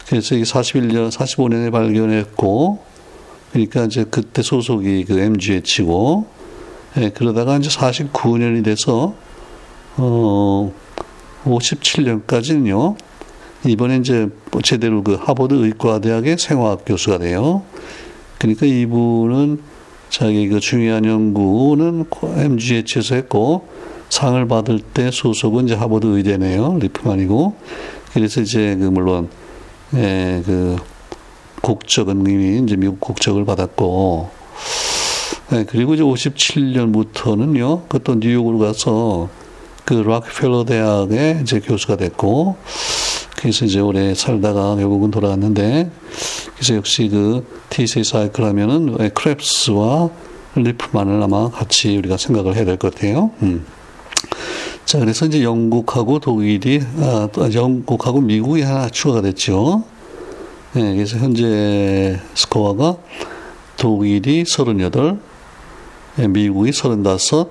그래서 0.08 0.34
이게 0.34 0.44
41년, 0.44 1.10
45년에 1.10 1.72
발견했고 1.72 2.78
그러니까 3.52 3.84
이제 3.84 4.04
그때 4.08 4.42
소속이 4.42 5.04
그 5.04 5.18
MGH고 5.18 6.26
예, 6.98 7.10
그러다가 7.10 7.56
이제 7.56 7.68
49년이 7.68 8.64
돼서 8.64 9.14
어 9.96 10.72
57년까지는요. 11.44 12.96
이번에 13.66 13.96
이제 13.98 14.28
제대로 14.62 15.02
그 15.02 15.14
하버드 15.14 15.54
의과대학의 15.54 16.38
생화학 16.38 16.84
교수가 16.86 17.18
돼요. 17.18 17.62
그러니까 18.38 18.66
이분은 18.66 19.60
자기 20.08 20.48
그 20.48 20.60
중요한 20.60 21.04
연구는 21.04 22.04
MGH에서 22.22 23.16
했고 23.16 23.68
상을 24.08 24.46
받을 24.46 24.78
때 24.78 25.10
소속은 25.10 25.64
이제 25.64 25.74
하버드 25.74 26.06
의대네요. 26.06 26.78
리프만이고. 26.78 27.56
그래서 28.12 28.40
이제 28.40 28.76
그 28.76 28.84
물론 28.84 29.28
예, 29.94 30.42
그 30.44 30.76
국적은 31.62 32.26
이미 32.26 32.62
이제 32.64 32.76
미국 32.76 33.00
국적을 33.00 33.44
받았고 33.44 34.30
예, 35.52 35.64
그리고 35.64 35.94
이제 35.94 36.02
57년부터는요. 36.02 37.88
그것도 37.88 38.16
뉴욕으로 38.16 38.58
가서 38.58 39.28
그 39.84 39.94
락펠러 39.94 40.64
대학의 40.64 41.40
이제 41.42 41.60
교수가 41.60 41.96
됐고 41.96 42.56
그래서 43.36 43.64
이제 43.64 43.78
오래 43.80 44.14
살다가 44.14 44.74
결국은 44.76 45.10
돌아왔는데 45.10 45.90
그래서 46.54 46.74
역시 46.74 47.08
그 47.08 47.46
TC 47.70 48.02
사이클 48.02 48.42
하면은 48.44 48.96
크랩스와 48.96 50.10
리프만을 50.56 51.22
아마 51.22 51.50
같이 51.50 51.96
우리가 51.98 52.16
생각을 52.16 52.56
해야 52.56 52.64
될 52.64 52.78
것 52.78 52.94
같아요. 52.94 53.30
음. 53.42 53.64
자, 54.86 55.00
그래서 55.00 55.26
이제 55.26 55.42
영국하고 55.42 56.20
독일이, 56.20 56.80
아, 57.00 57.28
또 57.32 57.52
영국하고 57.52 58.20
미국이 58.20 58.62
하나 58.62 58.88
추가가 58.88 59.20
됐죠. 59.20 59.82
네, 60.74 60.94
그래서 60.94 61.18
현재 61.18 62.20
스코어가 62.34 62.96
독일이 63.76 64.44
38, 64.46 65.18
미국이 66.28 66.70
35, 66.70 67.50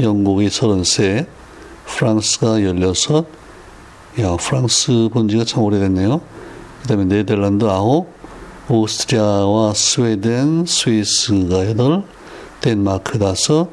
영국이 0.00 0.48
33, 0.48 1.26
프랑스가 1.84 2.60
16, 2.60 3.26
야, 4.20 4.36
프랑스 4.36 5.08
본 5.12 5.28
지가 5.28 5.42
참 5.42 5.64
오래됐네요. 5.64 6.20
그 6.82 6.86
다음에 6.86 7.06
네덜란드 7.06 7.66
9, 7.66 8.06
오스트리아와 8.68 9.74
스웨덴, 9.74 10.64
스위스가 10.64 11.74
8, 11.74 12.04
덴마크 12.60 13.18
5, 13.18 13.68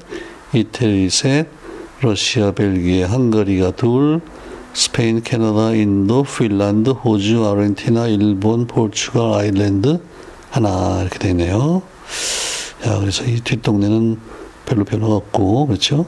이태리 0.55 1.11
셋, 1.11 1.47
러시아, 2.01 2.51
벨기에, 2.51 3.03
헝가리가 3.03 3.71
둘, 3.71 4.21
스페인, 4.73 5.23
캐나다, 5.23 5.71
인도, 5.71 6.23
핀란드, 6.23 6.89
호주, 6.89 7.47
아르헨티나, 7.47 8.07
일본, 8.07 8.67
포르투갈, 8.67 9.39
아일랜드 9.39 10.01
하나 10.49 11.01
이렇게 11.01 11.17
되네요. 11.17 11.81
야, 12.85 12.99
그래서 12.99 13.23
이 13.23 13.39
뒷동네는 13.39 14.19
별로 14.65 14.83
변화가 14.83 15.15
없고 15.15 15.67
그렇죠? 15.67 16.05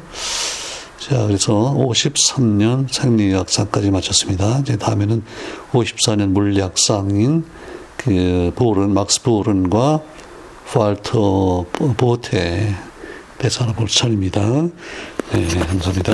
자, 0.99 1.25
그래서 1.25 1.73
53년 1.77 2.91
생리학상까지 2.91 3.89
마쳤습니다. 3.91 4.59
이제 4.59 4.75
다음에는 4.75 5.23
54년 5.71 6.27
물리학상인 6.31 7.45
그 7.95 8.51
보른, 8.55 8.93
막스 8.93 9.21
보른과 9.21 10.01
팔터 10.73 11.65
보테 11.95 12.75
대사 13.37 13.63
알아볼 13.63 13.87
차례입니다. 13.87 14.41
네, 15.33 15.45
감사합니다. 15.59 16.13